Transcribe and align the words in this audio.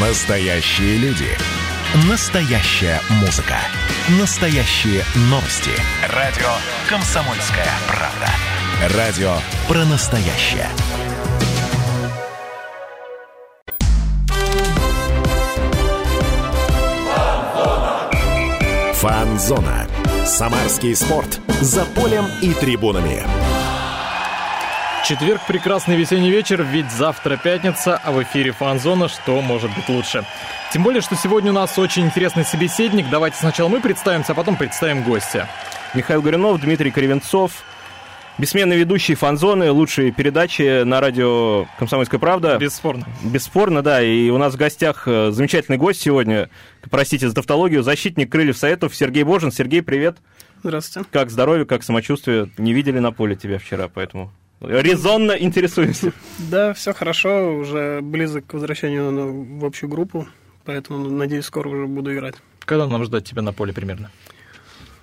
Настоящие 0.00 0.96
люди. 0.98 1.26
Настоящая 2.08 3.00
музыка. 3.20 3.56
Настоящие 4.20 5.02
новости. 5.22 5.72
Радио 6.14 6.46
«Комсомольская 6.88 7.66
правда». 7.88 8.96
Радио 8.96 9.34
про 9.66 9.84
настоящее. 9.86 10.68
Фанзона. 18.94 19.88
Самарский 20.24 20.94
спорт. 20.94 21.40
За 21.60 21.84
полем 21.84 22.26
и 22.40 22.52
трибунами. 22.52 23.26
Четверг, 25.08 25.40
прекрасный 25.48 25.96
весенний 25.96 26.30
вечер, 26.30 26.62
ведь 26.62 26.90
завтра 26.90 27.38
пятница, 27.38 27.96
а 27.96 28.12
в 28.12 28.22
эфире 28.24 28.52
Фанзона 28.52 29.08
что 29.08 29.40
может 29.40 29.74
быть 29.74 29.88
лучше. 29.88 30.26
Тем 30.70 30.82
более, 30.82 31.00
что 31.00 31.16
сегодня 31.16 31.50
у 31.50 31.54
нас 31.54 31.78
очень 31.78 32.04
интересный 32.04 32.44
собеседник. 32.44 33.08
Давайте 33.08 33.38
сначала 33.38 33.70
мы 33.70 33.80
представимся, 33.80 34.32
а 34.32 34.34
потом 34.34 34.56
представим 34.56 35.02
гостя. 35.02 35.48
Михаил 35.94 36.20
Горюнов, 36.20 36.60
Дмитрий 36.60 36.90
Кривенцов, 36.90 37.64
бессменный 38.36 38.76
ведущий 38.76 39.14
фанзоны, 39.14 39.70
лучшие 39.70 40.12
передачи 40.12 40.82
на 40.82 41.00
радио 41.00 41.66
«Комсомольская 41.78 42.20
правда». 42.20 42.58
Бесспорно. 42.58 43.06
Бесспорно, 43.24 43.80
да. 43.80 44.02
И 44.02 44.28
у 44.28 44.36
нас 44.36 44.52
в 44.52 44.56
гостях 44.58 45.04
э, 45.08 45.30
замечательный 45.30 45.78
гость 45.78 46.02
сегодня, 46.02 46.50
простите 46.90 47.30
за 47.30 47.34
тавтологию, 47.34 47.82
защитник 47.82 48.30
Крыльев 48.30 48.58
Советов 48.58 48.94
Сергей 48.94 49.22
Божин. 49.22 49.52
Сергей, 49.52 49.80
привет. 49.80 50.18
Здравствуйте. 50.62 51.08
Как 51.10 51.30
здоровье, 51.30 51.64
как 51.64 51.82
самочувствие? 51.82 52.50
Не 52.58 52.74
видели 52.74 52.98
на 52.98 53.10
поле 53.10 53.36
тебя 53.36 53.58
вчера, 53.58 53.88
поэтому 53.88 54.30
резонно 54.60 55.32
интересуемся. 55.32 56.12
Да, 56.38 56.74
все 56.74 56.92
хорошо, 56.92 57.56
уже 57.56 58.00
близок 58.02 58.46
к 58.46 58.54
возвращению 58.54 59.58
в 59.58 59.64
общую 59.64 59.90
группу, 59.90 60.26
поэтому, 60.64 61.08
надеюсь, 61.10 61.44
скоро 61.44 61.68
уже 61.68 61.86
буду 61.86 62.12
играть. 62.14 62.34
Когда 62.60 62.86
нам 62.86 63.04
ждать 63.04 63.24
тебя 63.24 63.42
на 63.42 63.52
поле 63.52 63.72
примерно? 63.72 64.10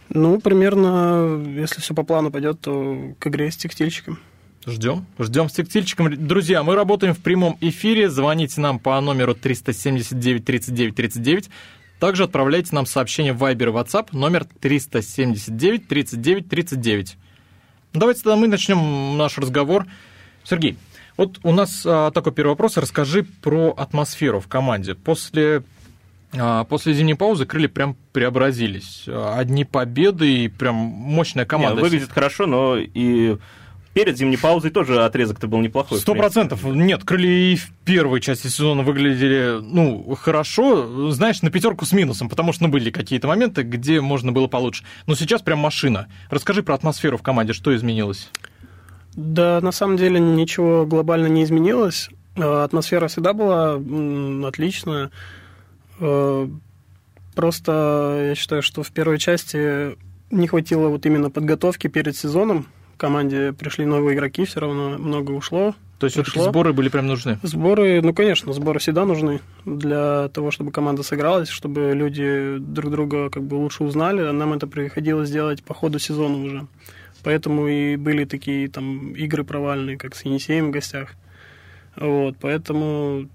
Ну, 0.09 0.39
примерно, 0.39 1.43
если 1.57 1.81
все 1.81 1.93
по 1.93 2.03
плану 2.03 2.31
пойдет, 2.31 2.61
то 2.61 3.15
к 3.19 3.27
игре 3.27 3.51
с 3.51 3.57
текстильщиком. 3.57 4.19
Ждем. 4.67 5.05
Ждем 5.19 5.49
с 5.49 5.53
текстильщиком. 5.53 6.27
Друзья, 6.27 6.63
мы 6.63 6.75
работаем 6.75 7.13
в 7.13 7.19
прямом 7.19 7.57
эфире. 7.61 8.09
Звоните 8.09 8.61
нам 8.61 8.79
по 8.79 8.99
номеру 8.99 9.35
379 9.35 10.43
39 10.43 10.95
39. 10.95 11.49
Также 11.99 12.23
отправляйте 12.23 12.69
нам 12.73 12.85
сообщение 12.85 13.33
в 13.33 13.43
Viber 13.43 13.63
и 13.63 13.71
WhatsApp 13.71 14.09
номер 14.11 14.45
379 14.45 15.87
39 15.87 16.49
39. 16.49 17.17
Давайте 17.95 18.21
тогда 18.23 18.35
мы 18.35 18.47
начнем 18.47 19.17
наш 19.17 19.37
разговор. 19.37 19.85
Сергей, 20.43 20.77
вот 21.17 21.39
у 21.43 21.51
нас 21.51 21.83
а, 21.85 22.11
такой 22.11 22.33
первый 22.33 22.49
вопрос. 22.51 22.77
Расскажи 22.77 23.23
про 23.23 23.73
атмосферу 23.75 24.39
в 24.39 24.47
команде. 24.47 24.95
После, 24.95 25.63
а, 26.33 26.65
после 26.65 26.93
зимней 26.93 27.15
паузы 27.15 27.45
крылья 27.45 27.69
прям 27.69 27.95
преобразились. 28.11 29.05
Одни 29.07 29.63
победы 29.63 30.43
и 30.43 30.47
прям 30.47 30.75
мощная 30.75 31.45
команда. 31.45 31.77
Не, 31.77 31.81
выглядит 31.81 32.11
хорошо, 32.11 32.45
но 32.45 32.77
и 32.77 33.37
перед 33.95 34.17
зимней 34.17 34.37
паузой 34.37 34.71
тоже 34.71 35.05
отрезок-то 35.05 35.47
был 35.47 35.61
неплохой. 35.61 35.99
Сто 35.99 36.13
процентов. 36.15 36.65
Нет, 36.65 37.05
крылья 37.05 37.53
и 37.53 37.55
в 37.55 37.71
первой 37.85 38.19
части 38.19 38.47
сезона 38.47 38.83
выглядели, 38.83 39.61
ну, 39.61 40.15
хорошо, 40.19 41.11
знаешь, 41.11 41.41
на 41.41 41.49
пятерку 41.49 41.85
с 41.85 41.93
минусом, 41.93 42.27
потому 42.27 42.51
что 42.51 42.65
ну, 42.65 42.69
были 42.69 42.91
какие-то 42.91 43.29
моменты, 43.29 43.63
где 43.63 44.01
можно 44.01 44.33
было 44.33 44.47
получше. 44.47 44.83
Но 45.07 45.15
сейчас 45.15 45.41
прям 45.41 45.59
машина. 45.59 46.07
Расскажи 46.29 46.61
про 46.61 46.75
атмосферу 46.75 47.17
в 47.17 47.23
команде, 47.23 47.53
что 47.53 47.73
изменилось? 47.73 48.31
Да, 49.15 49.61
на 49.61 49.71
самом 49.71 49.95
деле 49.95 50.19
ничего 50.19 50.85
глобально 50.85 51.27
не 51.27 51.45
изменилось. 51.45 52.09
Э, 52.35 52.63
атмосфера 52.65 53.07
всегда 53.07 53.31
была 53.31 53.81
отличная. 54.45 55.09
Э, 56.01 56.49
просто 57.33 58.25
я 58.27 58.35
считаю, 58.35 58.61
что 58.61 58.83
в 58.83 58.91
первой 58.91 59.19
части 59.19 59.95
не 60.31 60.47
хватило 60.47 60.89
вот 60.89 61.05
именно 61.05 61.29
подготовки 61.29 61.87
перед 61.87 62.17
сезоном, 62.17 62.67
команде 62.97 63.53
пришли 63.53 63.85
новые 63.85 64.15
игроки, 64.15 64.45
все 64.45 64.59
равно 64.59 64.97
много 64.97 65.31
ушло. 65.31 65.75
То 65.99 66.07
есть 66.07 66.15
все-таки 66.15 66.41
сборы 66.41 66.73
были 66.73 66.89
прям 66.89 67.07
нужны? 67.07 67.39
Сборы, 67.41 68.01
ну, 68.01 68.13
конечно, 68.13 68.51
сборы 68.51 68.79
всегда 68.79 69.05
нужны 69.05 69.39
для 69.65 70.27
того, 70.29 70.51
чтобы 70.51 70.71
команда 70.71 71.03
сыгралась, 71.03 71.47
чтобы 71.47 71.93
люди 71.93 72.57
друг 72.59 72.91
друга 72.91 73.29
как 73.29 73.43
бы 73.43 73.55
лучше 73.55 73.83
узнали. 73.83 74.29
Нам 74.31 74.53
это 74.53 74.67
приходилось 74.67 75.31
делать 75.31 75.63
по 75.63 75.73
ходу 75.73 75.99
сезона 75.99 76.37
уже. 76.37 76.67
Поэтому 77.23 77.67
и 77.67 77.95
были 77.95 78.25
такие 78.25 78.67
там 78.67 79.13
игры 79.13 79.43
провальные, 79.43 79.97
как 79.97 80.15
с 80.15 80.25
Енисеем 80.25 80.67
в 80.67 80.71
гостях. 80.71 81.15
Вот, 81.95 82.35
поэтому, 82.41 83.29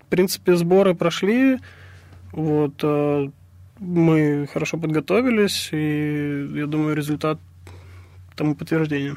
в 0.00 0.06
принципе, 0.10 0.56
сборы 0.56 0.94
прошли. 0.94 1.58
Вот, 2.32 2.74
э, 2.82 3.30
мы 3.78 4.48
хорошо 4.52 4.76
подготовились, 4.76 5.70
и 5.72 6.48
я 6.54 6.66
думаю, 6.66 6.96
результат 6.96 7.38
тому 8.36 8.54
подтверждение. 8.54 9.16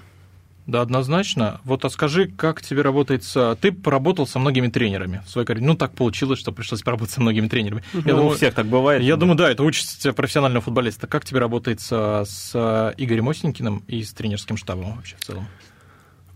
Да, 0.67 0.81
однозначно. 0.81 1.61
Вот 1.63 1.85
а 1.85 1.89
скажи, 1.89 2.27
как 2.27 2.61
тебе 2.61 2.81
работает 2.81 3.23
с... 3.23 3.55
Ты 3.61 3.71
поработал 3.71 4.25
со 4.25 4.39
многими 4.39 4.67
тренерами 4.67 5.21
в 5.25 5.29
своей 5.29 5.45
карьере. 5.45 5.67
Ну, 5.67 5.75
так 5.75 5.93
получилось, 5.93 6.39
что 6.39 6.51
пришлось 6.51 6.81
поработать 6.81 7.13
со 7.13 7.21
многими 7.21 7.47
тренерами. 7.47 7.83
Я 7.93 7.99
ну, 7.99 8.09
думаю, 8.09 8.27
у 8.27 8.29
всех 8.31 8.53
так 8.55 8.65
бывает. 8.65 9.03
Я 9.03 9.15
думаю, 9.15 9.37
да, 9.37 9.51
это 9.51 9.63
участь 9.63 10.07
профессионального 10.15 10.63
футболиста. 10.63 11.05
Как 11.05 11.23
тебе 11.23 11.39
работает 11.39 11.81
с, 11.81 12.23
с 12.25 12.93
Игорем 12.97 13.29
Осенькиным 13.29 13.83
и 13.87 14.01
с 14.03 14.11
тренерским 14.13 14.57
штабом 14.57 14.95
вообще 14.95 15.15
в 15.17 15.25
целом? 15.25 15.47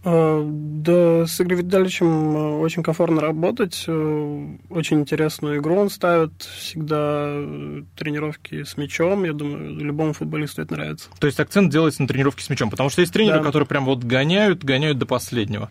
А, 0.03 0.45
да, 0.45 1.25
с 1.25 1.41
Игорем 1.41 1.65
Витальевичем 1.65 2.07
э, 2.07 2.57
очень 2.59 2.83
комфортно 2.83 3.19
работать. 3.19 3.83
Э, 3.85 4.47
очень 4.69 5.01
интересную 5.01 5.59
игру 5.59 5.75
он 5.75 5.89
ставит. 5.89 6.41
Всегда 6.41 7.25
э, 7.27 7.83
тренировки 7.97 8.63
с 8.63 8.77
мячом. 8.77 9.25
Я 9.25 9.33
думаю, 9.33 9.75
любому 9.75 10.13
футболисту 10.13 10.61
это 10.61 10.73
нравится. 10.73 11.09
То 11.19 11.27
есть 11.27 11.39
акцент 11.39 11.71
делается 11.71 12.01
на 12.01 12.07
тренировке 12.07 12.43
с 12.43 12.49
мячом, 12.49 12.69
потому 12.69 12.89
что 12.89 13.01
есть 13.01 13.11
тренеры, 13.11 13.39
да. 13.39 13.43
которые 13.43 13.67
прям 13.67 13.85
вот 13.85 14.03
гоняют, 14.03 14.63
гоняют 14.63 14.97
до 14.97 15.05
последнего. 15.05 15.69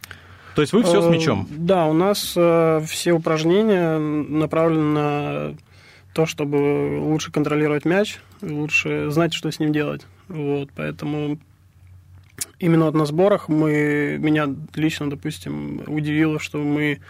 То 0.55 0.63
есть 0.63 0.75
вы 0.75 0.83
все 0.83 1.01
с 1.01 1.11
мячом? 1.11 1.47
Да, 1.51 1.87
у 1.87 1.93
нас 1.93 2.19
все 2.19 3.13
упражнения 3.13 3.99
направлены 3.99 4.93
на 4.93 5.55
то, 6.13 6.27
чтобы 6.27 6.99
лучше 7.01 7.31
контролировать 7.31 7.85
мяч, 7.85 8.19
лучше 8.43 9.09
знать, 9.11 9.33
что 9.33 9.51
с 9.53 9.61
ним 9.61 9.73
делать. 9.73 10.05
Вот, 10.27 10.71
поэтому 10.75 11.39
именно 12.59 12.91
на 12.91 13.07
сборах 13.07 13.49
мы, 13.49 14.17
меня 14.19 14.49
лично, 14.75 15.11
допустим, 15.11 15.83
удивило, 15.87 16.39
что 16.39 16.59
мы 16.59 17.01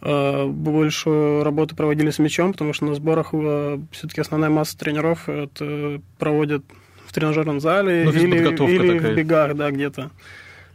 э, 0.00 0.46
большую 0.46 1.44
работу 1.44 1.76
проводили 1.76 2.10
с 2.10 2.18
мячом, 2.18 2.52
потому 2.52 2.72
что 2.72 2.86
на 2.86 2.94
сборах 2.94 3.30
э, 3.32 3.78
все-таки 3.90 4.20
основная 4.20 4.50
масса 4.50 4.78
тренеров 4.78 5.28
это 5.28 6.00
проводят 6.18 6.64
в 7.06 7.12
тренажерном 7.12 7.60
зале 7.60 8.04
ну, 8.04 8.12
или, 8.12 8.36
или 8.36 8.98
в 8.98 9.14
бегах, 9.14 9.54
да, 9.54 9.70
где-то. 9.70 10.10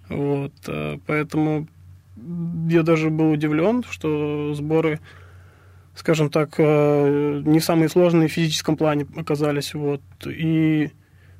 Вот, 0.09 0.53
э, 0.67 0.97
поэтому 1.05 1.67
я 2.69 2.83
даже 2.83 3.09
был 3.09 3.31
удивлен, 3.31 3.83
что 3.89 4.53
сборы, 4.53 4.99
скажем 5.95 6.29
так, 6.29 6.55
э, 6.57 7.41
не 7.45 7.59
самые 7.59 7.89
сложные 7.89 8.27
в 8.27 8.31
физическом 8.31 8.77
плане 8.77 9.05
оказались. 9.15 9.73
Вот, 9.73 10.01
и 10.25 10.91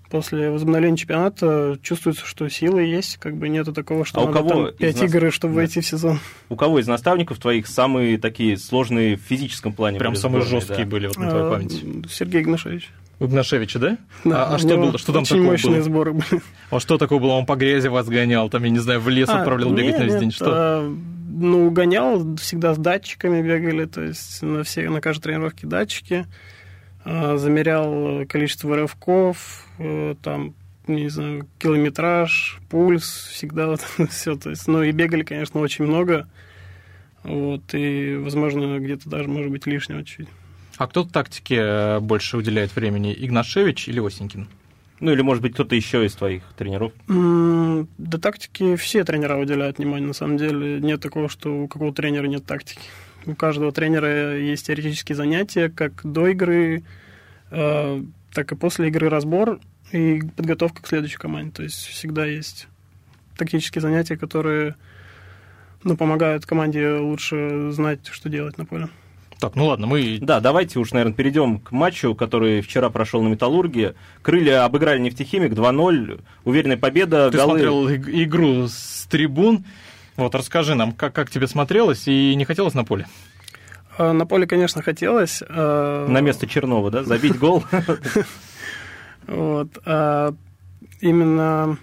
после 0.09 0.50
возобновления 0.50 0.97
чемпионата 0.97 1.78
чувствуется, 1.81 2.25
что 2.25 2.47
силы 2.50 2.84
есть, 2.84 3.18
как 3.18 3.35
бы 3.35 3.50
нету 3.50 3.73
такого, 3.73 4.06
что 4.06 4.22
а 4.22 4.23
у 4.23 4.31
кого 4.31 4.72
5 4.72 5.01
нас... 5.01 5.03
игр, 5.03 5.31
чтобы 5.31 5.53
да. 5.53 5.57
войти 5.62 5.81
в 5.81 5.85
сезон. 5.85 6.19
У 6.50 6.56
кого 6.56 6.79
из 6.79 6.88
наставников 6.88 7.40
твоих 7.40 7.68
самые 7.68 8.18
такие 8.18 8.57
сложные 8.57 9.18
в 9.18 9.22
физическом 9.22 9.73
плане? 9.73 10.00
Прям 10.00 10.16
самые 10.16 10.41
сборные, 10.41 10.62
жесткие 10.62 10.85
да. 10.85 10.91
были 10.91 11.07
вот 11.07 11.18
на 11.18 11.29
твоей 11.29 11.45
а, 11.45 11.50
памяти? 11.51 11.85
Сергей 12.09 12.41
Игнашевич. 12.41 12.90
У 13.19 13.25
Игнашевича, 13.25 13.79
да? 13.79 13.97
Да. 14.23 14.45
А, 14.45 14.56
а 14.56 14.57
что 14.59 14.78
было? 14.78 14.97
Что 14.97 15.12
там 15.12 15.23
очень 15.23 15.38
такого 15.38 15.51
мощные 15.51 15.73
было? 15.75 15.84
сборы 15.84 16.13
были. 16.13 16.41
А 16.69 16.79
что 16.79 16.97
такое 16.97 17.19
было? 17.19 17.31
Он 17.31 17.45
по 17.45 17.56
грязи 17.56 17.88
вас 17.88 18.07
гонял, 18.07 18.50
там, 18.50 18.63
я 18.63 18.69
не 18.69 18.79
знаю, 18.79 19.00
в 19.00 19.09
лес 19.09 19.29
а, 19.29 19.39
отправлял 19.39 19.72
бегать 19.72 19.94
нет, 19.94 20.00
на 20.00 20.03
весь 20.03 20.16
день? 20.16 20.31
Что? 20.31 20.45
А, 20.50 20.97
ну, 21.39 21.72
гонял, 21.72 22.35
всегда 22.38 22.74
с 22.74 22.78
датчиками 22.78 23.41
бегали, 23.41 23.85
то 23.85 24.01
есть 24.01 24.41
на, 24.41 24.63
все, 24.63 24.89
на 24.89 25.01
каждой 25.01 25.24
тренировке 25.24 25.65
датчики. 25.65 26.25
А, 27.09 27.38
замерял 27.38 28.25
количество 28.27 28.75
рывков, 28.75 29.65
э, 29.80 30.15
там 30.21 30.56
не 30.88 31.09
знаю, 31.09 31.48
километраж, 31.57 32.59
пульс, 32.69 33.27
всегда 33.31 33.68
вот 33.68 33.81
все. 34.09 34.36
То 34.36 34.50
есть, 34.50 34.68
ну 34.68 34.83
и 34.83 34.92
бегали, 34.92 35.24
конечно, 35.24 35.62
очень 35.62 35.86
много. 35.86 36.27
Вот, 37.24 37.74
и, 37.74 38.15
возможно, 38.18 38.80
где-то 38.80 39.09
даже, 39.09 39.30
может 39.30 39.51
быть, 39.51 39.65
лишнего 39.65 40.04
чуть. 40.04 40.27
А 40.77 40.88
кто 40.88 41.06
тактике 41.06 41.56
э, 41.59 42.00
больше 42.01 42.38
уделяет 42.38 42.75
времени, 42.75 43.15
Игнашевич 43.18 43.88
или 43.88 44.06
Осенькин? 44.06 44.48
Ну, 45.00 45.12
или, 45.12 45.21
может 45.21 45.42
быть, 45.42 45.54
кто-то 45.54 45.75
еще 45.75 46.06
из 46.06 46.13
твоих 46.13 46.44
тренеров? 46.57 46.92
Mm, 47.07 47.88
да 47.98 48.18
тактики 48.18 48.75
все 48.75 49.04
тренера 49.04 49.38
уделяют 49.38 49.77
внимание, 49.77 50.07
на 50.07 50.13
самом 50.13 50.38
деле. 50.38 50.81
Нет 50.81 51.01
такого, 51.01 51.30
что 51.30 51.63
у 51.63 51.68
какого 51.68 51.94
тренера 51.94 52.27
нет 52.27 52.45
тактики. 52.45 52.81
У 53.27 53.35
каждого 53.35 53.74
тренера 53.74 54.38
есть 54.38 54.68
теоретические 54.68 55.15
занятия, 55.18 55.69
как 55.69 56.01
до 56.03 56.27
игры, 56.27 56.83
э, 57.51 58.03
так 58.33 58.51
и 58.51 58.56
после 58.56 58.88
игры 58.88 59.09
разбор 59.09 59.59
и 59.91 60.21
подготовка 60.35 60.81
к 60.81 60.88
следующей 60.88 61.18
команде. 61.18 61.51
То 61.51 61.63
есть 61.63 61.85
всегда 61.88 62.25
есть 62.25 62.68
тактические 63.38 63.81
занятия, 63.81 64.15
которые 64.15 64.75
ну, 65.83 65.97
помогают 65.97 66.45
команде 66.45 66.97
лучше 66.97 67.71
знать, 67.71 68.07
что 68.09 68.29
делать 68.29 68.57
на 68.57 68.65
поле. 68.65 68.88
Так, 69.39 69.56
ну 69.56 69.65
ладно, 69.68 69.85
мы... 69.85 70.18
Да, 70.19 70.39
давайте 70.39 70.80
уж, 70.80 70.94
наверное, 70.94 71.13
перейдем 71.13 71.59
к 71.59 71.71
матчу, 71.71 72.15
который 72.15 72.62
вчера 72.62 72.89
прошел 72.89 73.21
на 73.21 73.27
Металлурге. 73.27 73.95
Крылья 74.23 74.65
обыграли 74.65 75.00
нефтехимик 75.00 75.51
2-0. 75.51 76.21
Уверенная 76.44 76.77
победа. 76.77 77.30
Ты 77.30 77.38
голы... 77.38 77.59
смотрел 77.59 77.89
игру 77.91 78.68
с 78.68 79.06
трибун. 79.09 79.65
Вот 80.18 80.34
расскажи 80.34 80.74
нам, 80.74 80.92
как, 80.94 81.14
как 81.14 81.30
тебе 81.30 81.48
смотрелось 81.48 82.08
и 82.08 82.34
не 82.36 82.44
хотелось 82.44 82.74
на 82.74 82.84
поле? 82.84 83.08
А, 83.98 84.14
на 84.14 84.25
поле, 84.25 84.48
конечно, 84.48 84.81
хотелось. 84.81 85.44
А, 85.48 86.08
на 86.08 86.22
место 86.22 86.48
Чернова, 86.48 86.92
да? 86.92 87.04
Забить 87.04 87.38
гол? 87.38 87.64
Вот. 89.28 89.78
А 89.84 90.34
именно 91.02 91.78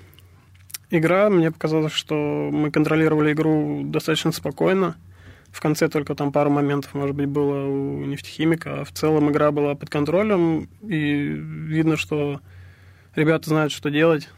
игра, 0.89 1.29
мне 1.29 1.51
показалось, 1.51 1.93
что 1.93 2.49
мы 2.51 2.71
контролировали 2.71 3.33
игру 3.33 3.83
достаточно 3.85 4.33
спокойно. 4.33 4.97
В 5.51 5.61
конце 5.61 5.89
только 5.89 6.15
там 6.15 6.33
пару 6.33 6.49
моментов, 6.49 6.95
может 6.95 7.15
быть, 7.15 7.27
было 7.27 7.67
у 7.67 8.05
нефтехимика. 8.07 8.81
А 8.81 8.85
в 8.85 8.93
целом 8.93 9.31
игра 9.31 9.51
была 9.51 9.75
под 9.75 9.91
контролем, 9.91 10.71
и 10.81 11.27
видно, 11.29 11.99
что 11.99 12.41
ребята 13.15 13.51
знают, 13.51 13.73
что 13.73 13.91
делать. 13.91 14.31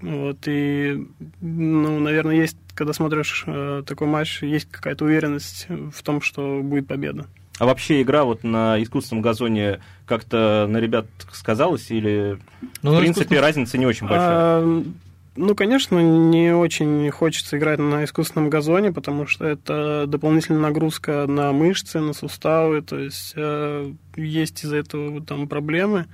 Вот, 0.00 0.38
и, 0.46 1.08
ну, 1.40 2.00
наверное, 2.00 2.36
есть, 2.36 2.56
когда 2.78 2.92
смотришь 2.92 3.42
э, 3.46 3.82
такой 3.84 4.06
матч, 4.06 4.40
есть 4.40 4.70
какая-то 4.70 5.04
уверенность 5.04 5.66
в 5.68 6.00
том, 6.04 6.20
что 6.20 6.60
будет 6.62 6.86
победа. 6.86 7.26
А 7.58 7.66
вообще 7.66 8.02
игра 8.02 8.22
вот 8.22 8.44
на 8.44 8.80
искусственном 8.80 9.20
газоне 9.20 9.80
как-то 10.06 10.66
на 10.68 10.76
ребят 10.76 11.06
сказалась 11.32 11.90
или, 11.90 12.38
ну, 12.82 12.94
в 12.94 13.00
принципе, 13.00 13.24
искусствен... 13.24 13.40
разница 13.42 13.78
не 13.78 13.86
очень 13.86 14.06
большая? 14.06 14.28
А, 14.30 14.84
ну, 15.34 15.54
конечно, 15.56 15.98
не 15.98 16.54
очень 16.54 17.10
хочется 17.10 17.58
играть 17.58 17.80
на 17.80 18.04
искусственном 18.04 18.48
газоне, 18.48 18.92
потому 18.92 19.26
что 19.26 19.44
это 19.44 20.04
дополнительная 20.06 20.60
нагрузка 20.60 21.26
на 21.26 21.52
мышцы, 21.52 21.98
на 21.98 22.12
суставы, 22.12 22.82
то 22.82 22.96
есть 22.96 23.32
э, 23.34 23.92
есть 24.14 24.64
из-за 24.64 24.76
этого 24.76 25.20
там 25.20 25.48
проблемы. 25.48 26.06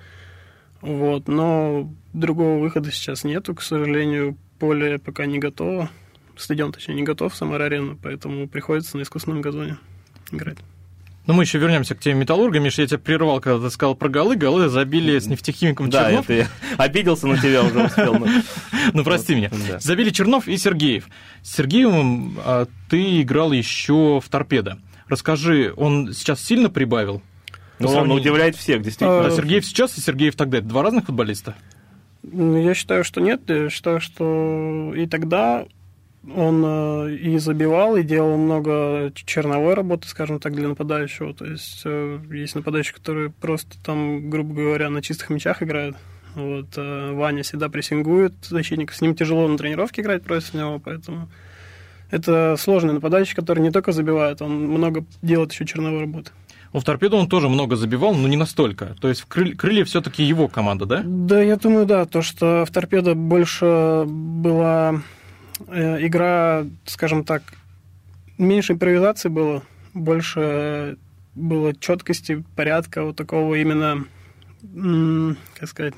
Вот, 0.80 1.28
но 1.28 1.90
другого 2.14 2.58
выхода 2.58 2.90
сейчас 2.90 3.22
нету, 3.22 3.54
к 3.54 3.60
сожалению, 3.60 4.38
поле 4.58 4.98
пока 4.98 5.26
не 5.26 5.38
готово. 5.38 5.90
Стадион, 6.36 6.72
точнее, 6.72 6.94
не 6.94 7.02
готов, 7.02 7.34
Самара-арена, 7.34 7.96
поэтому 8.02 8.48
приходится 8.48 8.96
на 8.96 9.02
искусственном 9.02 9.40
газоне 9.40 9.78
играть. 10.30 10.58
Ну, 11.26 11.32
мы 11.32 11.44
еще 11.44 11.56
вернемся 11.58 11.94
к 11.94 12.00
теме 12.00 12.20
Металлурга. 12.20 12.60
Миша, 12.60 12.82
я 12.82 12.88
тебя 12.88 12.98
прервал, 12.98 13.40
когда 13.40 13.66
ты 13.66 13.72
сказал 13.72 13.94
про 13.94 14.10
голы. 14.10 14.36
Голы 14.36 14.68
забили 14.68 15.18
с 15.18 15.26
нефтехимиком 15.26 15.88
да, 15.88 16.04
Чернов. 16.04 16.26
Да, 16.26 16.34
это 16.34 16.42
я 16.42 16.76
обиделся 16.84 17.26
на 17.26 17.38
тебя 17.38 17.62
уже 17.62 17.84
успел. 17.84 18.16
Ну, 18.92 19.02
прости 19.02 19.34
меня. 19.34 19.50
Забили 19.80 20.10
Чернов 20.10 20.46
и 20.46 20.58
Сергеев. 20.58 21.08
С 21.42 21.54
Сергеевым 21.54 22.38
а, 22.44 22.66
ты 22.90 23.22
играл 23.22 23.52
еще 23.52 24.20
в 24.20 24.28
торпедо. 24.28 24.78
Расскажи, 25.08 25.72
он 25.74 26.12
сейчас 26.12 26.44
сильно 26.44 26.68
прибавил? 26.68 27.22
Ну, 27.78 27.88
он 27.88 28.10
удивляет 28.10 28.54
всех, 28.56 28.82
действительно. 28.82 29.26
А 29.26 29.30
Сергеев 29.30 29.64
сейчас 29.64 29.96
и 29.96 30.02
Сергеев 30.02 30.36
тогда. 30.36 30.58
Это 30.58 30.66
два 30.66 30.82
разных 30.82 31.06
футболиста? 31.06 31.54
Я 32.22 32.74
считаю, 32.74 33.02
что 33.04 33.22
нет. 33.22 33.42
Я 33.48 33.70
считаю, 33.70 34.00
что 34.00 34.92
и 34.94 35.06
тогда 35.06 35.66
он 36.34 36.62
э, 36.64 37.14
и 37.16 37.38
забивал, 37.38 37.96
и 37.96 38.02
делал 38.02 38.36
много 38.36 39.12
черновой 39.14 39.74
работы, 39.74 40.08
скажем 40.08 40.40
так, 40.40 40.54
для 40.54 40.68
нападающего. 40.68 41.34
То 41.34 41.44
есть 41.44 41.82
э, 41.84 42.20
есть 42.30 42.54
нападающие, 42.54 42.94
которые 42.94 43.30
просто 43.30 43.76
там, 43.84 44.30
грубо 44.30 44.54
говоря, 44.54 44.90
на 44.90 45.02
чистых 45.02 45.30
мячах 45.30 45.62
играют. 45.62 45.96
Вот, 46.34 46.66
э, 46.76 47.12
Ваня 47.12 47.42
всегда 47.42 47.68
прессингует 47.68 48.34
защитник. 48.42 48.92
С 48.92 49.00
ним 49.00 49.14
тяжело 49.14 49.46
на 49.48 49.58
тренировке 49.58 50.02
играть 50.02 50.22
против 50.22 50.54
него, 50.54 50.78
поэтому 50.78 51.28
это 52.10 52.56
сложный 52.58 52.94
нападающий, 52.94 53.34
который 53.34 53.60
не 53.60 53.70
только 53.70 53.92
забивает, 53.92 54.40
он 54.42 54.66
много 54.66 55.04
делает 55.22 55.52
еще 55.52 55.66
черновой 55.66 56.00
работы. 56.00 56.30
Ну, 56.72 56.80
в 56.80 56.84
торпеду 56.84 57.16
он 57.16 57.28
тоже 57.28 57.48
много 57.48 57.76
забивал, 57.76 58.14
но 58.14 58.26
не 58.26 58.36
настолько. 58.36 58.96
То 59.00 59.08
есть 59.08 59.20
в 59.20 59.26
крылья, 59.26 59.54
крылья 59.54 59.84
все-таки 59.84 60.24
его 60.24 60.48
команда, 60.48 60.86
да? 60.86 61.02
Да, 61.04 61.40
я 61.40 61.56
думаю, 61.56 61.86
да. 61.86 62.04
То, 62.04 62.20
что 62.20 62.64
в 62.66 62.70
торпедо 62.72 63.14
больше 63.14 64.04
была 64.06 65.00
игра, 65.68 66.66
скажем 66.84 67.24
так, 67.24 67.42
меньше 68.38 68.74
импровизации 68.74 69.28
было, 69.28 69.62
больше 69.92 70.96
было 71.34 71.74
четкости, 71.74 72.44
порядка, 72.56 73.04
вот 73.04 73.16
такого 73.16 73.54
именно, 73.56 74.04
как 75.58 75.68
сказать, 75.68 75.94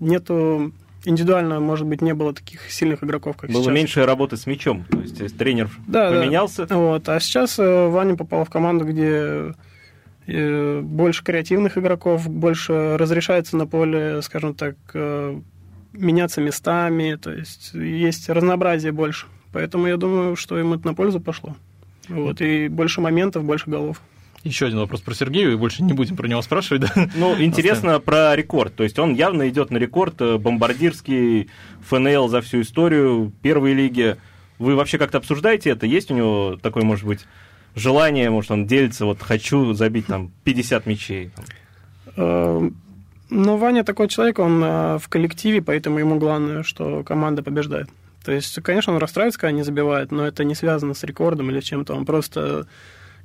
нету 0.00 0.72
индивидуально, 1.04 1.60
может 1.60 1.86
быть, 1.86 2.02
не 2.02 2.14
было 2.14 2.34
таких 2.34 2.70
сильных 2.70 3.04
игроков, 3.04 3.36
как 3.36 3.50
было 3.50 3.58
сейчас. 3.58 3.66
Было 3.66 3.74
меньше 3.74 4.04
работы 4.04 4.36
с 4.36 4.46
мячом, 4.46 4.84
то 4.84 4.98
есть 4.98 5.38
тренер 5.38 5.70
да, 5.86 6.10
поменялся. 6.10 6.66
Да. 6.66 6.76
Вот. 6.76 7.08
А 7.08 7.20
сейчас 7.20 7.58
э, 7.58 7.88
Ваня 7.88 8.16
попал 8.16 8.44
в 8.44 8.50
команду, 8.50 8.84
где 8.84 9.54
э, 10.26 10.80
больше 10.80 11.22
креативных 11.22 11.78
игроков, 11.78 12.28
больше 12.28 12.96
разрешается 12.96 13.56
на 13.56 13.66
поле, 13.66 14.20
скажем 14.22 14.54
так, 14.54 14.76
меняться 15.92 16.40
местами, 16.40 17.16
то 17.16 17.32
есть 17.32 17.72
есть 17.74 18.28
разнообразие 18.28 18.92
больше. 18.92 19.26
Поэтому 19.52 19.86
я 19.86 19.96
думаю, 19.96 20.36
что 20.36 20.58
им 20.58 20.74
это 20.74 20.86
на 20.86 20.94
пользу 20.94 21.20
пошло. 21.20 21.56
Вот, 22.08 22.40
и 22.40 22.68
больше 22.68 23.00
моментов, 23.00 23.44
больше 23.44 23.70
голов. 23.70 24.00
Еще 24.44 24.66
один 24.66 24.78
вопрос 24.78 25.00
про 25.00 25.14
Сергея, 25.14 25.50
и 25.50 25.56
больше 25.56 25.82
не 25.82 25.92
будем 25.92 26.16
про 26.16 26.28
него 26.28 26.40
спрашивать. 26.42 26.82
Да? 26.82 27.08
Ну, 27.16 27.40
интересно 27.42 27.96
Оставим. 27.96 28.02
про 28.02 28.36
рекорд. 28.36 28.74
То 28.74 28.84
есть 28.84 28.98
он 28.98 29.14
явно 29.14 29.48
идет 29.48 29.70
на 29.70 29.78
рекорд 29.78 30.20
э, 30.20 30.38
бомбардирский 30.38 31.50
ФНЛ 31.88 32.28
за 32.28 32.40
всю 32.40 32.60
историю 32.60 33.32
первой 33.42 33.74
лиги. 33.74 34.16
Вы 34.58 34.76
вообще 34.76 34.96
как-то 34.96 35.18
обсуждаете 35.18 35.70
это? 35.70 35.86
Есть 35.86 36.10
у 36.10 36.14
него 36.14 36.58
такое, 36.62 36.84
может 36.84 37.04
быть, 37.04 37.26
желание, 37.74 38.30
может, 38.30 38.50
он 38.50 38.66
делится, 38.66 39.06
вот 39.06 39.20
хочу 39.20 39.72
забить 39.72 40.06
там 40.06 40.30
50 40.44 40.86
мячей? 40.86 41.30
Эм, 42.16 42.76
ну, 43.30 43.56
Ваня 43.56 43.84
такой 43.84 44.08
человек, 44.08 44.38
он 44.38 44.62
э, 44.62 44.98
в 44.98 45.08
коллективе, 45.08 45.62
поэтому 45.62 45.98
ему 45.98 46.18
главное, 46.18 46.62
что 46.62 47.02
команда 47.02 47.42
побеждает. 47.42 47.88
То 48.24 48.32
есть, 48.32 48.54
конечно, 48.62 48.92
он 48.92 48.98
расстраивается, 48.98 49.40
когда 49.40 49.52
не 49.52 49.62
забивает, 49.62 50.12
но 50.12 50.26
это 50.26 50.44
не 50.44 50.54
связано 50.54 50.94
с 50.94 51.02
рекордом 51.04 51.50
или 51.50 51.60
чем-то. 51.60 51.94
Он 51.94 52.04
просто 52.04 52.66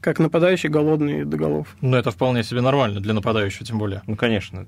как 0.01 0.19
нападающий 0.19 0.69
голодный 0.69 1.23
до 1.25 1.37
голов. 1.37 1.75
Ну, 1.81 1.95
это 1.97 2.11
вполне 2.11 2.43
себе 2.43 2.61
нормально 2.61 2.99
для 2.99 3.13
нападающего, 3.13 3.65
тем 3.65 3.79
более. 3.79 4.01
Ну, 4.05 4.15
конечно. 4.15 4.65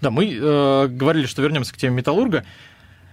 Да, 0.00 0.10
мы 0.10 0.32
э, 0.32 0.86
говорили, 0.88 1.26
что 1.26 1.42
вернемся 1.42 1.74
к 1.74 1.76
теме 1.76 1.96
Металлурга. 1.96 2.44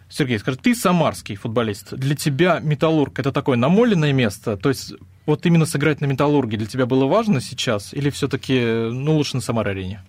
Сергей, 0.07 0.37
скажи, 0.37 0.57
ты 0.57 0.75
самарский 0.75 1.35
футболист. 1.35 1.95
Для 1.95 2.15
тебя 2.15 2.59
Металлург 2.61 3.17
это 3.19 3.31
такое 3.31 3.57
намоленное 3.57 4.13
место? 4.13 4.55
То 4.55 4.69
есть 4.69 4.93
вот 5.25 5.45
именно 5.47 5.65
сыграть 5.65 6.01
на 6.01 6.05
Металлурге 6.05 6.57
для 6.57 6.67
тебя 6.67 6.85
было 6.85 7.05
важно 7.05 7.41
сейчас? 7.41 7.93
Или 7.93 8.11
все-таки 8.11 8.59
ну, 8.91 9.15
лучше 9.15 9.35
на 9.35 9.41
Самар-арене? 9.41 10.03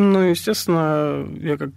Ну, 0.00 0.20
естественно, 0.20 1.28
я 1.40 1.58
как, 1.58 1.70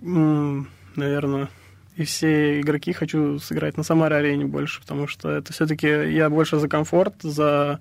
наверное, 0.00 1.50
и 1.96 2.04
все 2.04 2.62
игроки 2.62 2.94
хочу 2.94 3.38
сыграть 3.38 3.76
на 3.76 3.82
Самаре-арене 3.82 4.46
больше, 4.46 4.80
потому 4.80 5.06
что 5.06 5.30
это 5.30 5.52
все-таки 5.52 5.86
я 5.86 6.30
больше 6.30 6.58
за 6.58 6.66
комфорт, 6.66 7.16
за 7.20 7.80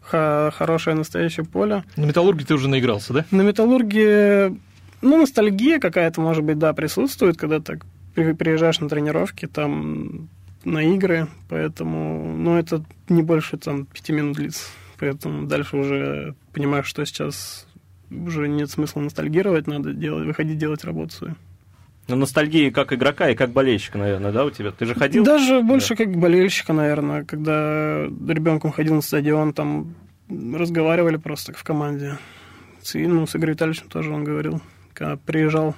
хорошее 0.00 0.96
настоящее 0.96 1.44
поле. 1.44 1.84
На 1.96 2.06
Металлурге 2.06 2.46
ты 2.46 2.54
уже 2.54 2.70
наигрался, 2.70 3.12
да? 3.12 3.26
На 3.30 3.42
Металлурге, 3.42 4.56
ну, 5.02 5.20
ностальгия 5.20 5.78
какая-то, 5.78 6.22
может 6.22 6.42
быть, 6.42 6.58
да, 6.58 6.72
присутствует, 6.72 7.36
когда 7.36 7.60
так 7.60 7.84
приезжаешь 8.14 8.80
на 8.80 8.88
тренировки, 8.88 9.44
там, 9.44 10.30
на 10.64 10.82
игры, 10.94 11.28
поэтому, 11.50 12.34
ну, 12.34 12.56
это 12.56 12.82
не 13.10 13.22
больше, 13.22 13.58
там, 13.58 13.84
пяти 13.84 14.14
минут 14.14 14.36
длится. 14.36 14.64
Поэтому 14.98 15.46
дальше 15.46 15.76
уже 15.76 16.34
понимаешь, 16.54 16.86
что 16.86 17.04
сейчас 17.04 17.67
уже 18.10 18.48
нет 18.48 18.70
смысла 18.70 19.00
ностальгировать, 19.00 19.66
надо 19.66 19.92
делать, 19.92 20.26
выходить 20.26 20.58
делать 20.58 20.84
работу 20.84 21.14
свою. 21.14 21.34
Ну, 22.08 22.16
ностальгии 22.16 22.70
как 22.70 22.92
игрока 22.94 23.28
и 23.28 23.34
как 23.34 23.50
болельщика, 23.50 23.98
наверное, 23.98 24.32
да, 24.32 24.46
у 24.46 24.50
тебя? 24.50 24.70
Ты 24.72 24.86
же 24.86 24.94
ходил? 24.94 25.24
Даже 25.24 25.60
больше 25.60 25.94
да. 25.94 26.04
как 26.04 26.16
болельщика, 26.16 26.72
наверное. 26.72 27.24
Когда 27.24 28.04
ребенком 28.06 28.72
ходил 28.72 28.94
на 28.94 29.02
стадион, 29.02 29.52
там 29.52 29.94
разговаривали 30.30 31.16
просто 31.16 31.52
в 31.52 31.62
команде. 31.64 32.18
С, 32.80 32.94
ну, 32.94 33.26
с 33.26 33.36
Игорем 33.36 33.52
Витальевичем 33.52 33.88
тоже 33.88 34.10
он 34.10 34.24
говорил. 34.24 34.62
Когда 34.94 35.16
приезжал 35.16 35.74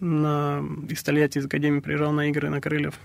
на, 0.00 0.64
из 0.88 1.02
Тольятти, 1.02 1.38
из 1.38 1.46
Академии, 1.46 1.80
приезжал 1.80 2.12
на 2.12 2.28
игры 2.30 2.48
на 2.48 2.62
Крыльев. 2.62 2.98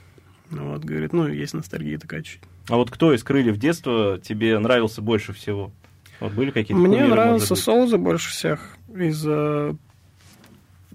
Вот, 0.50 0.83
говорит, 0.83 1.12
ну, 1.12 1.27
есть 1.27 1.53
ностальгия 1.53 2.00
такая 2.00 2.21
чуть. 2.21 2.41
А 2.69 2.75
вот 2.75 2.89
кто 2.89 3.13
из 3.13 3.24
Крыльев 3.24 3.57
детства 3.57 4.19
тебе 4.24 4.57
нравился 4.57 5.01
больше 5.01 5.33
всего? 5.33 5.71
Вот 6.19 6.33
были 6.33 6.51
какие-то 6.51 6.81
Мне 6.81 7.05
нравился 7.05 7.55
Солза 7.55 7.97
больше 7.97 8.29
всех 8.31 8.77
из 8.93 9.25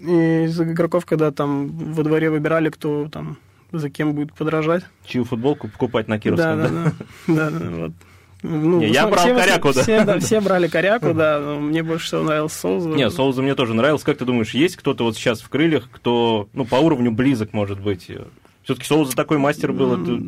из 0.00 0.60
игроков, 0.60 1.06
когда 1.06 1.30
там 1.30 1.68
во 1.68 2.02
дворе 2.02 2.30
выбирали, 2.30 2.68
кто 2.68 3.08
там 3.08 3.38
за 3.72 3.90
кем 3.90 4.12
будет 4.12 4.34
подражать. 4.34 4.84
Чью 5.06 5.24
футболку 5.24 5.68
покупать 5.68 6.08
на 6.08 6.18
Кировском, 6.18 6.58
да? 6.58 6.68
Да, 7.26 7.50
да, 7.50 7.50
да, 7.50 7.70
вот. 7.70 7.92
Ну, 8.42 8.78
не, 8.80 8.88
я 8.88 9.06
брал 9.06 9.24
все, 9.24 9.34
коряку, 9.34 9.72
да. 9.72 9.82
Все, 9.82 10.04
да. 10.04 10.18
Все 10.18 10.40
брали 10.40 10.68
коряку, 10.68 11.14
да, 11.14 11.40
но 11.40 11.60
мне 11.60 11.82
больше 11.82 12.06
всего 12.06 12.22
нравился 12.22 12.58
Соуза. 12.58 12.90
Не, 12.90 13.10
Соуза 13.10 13.40
мне 13.40 13.54
тоже 13.54 13.72
нравился. 13.72 14.04
Как 14.04 14.18
ты 14.18 14.26
думаешь, 14.26 14.52
есть 14.52 14.76
кто-то 14.76 15.04
вот 15.04 15.16
сейчас 15.16 15.40
в 15.40 15.48
крыльях, 15.48 15.88
кто 15.90 16.48
ну, 16.52 16.66
по 16.66 16.76
уровню 16.76 17.10
близок 17.10 17.54
может 17.54 17.80
быть? 17.80 18.10
Все-таки 18.62 18.86
Соуза 18.86 19.16
такой 19.16 19.38
мастер 19.38 19.72
был. 19.72 20.02
Это... 20.02 20.22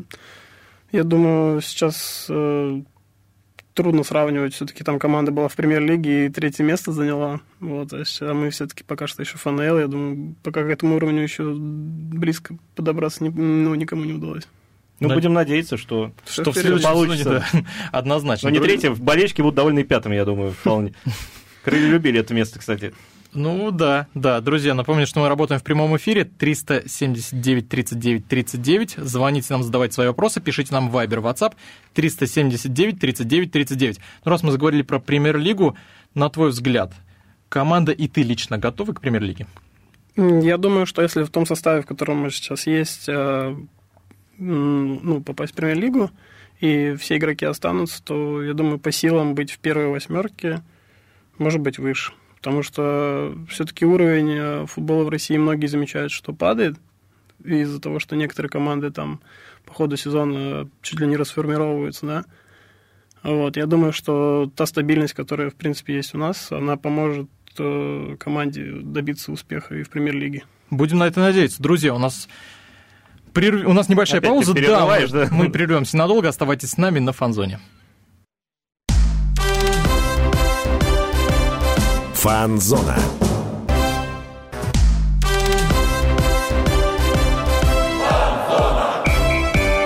Я 0.93 1.05
думаю, 1.05 1.61
сейчас 1.61 2.27
э, 2.31 2.81
трудно 3.77 4.03
сравнивать. 4.03 4.55
Все-таки 4.55 4.83
там 4.83 4.99
команда 4.99 5.31
была 5.31 5.49
в 5.49 5.55
премьер-лиге 5.55 6.27
и 6.27 6.29
третье 6.31 6.65
место 6.65 6.91
заняла. 6.93 7.41
Вот, 7.61 7.93
а 7.93 8.35
мы 8.35 8.51
все-таки 8.51 8.83
пока 8.83 9.07
что 9.07 9.23
еще 9.23 9.37
ФНЛ. 9.39 9.79
Я 9.79 9.87
думаю, 9.87 10.35
пока 10.43 10.65
к 10.65 10.67
этому 10.67 10.97
уровню 10.97 11.23
еще 11.23 11.55
близко 11.55 12.57
подобраться 12.75 13.23
не, 13.23 13.31
ну, 13.31 13.75
никому 13.75 14.05
не 14.05 14.15
удалось. 14.15 14.49
Ну, 14.99 15.09
Да. 15.09 15.15
будем 15.15 15.35
надеяться, 15.35 15.77
что... 15.77 16.13
Что 16.27 16.51
в 16.53 16.55
вперед 16.55 16.81
следующем 16.81 16.91
получится. 16.91 17.45
да, 17.53 17.65
однозначно. 17.93 18.49
Но 18.49 18.57
не 18.57 18.63
третье, 18.63 18.91
болельщики 18.91 19.43
будут 19.43 19.55
довольны 19.57 19.81
и 19.81 19.85
пятым, 19.85 20.13
я 20.13 20.25
думаю, 20.25 20.53
вполне. 20.53 20.95
Крылья 21.65 21.89
любили 21.89 22.19
это 22.19 22.33
место, 22.33 22.59
кстати. 22.59 22.95
Ну 23.37 23.71
да, 23.71 24.07
да, 24.15 24.41
друзья, 24.41 24.73
напомню, 24.73 25.07
что 25.07 25.21
мы 25.21 25.29
работаем 25.29 25.61
в 25.61 25.63
прямом 25.63 25.95
эфире 25.99 26.25
379 26.25 27.69
39 27.69 28.27
39. 28.27 28.95
Звоните 28.97 29.49
нам, 29.51 29.63
задавайте 29.63 29.93
свои 29.93 30.07
вопросы, 30.07 30.41
пишите 30.41 30.73
нам 30.73 30.89
в 30.89 30.97
Viber, 30.97 31.21
WhatsApp 31.21 31.53
379 31.93 32.99
39 32.99 33.53
39. 33.53 34.01
Ну, 34.25 34.31
раз 34.31 34.43
мы 34.43 34.53
заговорили 34.53 34.81
про 34.81 35.01
премьер-лигу, 35.01 35.77
на 36.15 36.31
твой 36.31 36.49
взгляд, 36.49 36.95
команда 37.51 37.93
и 37.93 38.09
ты 38.09 38.23
лично 38.23 38.57
готовы 38.57 38.95
к 38.95 39.03
премьер-лиге? 39.03 39.47
Я 40.17 40.57
думаю, 40.57 40.87
что 40.87 41.03
если 41.03 41.23
в 41.23 41.29
том 41.29 41.45
составе, 41.45 41.83
в 41.83 41.87
котором 41.87 42.17
мы 42.23 42.31
сейчас 42.31 42.67
есть, 42.67 43.07
э, 43.07 43.55
ну, 44.39 45.21
попасть 45.21 45.53
в 45.53 45.57
премьер-лигу, 45.57 46.11
и 46.61 46.95
все 46.95 47.19
игроки 47.19 47.45
останутся, 47.45 48.03
то, 48.03 48.43
я 48.43 48.55
думаю, 48.55 48.79
по 48.79 48.91
силам 48.91 49.35
быть 49.35 49.51
в 49.51 49.59
первой 49.59 49.89
восьмерке, 49.89 50.63
может 51.37 51.61
быть, 51.61 51.79
выше. 51.79 52.15
Потому 52.47 52.63
что 52.63 53.37
все-таки 53.49 53.85
уровень 53.85 54.31
э, 54.31 54.67
футбола 54.69 55.03
в 55.03 55.09
России 55.09 55.37
многие 55.37 55.67
замечают, 55.67 56.13
что 56.13 56.33
падает 56.33 56.77
из-за 57.45 57.81
того, 57.81 57.99
что 57.99 58.15
некоторые 58.15 58.49
команды 58.51 58.93
там 58.93 59.21
по 59.65 59.75
ходу 59.75 59.97
сезона 59.97 60.71
чуть 60.81 61.01
ли 61.01 61.09
не 61.09 61.17
расформировываются, 61.17 62.07
да. 62.07 62.25
Вот, 63.25 63.57
я 63.57 63.67
думаю, 63.67 63.93
что 63.93 64.49
та 64.55 64.65
стабильность, 64.67 65.13
которая, 65.13 65.51
в 65.51 65.57
принципе, 65.57 65.97
есть 65.97 66.15
у 66.15 66.19
нас, 66.19 66.53
она 66.53 66.77
поможет 66.77 67.29
э, 67.59 68.17
команде 68.21 68.75
добиться 68.81 69.33
успеха 69.33 69.75
и 69.75 69.83
в 69.83 69.91
премьер-лиге. 69.91 70.45
Будем 70.71 70.99
на 70.99 71.09
это 71.09 71.19
надеяться. 71.19 71.61
Друзья, 71.61 71.95
у 71.95 71.99
нас 71.99 72.29
прерв- 73.35 73.65
у 73.65 73.73
нас 73.73 73.89
небольшая 73.89 74.21
Опять 74.21 74.31
пауза. 74.31 74.55
Да, 74.55 75.09
да? 75.09 75.29
мы 75.33 75.51
прервемся 75.51 75.97
надолго. 75.97 76.29
Оставайтесь 76.29 76.71
с 76.71 76.77
нами 76.77 77.01
на 77.01 77.13
фанзоне. 77.13 77.59
Фанзона. 82.27 82.97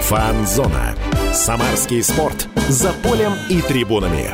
Фанзона. 0.01 0.95
Самарский 1.35 2.03
спорт. 2.03 2.49
За 2.71 2.95
полем 2.95 3.35
и 3.51 3.61
трибунами. 3.61 4.31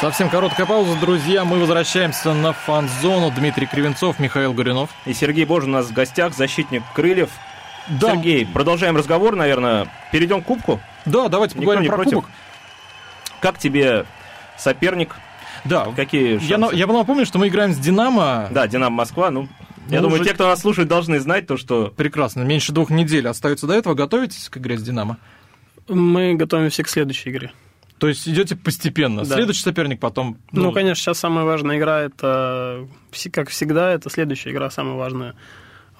Совсем 0.00 0.30
короткая 0.30 0.64
пауза, 0.64 0.96
друзья. 0.98 1.44
Мы 1.44 1.58
возвращаемся 1.60 2.32
на 2.32 2.54
фан-зону. 2.54 3.30
Дмитрий 3.30 3.66
Кривенцов, 3.66 4.18
Михаил 4.18 4.54
Горюнов. 4.54 4.88
И 5.04 5.12
Сергей 5.12 5.44
Божин 5.44 5.68
у 5.68 5.72
нас 5.74 5.88
в 5.88 5.92
гостях, 5.92 6.34
защитник 6.34 6.82
крыльев. 6.94 7.28
Да, 7.86 8.12
Сергей, 8.12 8.46
продолжаем 8.46 8.96
разговор, 8.96 9.36
наверное. 9.36 9.88
Перейдем 10.10 10.40
к 10.40 10.46
кубку. 10.46 10.80
да 11.04 11.28
давайте 11.28 11.56
Никто 11.56 11.66
поговорим 11.66 11.82
не 11.82 11.88
про 11.88 11.96
против? 11.96 12.14
кубок. 12.14 12.30
Как 13.40 13.58
тебе 13.58 14.06
соперник? 14.56 15.14
Да, 15.64 15.86
Какие 15.94 16.34
я, 16.44 16.58
шансы? 16.58 16.76
я 16.76 16.86
бы 16.86 16.92
напомню, 16.92 17.24
что 17.26 17.38
мы 17.38 17.48
играем 17.48 17.72
с 17.72 17.78
«Динамо». 17.78 18.48
Да, 18.50 18.66
Динамо 18.66 18.96
Москва. 18.96 19.30
Ну, 19.30 19.48
я 19.88 19.98
Ну, 20.00 20.04
думаю, 20.08 20.20
уже- 20.20 20.28
те, 20.30 20.34
кто 20.34 20.46
нас 20.48 20.60
слушает, 20.60 20.88
должны 20.88 21.20
знать 21.20 21.46
то, 21.46 21.56
что 21.56 21.92
Прекрасно. 21.96 22.42
Меньше 22.42 22.72
двух 22.72 22.90
недель 22.90 23.26
остается 23.28 23.66
до 23.66 23.74
этого. 23.74 23.94
Готовитесь 23.94 24.48
к 24.48 24.56
игре 24.58 24.76
с 24.78 24.82
«Динамо»? 24.82 25.18
Мы 25.88 26.34
готовимся 26.34 26.82
к 26.82 26.88
следующей 26.88 27.30
игре. 27.30 27.52
То 27.98 28.08
есть 28.08 28.26
идете 28.28 28.56
постепенно. 28.56 29.24
Да. 29.24 29.34
Следующий 29.36 29.62
соперник 29.62 30.00
потом... 30.00 30.36
Ну, 30.50 30.72
конечно, 30.72 31.00
сейчас 31.00 31.18
самая 31.20 31.44
важная 31.44 31.78
игра 31.78 32.00
это, 32.00 32.88
вс- 33.12 33.30
как 33.30 33.48
всегда, 33.50 33.92
это 33.92 34.10
следующая 34.10 34.50
игра 34.50 34.70
самая 34.70 34.94
важная. 34.96 35.34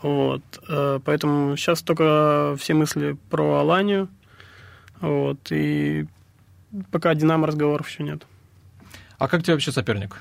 Вот. 0.02 0.42
э, 0.68 0.98
Поэтому 1.04 1.56
сейчас 1.56 1.82
только 1.82 2.56
все 2.58 2.74
мысли 2.74 3.16
про 3.30 3.60
Аланию. 3.60 4.08
Вот. 5.00 5.38
И 5.50 6.06
пока 6.90 7.14
Динамо 7.14 7.46
разговоров 7.46 7.88
еще 7.88 8.02
нет. 8.02 8.26
А 9.22 9.28
как 9.28 9.44
тебе 9.44 9.52
вообще 9.52 9.70
соперник? 9.70 10.16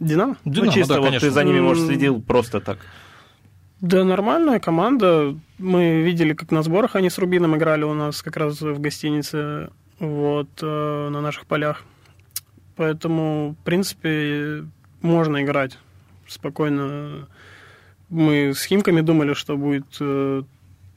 Динамо? 0.00 0.38
«Динамо», 0.46 0.66
ну, 0.68 0.72
чисто 0.72 0.94
да, 0.94 1.00
вот 1.00 1.06
конечно. 1.08 1.28
ты 1.28 1.30
за 1.34 1.44
ними, 1.44 1.60
может, 1.60 1.84
следил 1.84 2.22
просто 2.22 2.62
так. 2.62 2.78
Да, 3.82 4.02
нормальная 4.02 4.60
команда. 4.60 5.36
Мы 5.58 6.00
видели, 6.00 6.32
как 6.32 6.50
на 6.52 6.62
сборах 6.62 6.96
они 6.96 7.10
с 7.10 7.18
Рубином 7.18 7.54
играли 7.54 7.84
у 7.84 7.92
нас 7.92 8.22
как 8.22 8.38
раз 8.38 8.62
в 8.62 8.80
гостинице, 8.80 9.68
вот, 9.98 10.48
э, 10.62 11.08
на 11.10 11.20
наших 11.20 11.44
полях. 11.44 11.82
Поэтому, 12.76 13.56
в 13.60 13.62
принципе, 13.62 14.64
можно 15.02 15.42
играть 15.42 15.76
спокойно. 16.26 17.28
Мы 18.08 18.54
с 18.54 18.64
Химками 18.64 19.02
думали, 19.02 19.34
что 19.34 19.58
будет, 19.58 19.98
э, 20.00 20.42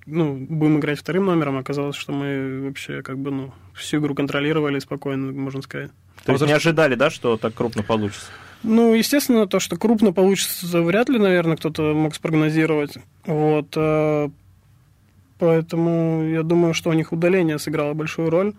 ну, 0.06 0.38
будем 0.50 0.80
играть 0.80 1.00
вторым 1.00 1.26
номером. 1.26 1.58
Оказалось, 1.58 1.98
что 1.98 2.14
мы 2.14 2.62
вообще 2.68 3.02
как 3.02 3.18
бы, 3.18 3.32
ну, 3.32 3.54
всю 3.74 3.98
игру 3.98 4.16
контролировали 4.16 4.80
спокойно, 4.80 5.34
можно 5.34 5.62
сказать. 5.62 5.92
То 6.26 6.32
есть 6.34 6.46
не 6.46 6.52
ожидали, 6.54 6.96
да, 6.96 7.10
что 7.10 7.38
так 7.38 7.54
крупно 7.54 7.84
получится? 7.84 8.26
Ну, 8.64 8.94
естественно, 8.96 9.46
то, 9.48 9.60
что 9.60 9.78
крупно 9.78 10.12
получится, 10.12 10.82
вряд 10.82 11.08
ли, 11.10 11.20
наверное, 11.20 11.56
кто-то 11.56 11.94
мог 11.94 12.16
спрогнозировать. 12.16 12.96
Вот. 13.26 13.68
э, 13.76 14.30
Поэтому 15.38 16.24
я 16.24 16.44
думаю, 16.44 16.74
что 16.74 16.90
у 16.90 16.94
них 16.94 17.12
удаление 17.12 17.60
сыграло 17.60 17.94
большую 17.94 18.30
роль. 18.30 18.54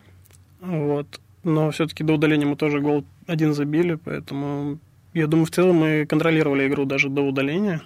Вот. 0.60 1.20
Но 1.42 1.70
все-таки 1.70 2.04
до 2.04 2.14
удаления 2.14 2.46
мы 2.46 2.56
тоже 2.56 2.80
гол 2.80 3.04
один 3.26 3.54
забили, 3.54 3.94
поэтому 3.94 4.78
я 5.14 5.26
думаю, 5.26 5.46
в 5.46 5.50
целом 5.50 5.76
мы 5.76 6.06
контролировали 6.06 6.68
игру 6.68 6.84
даже 6.84 7.08
до 7.08 7.22
удаления. 7.22 7.82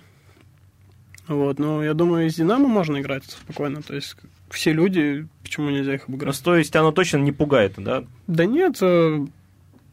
Вот. 1.28 1.58
Но 1.58 1.84
я 1.84 1.94
думаю, 1.94 2.26
и 2.26 2.30
с 2.30 2.34
Динамо 2.34 2.68
можно 2.68 3.00
играть 3.00 3.24
спокойно. 3.24 3.82
То 3.82 3.94
есть 3.94 4.16
все 4.50 4.72
люди, 4.72 5.26
почему 5.42 5.70
нельзя 5.70 5.94
их 5.94 6.08
Ну, 6.08 6.14
обыграть? 6.14 6.42
то 6.42 6.56
есть 6.56 6.74
оно 6.74 6.90
точно 6.90 7.18
не 7.18 7.32
пугает, 7.32 7.74
да? 7.76 8.04
Да 8.26 8.44
нет, 8.46 8.78
э, 8.80 9.24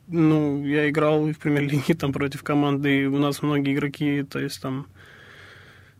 ну, 0.08 0.66
я 0.66 0.90
играл 0.90 1.28
и 1.28 1.34
в 1.34 1.40
премьер-лиге 1.40 1.94
там 1.94 2.14
против 2.14 2.44
команды, 2.44 3.02
и 3.02 3.06
у 3.06 3.18
нас 3.18 3.42
многие 3.42 3.74
игроки, 3.74 4.24
то 4.24 4.40
есть 4.40 4.62
там, 4.62 4.88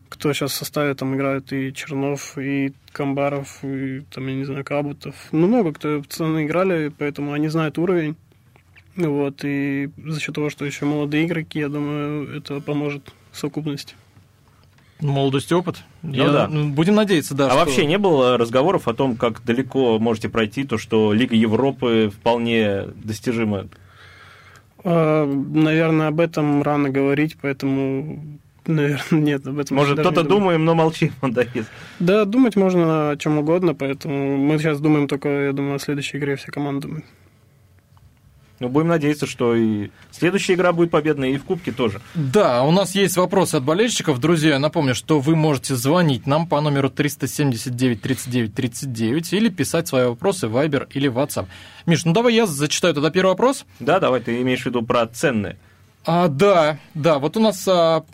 кто 0.08 0.32
сейчас 0.32 0.52
в 0.52 0.54
составе 0.56 0.94
там 0.94 1.14
играют, 1.14 1.52
и 1.52 1.72
Чернов, 1.72 2.36
и 2.38 2.72
Камбаров, 2.92 3.62
и 3.62 4.00
там, 4.10 4.26
я 4.28 4.34
не 4.34 4.44
знаю, 4.44 4.64
Кабутов. 4.64 5.14
Ну, 5.32 5.46
много 5.46 5.72
кто 5.72 6.00
пацаны 6.02 6.44
играли, 6.46 6.90
поэтому 6.96 7.32
они 7.32 7.48
знают 7.48 7.78
уровень. 7.78 8.16
Вот, 8.96 9.40
и 9.44 9.90
за 10.04 10.18
счет 10.20 10.34
того, 10.34 10.50
что 10.50 10.64
еще 10.64 10.84
молодые 10.84 11.26
игроки, 11.26 11.60
я 11.60 11.68
думаю, 11.68 12.36
это 12.36 12.60
поможет 12.60 13.12
в 13.30 13.38
совокупности. 13.38 13.94
Молодость 15.00 15.52
и 15.52 15.54
опыт. 15.54 15.76
Я- 16.02 16.30
да. 16.32 16.48
ну, 16.48 16.70
Будем 16.70 16.96
надеяться, 16.96 17.34
да. 17.36 17.46
а 17.46 17.50
что- 17.50 17.58
вообще 17.60 17.86
не 17.86 17.98
было 17.98 18.36
разговоров 18.36 18.88
о 18.88 18.94
том, 18.94 19.16
как 19.16 19.44
далеко 19.44 20.00
можете 20.00 20.28
пройти, 20.28 20.64
то, 20.64 20.78
что 20.78 21.12
Лига 21.12 21.36
Европы 21.36 22.10
вполне 22.12 22.86
достижима? 22.96 23.68
А, 24.84 25.26
Наверное, 25.26 26.08
об 26.08 26.20
этом 26.20 26.62
рано 26.62 26.90
говорить, 26.90 27.36
поэтому, 27.40 28.38
наверное, 28.66 29.04
нет, 29.10 29.46
об 29.46 29.58
этом 29.58 29.76
Может, 29.76 29.98
кто-то 29.98 30.22
думаем, 30.22 30.64
но 30.64 30.74
молчим, 30.74 31.12
да, 31.22 31.42
есть. 31.54 31.68
Да, 31.98 32.24
думать 32.24 32.56
можно 32.56 33.10
о 33.10 33.16
чем 33.16 33.38
угодно, 33.38 33.74
поэтому 33.74 34.36
мы 34.36 34.58
сейчас 34.58 34.80
думаем 34.80 35.08
только, 35.08 35.28
я 35.46 35.52
думаю, 35.52 35.76
о 35.76 35.78
следующей 35.78 36.18
игре 36.18 36.36
вся 36.36 36.52
команда 36.52 36.86
думает. 36.88 37.04
Ну, 38.60 38.68
будем 38.68 38.88
надеяться, 38.88 39.26
что 39.26 39.54
и 39.54 39.90
следующая 40.10 40.54
игра 40.54 40.72
будет 40.72 40.90
победной, 40.90 41.32
и 41.32 41.38
в 41.38 41.44
Кубке 41.44 41.70
тоже. 41.70 42.00
Да, 42.14 42.64
у 42.64 42.72
нас 42.72 42.94
есть 42.94 43.16
вопросы 43.16 43.56
от 43.56 43.62
болельщиков. 43.62 44.18
Друзья, 44.18 44.54
я 44.54 44.58
напомню, 44.58 44.94
что 44.94 45.20
вы 45.20 45.36
можете 45.36 45.76
звонить 45.76 46.26
нам 46.26 46.48
по 46.48 46.60
номеру 46.60 46.90
379 46.90 48.02
39 48.02 48.54
39 48.54 49.32
или 49.32 49.48
писать 49.48 49.86
свои 49.86 50.06
вопросы 50.06 50.48
в 50.48 50.56
Viber 50.56 50.88
или 50.92 51.08
WhatsApp. 51.08 51.46
Миш, 51.86 52.04
ну 52.04 52.12
давай 52.12 52.34
я 52.34 52.46
зачитаю 52.46 52.94
тогда 52.94 53.10
первый 53.10 53.30
вопрос. 53.30 53.64
Да, 53.78 54.00
давай, 54.00 54.20
ты 54.20 54.40
имеешь 54.42 54.62
в 54.62 54.66
виду 54.66 54.82
про 54.82 55.06
ценные. 55.06 55.56
А, 56.04 56.28
да, 56.28 56.78
да, 56.94 57.18
вот 57.18 57.36
у 57.36 57.40
нас 57.40 57.66
а, 57.68 58.04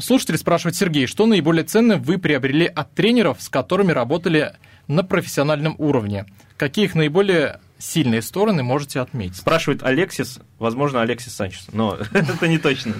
слушатель 0.00 0.38
спрашивает, 0.38 0.74
Сергей, 0.74 1.06
что 1.06 1.26
наиболее 1.26 1.64
ценное 1.64 1.98
вы 1.98 2.18
приобрели 2.18 2.66
от 2.66 2.92
тренеров, 2.94 3.42
с 3.42 3.48
которыми 3.48 3.92
работали 3.92 4.54
на 4.88 5.04
профессиональном 5.04 5.74
уровне? 5.78 6.24
Какие 6.56 6.86
их 6.86 6.94
наиболее 6.94 7.60
сильные 7.78 8.22
стороны 8.22 8.62
можете 8.62 9.00
отметить? 9.00 9.36
Спрашивает 9.36 9.82
Алексис, 9.82 10.40
возможно, 10.58 11.02
Алексис 11.02 11.34
Санчес, 11.34 11.66
но 11.72 11.98
это 12.12 12.48
не 12.48 12.58
точно. 12.58 12.94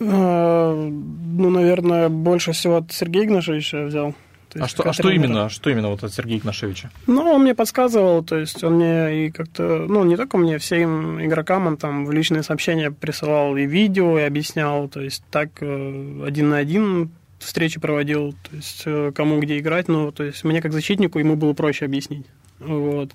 А, 0.00 0.74
Ну, 0.74 1.50
наверное, 1.50 2.08
больше 2.08 2.52
всего 2.52 2.76
от 2.78 2.92
Сергея 2.92 3.24
Игнашевича 3.24 3.84
взял. 3.84 4.14
А 4.58 4.68
что, 4.68 4.88
а 4.88 4.92
что 4.92 5.10
именно, 5.10 5.48
что 5.48 5.70
именно 5.70 5.88
вот 5.88 6.02
от 6.02 6.14
Сергея 6.14 6.38
Игнашевича? 6.38 6.90
Ну, 7.06 7.22
он 7.22 7.42
мне 7.42 7.54
подсказывал, 7.54 8.24
то 8.24 8.38
есть 8.38 8.62
он 8.64 8.74
мне 8.74 9.26
и 9.26 9.30
как-то, 9.30 9.84
ну, 9.86 10.04
не 10.04 10.16
только 10.16 10.38
мне, 10.38 10.58
всем 10.58 11.22
игрокам 11.22 11.66
он 11.66 11.76
там 11.76 12.06
в 12.06 12.12
личные 12.12 12.42
сообщения 12.42 12.90
присылал 12.90 13.56
и 13.56 13.66
видео, 13.66 14.18
и 14.18 14.22
объяснял, 14.22 14.88
то 14.88 15.00
есть 15.00 15.22
так 15.30 15.50
э, 15.60 16.22
один 16.24 16.50
на 16.50 16.58
один 16.58 17.10
встречи 17.38 17.78
проводил, 17.78 18.34
то 18.48 18.56
есть 18.56 18.82
э, 18.86 19.12
кому 19.14 19.40
где 19.40 19.58
играть, 19.58 19.88
ну, 19.88 20.10
то 20.10 20.24
есть 20.24 20.42
мне 20.44 20.62
как 20.62 20.72
защитнику 20.72 21.18
ему 21.18 21.36
было 21.36 21.52
проще 21.52 21.84
объяснить, 21.84 22.26
вот. 22.58 23.12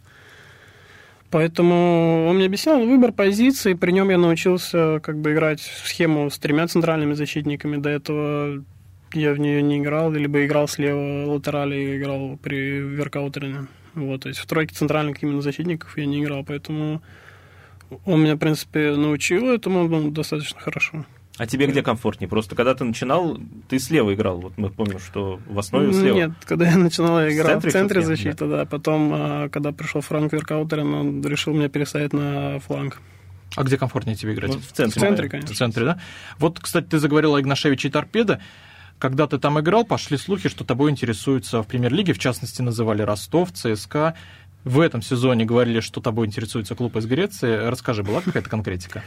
Поэтому 1.31 2.27
он 2.27 2.35
мне 2.35 2.45
объяснял 2.45 2.85
выбор 2.85 3.13
позиции, 3.13 3.73
при 3.73 3.91
нем 3.91 4.09
я 4.09 4.17
научился 4.17 5.00
как 5.01 5.17
бы 5.17 5.31
играть 5.31 5.61
в 5.61 5.88
схему 5.88 6.29
с 6.29 6.38
тремя 6.38 6.67
центральными 6.67 7.13
защитниками. 7.13 7.77
До 7.77 7.89
этого 7.89 8.61
я 9.13 9.33
в 9.33 9.39
нее 9.39 9.61
не 9.61 9.79
играл, 9.79 10.11
либо 10.11 10.45
играл 10.45 10.67
слева 10.67 11.25
латерали, 11.31 11.97
играл 11.97 12.38
при 12.38 12.79
веркаутере. 12.79 13.67
Вот, 13.93 14.23
то 14.23 14.29
есть 14.29 14.41
в 14.41 14.45
тройке 14.45 14.75
центральных 14.75 15.23
именно 15.23 15.41
защитников 15.41 15.97
я 15.97 16.05
не 16.05 16.21
играл, 16.21 16.43
поэтому 16.45 17.01
он 18.05 18.23
меня, 18.23 18.35
в 18.35 18.39
принципе, 18.39 18.95
научил 18.95 19.50
этому 19.50 19.88
ну, 19.88 20.11
достаточно 20.11 20.59
хорошо. 20.59 21.05
А 21.41 21.48
тебе 21.48 21.65
где 21.65 21.81
комфортнее? 21.81 22.29
Просто 22.29 22.55
когда 22.55 22.75
ты 22.75 22.83
начинал, 22.83 23.39
ты 23.67 23.79
слева 23.79 24.13
играл. 24.13 24.38
Вот 24.39 24.60
мы 24.60 24.69
помним, 24.69 25.00
что 25.00 25.39
в 25.48 25.57
основе 25.57 25.91
слева. 25.91 26.15
Нет, 26.15 26.31
когда 26.45 26.69
я 26.69 26.77
начинал, 26.77 27.19
я 27.19 27.33
играл 27.33 27.57
в 27.57 27.63
центре, 27.63 27.69
в 27.71 27.74
центре 27.74 28.01
защиты, 28.03 28.45
да. 28.45 28.57
да. 28.57 28.65
Потом, 28.65 29.12
а, 29.12 29.50
когда 29.50 29.71
пришел 29.71 30.01
Франк 30.01 30.31
Веркаутерен, 30.33 30.93
он 30.93 31.25
решил 31.25 31.55
меня 31.55 31.67
переставить 31.67 32.13
на 32.13 32.60
фланг. 32.60 33.01
А 33.55 33.63
где 33.63 33.79
комфортнее 33.79 34.15
тебе 34.15 34.36
играть? 34.36 34.53
Ну, 34.53 34.60
в 34.60 34.71
центре. 34.71 35.00
В 35.00 35.03
центре, 35.03 35.29
конечно. 35.29 35.55
В 35.55 35.57
центре, 35.57 35.86
да? 35.86 36.00
Вот, 36.38 36.60
кстати, 36.60 36.86
ты 36.86 37.00
заговорил 37.00 37.33
о 37.33 37.41
Игнашевиче 37.41 37.88
и 37.88 37.91
Торпедо. 37.91 38.39
Когда 39.00 39.25
ты 39.25 39.39
там 39.39 39.60
играл, 39.60 39.83
пошли 39.83 40.17
слухи, 40.17 40.48
что 40.48 40.63
тобой 40.63 40.91
интересуются 40.91 41.63
в 41.63 41.67
премьер-лиге, 41.67 42.13
в 42.13 42.19
частности, 42.19 42.62
называли 42.62 43.01
Ростов, 43.01 43.51
ЦСКА. 43.51 44.13
В 44.63 44.79
этом 44.79 45.01
сезоне 45.01 45.45
говорили, 45.45 45.79
что 45.79 46.01
тобой 46.01 46.27
интересуется 46.27 46.75
клуб 46.75 46.95
из 46.98 47.07
Греции. 47.07 47.67
Расскажи, 47.67 48.03
была 48.03 48.21
какая-то 48.21 48.48
конкретика? 48.48 49.01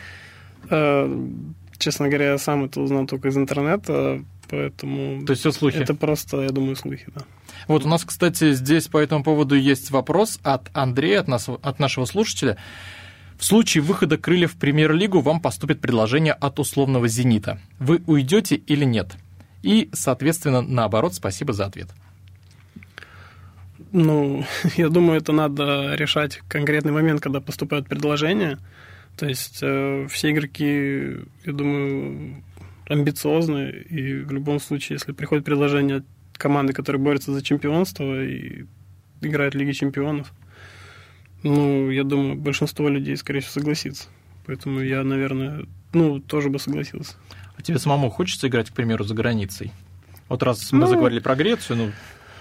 Честно 1.78 2.08
говоря, 2.08 2.32
я 2.32 2.38
сам 2.38 2.64
это 2.64 2.80
узнал 2.80 3.06
только 3.06 3.28
из 3.28 3.36
интернета, 3.36 4.22
поэтому... 4.48 5.24
То 5.26 5.32
есть 5.32 5.40
все 5.40 5.52
слухи? 5.52 5.76
Это 5.76 5.94
просто, 5.94 6.42
я 6.42 6.50
думаю, 6.50 6.76
слухи, 6.76 7.06
да. 7.14 7.22
Вот 7.68 7.84
у 7.84 7.88
нас, 7.88 8.04
кстати, 8.04 8.52
здесь 8.52 8.88
по 8.88 8.98
этому 8.98 9.24
поводу 9.24 9.54
есть 9.54 9.90
вопрос 9.90 10.38
от 10.42 10.70
Андрея, 10.74 11.20
от, 11.20 11.28
нас, 11.28 11.48
от 11.48 11.78
нашего 11.78 12.04
слушателя. 12.04 12.56
В 13.38 13.44
случае 13.44 13.82
выхода 13.82 14.16
крыльев 14.16 14.52
в 14.52 14.56
премьер-лигу 14.56 15.20
вам 15.20 15.40
поступит 15.40 15.80
предложение 15.80 16.32
от 16.32 16.58
условного 16.58 17.08
«Зенита». 17.08 17.58
Вы 17.78 18.02
уйдете 18.06 18.56
или 18.56 18.84
нет? 18.84 19.16
И, 19.62 19.88
соответственно, 19.92 20.60
наоборот, 20.62 21.14
спасибо 21.14 21.52
за 21.52 21.66
ответ. 21.66 21.88
Ну, 23.92 24.44
я 24.76 24.88
думаю, 24.88 25.20
это 25.20 25.32
надо 25.32 25.94
решать 25.94 26.40
конкретный 26.48 26.92
момент, 26.92 27.20
когда 27.20 27.40
поступают 27.40 27.88
предложения. 27.88 28.58
То 29.16 29.26
есть 29.26 29.60
э, 29.62 30.06
все 30.10 30.30
игроки, 30.32 31.18
я 31.44 31.52
думаю, 31.52 32.42
амбициозны, 32.88 33.70
и 33.70 34.14
в 34.16 34.32
любом 34.32 34.60
случае, 34.60 34.96
если 34.96 35.12
приходит 35.12 35.44
предложение 35.44 35.98
от 35.98 36.04
команды, 36.36 36.72
которая 36.72 37.00
борется 37.00 37.32
за 37.32 37.42
чемпионство 37.42 38.22
и 38.24 38.64
играет 39.20 39.54
в 39.54 39.58
Лиге 39.58 39.72
чемпионов, 39.72 40.32
ну, 41.42 41.90
я 41.90 42.04
думаю, 42.04 42.36
большинство 42.36 42.88
людей, 42.88 43.16
скорее 43.16 43.40
всего, 43.40 43.52
согласится. 43.60 44.08
Поэтому 44.46 44.80
я, 44.80 45.04
наверное, 45.04 45.66
ну, 45.92 46.18
тоже 46.18 46.48
бы 46.48 46.58
согласился. 46.58 47.14
А 47.56 47.62
тебе 47.62 47.78
самому 47.78 48.10
хочется 48.10 48.48
играть, 48.48 48.70
к 48.70 48.74
примеру, 48.74 49.04
за 49.04 49.14
границей? 49.14 49.72
Вот 50.28 50.42
раз 50.42 50.72
мы 50.72 50.80
ну, 50.80 50.86
заговорили 50.86 51.20
про 51.20 51.36
Грецию, 51.36 51.76
ну, 51.76 51.92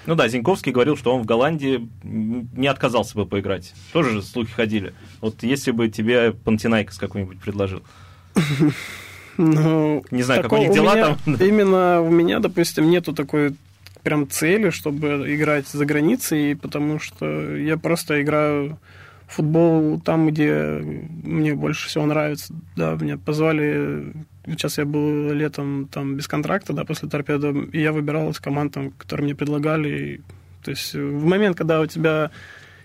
ну 0.06 0.16
да, 0.16 0.28
Зиньковский 0.28 0.72
говорил, 0.72 0.98
что 0.98 1.16
он 1.16 1.22
в 1.22 1.26
Голландии 1.26 1.88
не 2.04 2.68
отказался 2.68 3.16
бы 3.16 3.26
поиграть. 3.26 3.74
Тоже 3.92 4.12
же 4.12 4.22
слухи 4.22 4.52
ходили. 4.52 4.94
Вот 5.22 5.44
если 5.44 5.72
бы 5.72 5.90
тебе 5.90 6.32
Панатинаикос 6.32 6.98
какой-нибудь 6.98 7.40
предложил. 7.40 7.84
Ну, 9.38 10.04
не 10.12 10.22
знаю, 10.22 10.44
как 10.44 10.54
у 10.54 10.58
них 10.58 10.72
дела 10.72 10.94
меня, 10.94 11.18
там. 11.26 11.36
Именно 11.36 12.02
у 12.02 12.10
меня, 12.10 12.40
допустим, 12.40 12.90
нету 12.90 13.14
такой 13.14 13.56
прям 14.04 14.30
цели, 14.30 14.70
чтобы 14.70 15.34
играть 15.34 15.68
за 15.68 15.86
границей, 15.86 16.56
потому 16.56 17.00
что 17.00 17.56
я 17.56 17.78
просто 17.78 18.22
играю 18.22 18.78
футбол 19.28 20.00
там, 20.00 20.28
где 20.28 20.82
мне 21.24 21.56
больше 21.56 21.88
всего 21.88 22.06
нравится. 22.06 22.54
Да, 22.76 22.96
меня 23.00 23.18
позвали 23.18 24.14
Сейчас 24.46 24.78
я 24.78 24.86
был 24.86 25.32
летом 25.32 25.88
там 25.90 26.16
без 26.16 26.28
контракта, 26.28 26.74
да, 26.74 26.84
после 26.84 27.08
торпеда, 27.08 27.54
и 27.72 27.82
я 27.82 27.94
выбирал 27.94 28.30
из 28.30 28.40
команд, 28.40 28.74
там, 28.74 28.92
которые 28.92 29.26
мне 29.26 29.36
предлагали. 29.36 29.90
И, 29.90 30.22
то 30.64 30.72
есть 30.72 30.94
в 30.94 31.26
момент, 31.26 31.58
когда 31.58 31.80
у 31.80 31.86
тебя 31.86 32.30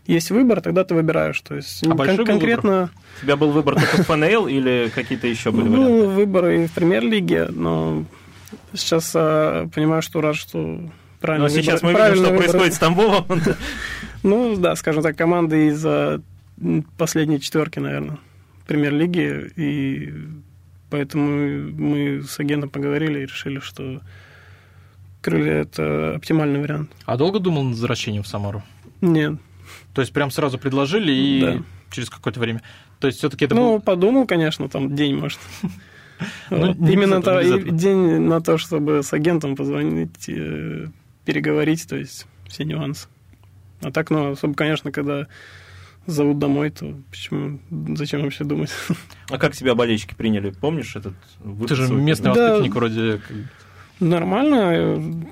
есть 0.06 0.30
выбор, 0.30 0.60
тогда 0.60 0.84
ты 0.84 0.94
выбираешь. 0.94 1.40
То 1.40 1.56
есть 1.56 1.84
а 1.84 1.96
кон- 1.96 2.24
конкретно... 2.24 2.70
Выбор? 2.72 2.90
У 3.18 3.22
тебя 3.22 3.36
был 3.36 3.50
выбор 3.50 3.74
только 3.74 3.96
в 3.96 4.06
ФНЛ 4.06 4.46
или 4.46 4.90
какие-то 4.94 5.26
еще 5.26 5.50
были 5.50 5.68
был 5.68 5.82
варианты? 5.82 5.92
Был 5.92 6.10
выбор 6.10 6.48
и 6.48 6.66
в 6.66 6.72
премьер-лиге, 6.72 7.48
но 7.48 8.04
сейчас 8.72 9.12
а, 9.16 9.68
понимаю, 9.74 10.02
что 10.02 10.20
рад, 10.20 10.36
что 10.36 10.80
правильно 11.20 11.48
Но 11.48 11.54
сейчас 11.54 11.82
мы 11.82 11.92
видим, 11.92 12.14
что 12.14 12.24
выбор. 12.24 12.36
происходит 12.38 12.74
с 12.74 12.78
Тамбовом. 12.78 13.26
Ну, 14.22 14.56
да, 14.56 14.74
скажем 14.76 15.02
так, 15.02 15.16
команды 15.16 15.68
из 15.68 15.84
а, 15.86 16.20
последней 16.96 17.40
четверки, 17.40 17.78
наверное, 17.78 18.18
премьер-лиги, 18.66 19.52
и 19.54 20.12
Поэтому 20.90 21.70
мы 21.72 22.22
с 22.22 22.38
агентом 22.40 22.70
поговорили 22.70 23.20
и 23.20 23.26
решили, 23.26 23.60
что 23.60 24.00
крылья– 25.20 25.52
это 25.62 26.14
оптимальный 26.16 26.60
вариант. 26.60 26.90
А 27.04 27.16
долго 27.16 27.40
думал 27.40 27.64
над 27.64 27.74
возвращением 27.74 28.22
в 28.22 28.28
Самару? 28.28 28.62
Нет. 29.00 29.34
То 29.92 30.00
есть 30.00 30.12
прям 30.12 30.30
сразу 30.30 30.58
предложили 30.58 31.12
и 31.12 31.40
да. 31.40 31.62
через 31.90 32.08
какое-то 32.08 32.40
время? 32.40 32.62
То 33.00 33.06
есть 33.06 33.18
все-таки 33.18 33.44
это 33.44 33.54
Ну, 33.54 33.74
был... 33.74 33.80
подумал, 33.80 34.26
конечно, 34.26 34.68
там 34.68 34.94
день, 34.94 35.16
может. 35.16 35.38
Ну, 36.50 36.74
Именно 36.74 37.22
день 37.70 38.18
на 38.22 38.40
то, 38.40 38.58
чтобы 38.58 39.04
с 39.04 39.12
агентом 39.12 39.54
позвонить, 39.54 40.28
э, 40.28 40.88
переговорить, 41.28 41.86
то 41.86 41.94
есть 41.94 42.26
все 42.46 42.64
нюансы. 42.64 43.06
А 43.82 43.92
так, 43.92 44.08
ну, 44.08 44.30
особо, 44.30 44.54
конечно, 44.54 44.90
когда 44.90 45.26
зовут 46.06 46.38
домой, 46.38 46.70
то 46.70 46.94
почему, 47.10 47.58
зачем 47.96 48.22
вообще 48.22 48.44
думать? 48.44 48.70
А 49.28 49.36
как 49.36 49.54
тебя 49.54 49.74
болельщики 49.74 50.14
приняли? 50.14 50.48
Помнишь 50.48 50.96
этот 50.96 51.12
выпуск? 51.40 51.68
Ты 51.68 51.74
же 51.74 51.92
местный 51.92 52.32
да, 52.32 52.52
воспитанник 52.52 52.74
вроде... 52.74 53.20
Нормально. 54.00 55.26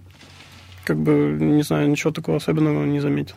Как 0.84 0.98
бы, 0.98 1.38
не 1.40 1.62
знаю, 1.62 1.88
ничего 1.88 2.12
такого 2.12 2.36
особенного 2.36 2.84
не 2.84 3.00
заметил. 3.00 3.36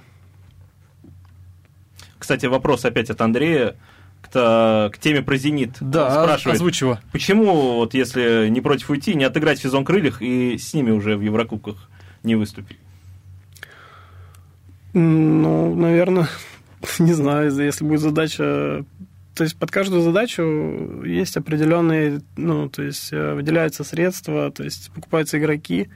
Кстати, 2.17 2.45
вопрос 2.45 2.83
опять 2.83 3.09
от 3.09 3.21
Андрея 3.21 3.77
к, 4.19 4.91
к 4.93 4.97
теме 4.99 5.21
про 5.21 5.37
«Зенит». 5.37 5.77
Да, 5.79 6.23
спрашивает, 6.23 6.55
озвучиваю. 6.57 6.99
Почему, 7.13 7.75
вот 7.75 7.93
если 7.93 8.49
не 8.49 8.59
против 8.59 8.89
уйти, 8.89 9.15
не 9.15 9.23
отыграть 9.23 9.59
сезон 9.59 9.85
крыльях 9.85 10.21
и 10.21 10.57
с 10.57 10.73
ними 10.73 10.91
уже 10.91 11.15
в 11.15 11.21
Еврокубках 11.21 11.88
не 12.23 12.35
выступить? 12.35 12.77
Ну, 14.93 15.75
наверное, 15.75 16.27
не 16.99 17.13
знаю, 17.13 17.51
если 17.51 17.83
будет 17.83 18.01
задача... 18.01 18.85
То 19.35 19.43
есть 19.43 19.55
под 19.57 19.71
каждую 19.71 20.01
задачу 20.01 21.03
есть 21.05 21.37
определенные, 21.37 22.21
ну, 22.35 22.67
то 22.67 22.81
есть 22.81 23.13
э, 23.13 23.35
выделяются 23.35 23.85
средства, 23.85 24.51
то 24.51 24.63
есть 24.63 24.91
покупаются 24.91 25.39
игроки. 25.39 25.87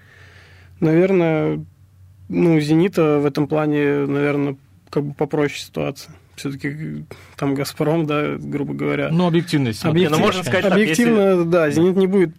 Наверное, 0.80 1.66
ну, 2.30 2.60
«Зенита» 2.62 3.20
в 3.20 3.26
этом 3.26 3.48
плане, 3.48 4.06
наверное, 4.06 4.56
как 4.90 5.04
бы 5.04 5.14
попроще 5.14 5.60
ситуация. 5.60 6.16
Все-таки 6.36 7.04
там 7.36 7.54
«Газпром», 7.54 8.06
да, 8.06 8.38
грубо 8.38 8.74
говоря. 8.74 9.10
Ну, 9.12 9.28
объективность. 9.28 9.84
Объектив... 9.84 10.18
Ну, 10.18 10.24
можно 10.24 10.44
сказать, 10.44 10.66
Объективно, 10.66 11.18
так, 11.18 11.38
если... 11.38 11.50
да, 11.50 11.72
«Зенит» 11.72 11.96
не 11.98 12.08
будет 12.08 12.36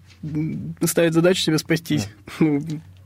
ставить 0.83 1.13
задачу 1.13 1.43
себе 1.43 1.59
спастись. 1.59 2.09
Ну, 2.41 2.63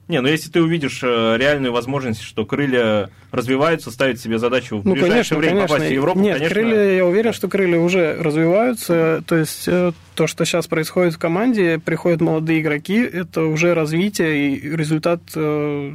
не, 0.09 0.23
ну 0.23 0.29
если 0.29 0.51
ты 0.51 0.63
увидишь 0.63 1.01
э, 1.03 1.37
реальную 1.37 1.73
возможность, 1.73 2.23
что 2.23 2.47
крылья 2.47 3.11
развиваются, 3.31 3.91
ставят 3.91 4.19
себе 4.19 4.39
задачу 4.39 4.79
в 4.79 4.85
ну, 4.85 4.93
ближайшее 4.93 5.13
конечно, 5.13 5.37
время 5.37 5.55
конечно. 5.57 5.75
попасть 5.75 5.91
в 5.91 5.95
Европу, 5.95 6.21
Нет, 6.21 6.39
конечно... 6.39 6.55
крылья, 6.55 6.97
я 6.97 7.07
уверен, 7.07 7.33
что 7.35 7.49
крылья 7.49 7.79
уже 7.79 8.15
развиваются. 8.15 9.23
То 9.27 9.37
есть 9.37 9.69
э, 9.69 9.93
то, 10.15 10.27
что 10.27 10.47
сейчас 10.47 10.67
происходит 10.67 11.15
в 11.15 11.19
команде, 11.19 11.79
приходят 11.79 12.23
молодые 12.23 12.63
игроки, 12.63 12.99
это 13.01 13.43
уже 13.43 13.75
развитие, 13.75 14.57
и 14.57 14.77
результат 14.77 15.21
э, 15.35 15.93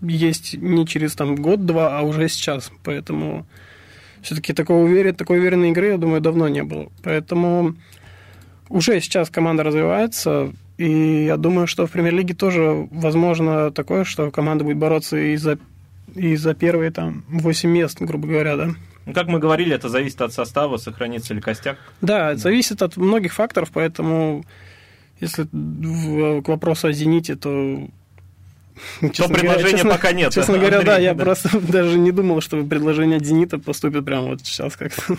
есть 0.00 0.54
не 0.54 0.86
через 0.86 1.16
там 1.16 1.34
год-два, 1.34 1.98
а 1.98 2.02
уже 2.02 2.28
сейчас. 2.28 2.70
Поэтому 2.84 3.46
все-таки 4.22 4.52
такого 4.52 4.84
уверен, 4.84 5.14
такой 5.16 5.38
уверенной 5.38 5.70
игры, 5.70 5.88
я 5.88 5.98
думаю, 5.98 6.20
давно 6.20 6.46
не 6.48 6.62
было. 6.62 6.92
Поэтому 7.02 7.74
уже 8.68 9.00
сейчас 9.00 9.28
команда 9.28 9.64
развивается, 9.64 10.52
и 10.78 11.24
я 11.24 11.36
думаю, 11.36 11.66
что 11.66 11.86
в 11.86 11.90
премьер-лиге 11.90 12.34
тоже 12.34 12.88
возможно 12.90 13.70
такое, 13.70 14.04
что 14.04 14.30
команда 14.30 14.64
будет 14.64 14.76
бороться 14.76 15.16
и 15.16 15.36
за, 15.36 15.58
и 16.14 16.36
за 16.36 16.54
первые 16.54 16.90
там 16.90 17.24
8 17.28 17.70
мест, 17.70 17.98
грубо 18.00 18.28
говоря, 18.28 18.56
да. 18.56 18.68
Ну, 19.06 19.12
как 19.12 19.28
мы 19.28 19.38
говорили, 19.38 19.74
это 19.74 19.88
зависит 19.88 20.20
от 20.20 20.32
состава, 20.32 20.76
сохранится 20.76 21.32
ли 21.32 21.40
костяк. 21.40 21.78
Да, 22.00 22.32
это 22.32 22.40
зависит 22.40 22.82
от 22.82 22.96
многих 22.96 23.32
факторов, 23.32 23.70
поэтому 23.72 24.44
если 25.20 25.44
к 25.44 26.48
вопросу 26.48 26.88
о 26.88 26.92
«Зените», 26.92 27.36
то 27.36 27.88
Честно 29.00 29.28
то 29.28 29.34
предложения 29.34 29.70
честно, 29.78 29.90
пока 29.90 30.12
нет. 30.12 30.34
Честно 30.34 30.58
говоря, 30.58 30.78
Андрей, 30.78 30.94
да, 30.94 30.98
я 30.98 31.14
да. 31.14 31.24
просто 31.24 31.58
даже 31.72 31.98
не 31.98 32.12
думал, 32.12 32.40
что 32.40 32.62
предложение 32.62 33.16
от 33.18 33.24
«Зенита» 33.24 33.58
поступит 33.58 34.04
прямо 34.04 34.28
вот 34.28 34.40
сейчас 34.42 34.76
как-то. 34.76 35.16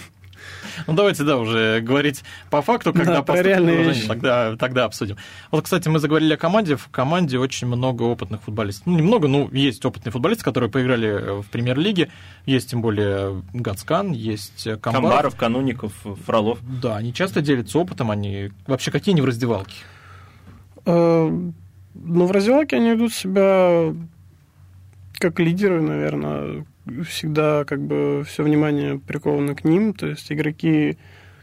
Ну, 0.86 0.94
давайте, 0.94 1.24
да, 1.24 1.38
уже 1.38 1.82
говорить 1.82 2.24
по 2.50 2.62
факту, 2.62 2.94
когда 2.94 3.16
Да, 3.16 3.24
про 3.24 3.42
реальные 3.42 3.84
вещи. 3.84 4.08
Тогда, 4.08 4.56
тогда 4.58 4.86
обсудим. 4.86 5.18
Вот, 5.52 5.64
кстати, 5.64 5.88
мы 5.90 6.00
заговорили 6.00 6.34
о 6.34 6.38
команде. 6.38 6.76
В 6.76 6.88
команде 6.90 7.38
очень 7.40 7.68
много 7.68 8.04
опытных 8.04 8.42
футболистов. 8.44 8.88
Ну, 8.88 8.98
немного, 8.98 9.28
ну, 9.28 9.50
есть 9.52 9.84
опытные 9.86 10.12
футболисты, 10.12 10.44
которые 10.44 10.70
поиграли 10.70 11.42
в 11.42 11.46
премьер-лиге. 11.48 12.10
Есть, 12.46 12.70
тем 12.70 12.82
более, 12.82 13.44
Гацкан, 13.54 14.12
есть 14.12 14.64
Камбаров. 14.82 14.94
Камбаров, 14.94 15.36
Кануников, 15.36 15.94
Фролов. 16.26 16.60
Да, 16.82 16.98
они 16.98 17.14
часто 17.14 17.42
делятся 17.42 17.80
опытом. 17.80 18.12
Они 18.12 18.52
вообще 18.66 18.92
какие 18.92 19.14
они 19.14 19.22
в 19.22 19.26
раздевалке? 19.26 19.76
Э, 20.86 21.30
Ну, 21.30 22.26
в 22.26 22.32
раздевалке 22.32 22.76
они 22.78 22.92
ведут 22.92 23.14
себя 23.14 23.94
как 25.20 25.40
лидеры, 25.40 25.82
наверное. 25.82 26.66
Всегда 27.08 27.64
как 27.66 27.82
бы 27.82 28.24
все 28.28 28.44
внимание 28.44 29.00
приковано 29.00 29.56
к 29.56 29.64
ним. 29.64 29.94
То 29.94 30.08
есть 30.08 30.32
игроки, 30.32 30.98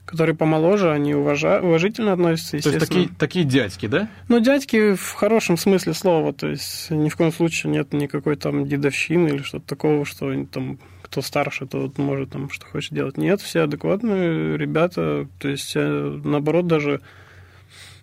которые 0.04 0.36
помоложе, 0.36 0.90
они 0.90 1.12
уважа- 1.12 1.60
уважительно 1.60 2.12
относятся, 2.12 2.62
То 2.62 2.70
есть 2.70 2.78
такие, 2.78 3.08
такие 3.18 3.44
дядьки, 3.44 3.86
да? 3.86 4.08
Ну, 4.28 4.40
дядьки 4.40 4.94
в 4.94 5.12
хорошем 5.12 5.56
смысле 5.56 5.94
слова. 5.94 6.32
То 6.32 6.48
есть 6.48 6.90
ни 6.90 7.08
в 7.08 7.16
коем 7.16 7.32
случае 7.32 7.72
нет 7.72 7.92
никакой 7.92 8.36
там 8.36 8.66
дедовщины 8.66 9.28
или 9.28 9.42
что-то 9.42 9.66
такого, 9.66 10.04
что 10.04 10.32
там 10.46 10.78
кто 11.02 11.22
старше, 11.22 11.66
тот 11.66 11.96
может 11.96 12.30
там 12.30 12.50
что 12.50 12.66
хочет 12.66 12.92
делать. 12.92 13.16
Нет, 13.16 13.40
все 13.40 13.60
адекватные 13.62 14.56
ребята. 14.56 15.28
То 15.38 15.48
есть, 15.48 15.72
э, 15.76 16.20
наоборот, 16.24 16.66
даже, 16.66 17.00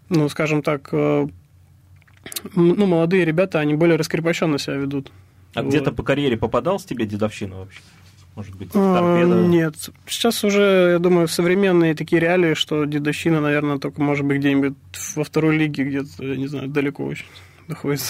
ну, 0.10 0.30
скажем 0.30 0.62
так, 0.62 0.90
э, 0.94 1.28
ну, 2.56 2.86
молодые 2.86 3.26
ребята, 3.26 3.60
они 3.60 3.74
более 3.74 3.98
раскрепощенно 3.98 4.58
себя 4.58 4.76
ведут. 4.76 5.12
А 5.54 5.62
Вот. 5.62 5.70
где-то 5.70 5.92
по 5.92 6.04
карьере 6.04 6.38
попадалась 6.38 6.86
тебе 6.86 7.06
дедовщина 7.06 7.58
вообще? 7.58 7.80
Может 8.36 8.56
быть, 8.56 8.70
А, 8.74 9.00
торпеда? 9.00 9.42
Нет. 9.48 9.76
Сейчас 10.08 10.44
уже, 10.46 10.92
я 10.94 11.00
думаю, 11.00 11.28
современные 11.28 11.94
такие 11.96 12.22
реалии, 12.22 12.54
что 12.54 12.86
дедовщина, 12.86 13.42
наверное, 13.42 13.78
только 13.78 14.02
может 14.02 14.26
быть 14.26 14.38
где-нибудь 14.38 14.74
во 15.16 15.24
второй 15.26 15.58
лиге, 15.58 15.84
где-то, 15.84 16.24
я 16.26 16.38
не 16.38 16.48
знаю, 16.48 16.70
далеко 16.70 17.04
очень 17.04 17.26
находится. 17.68 18.08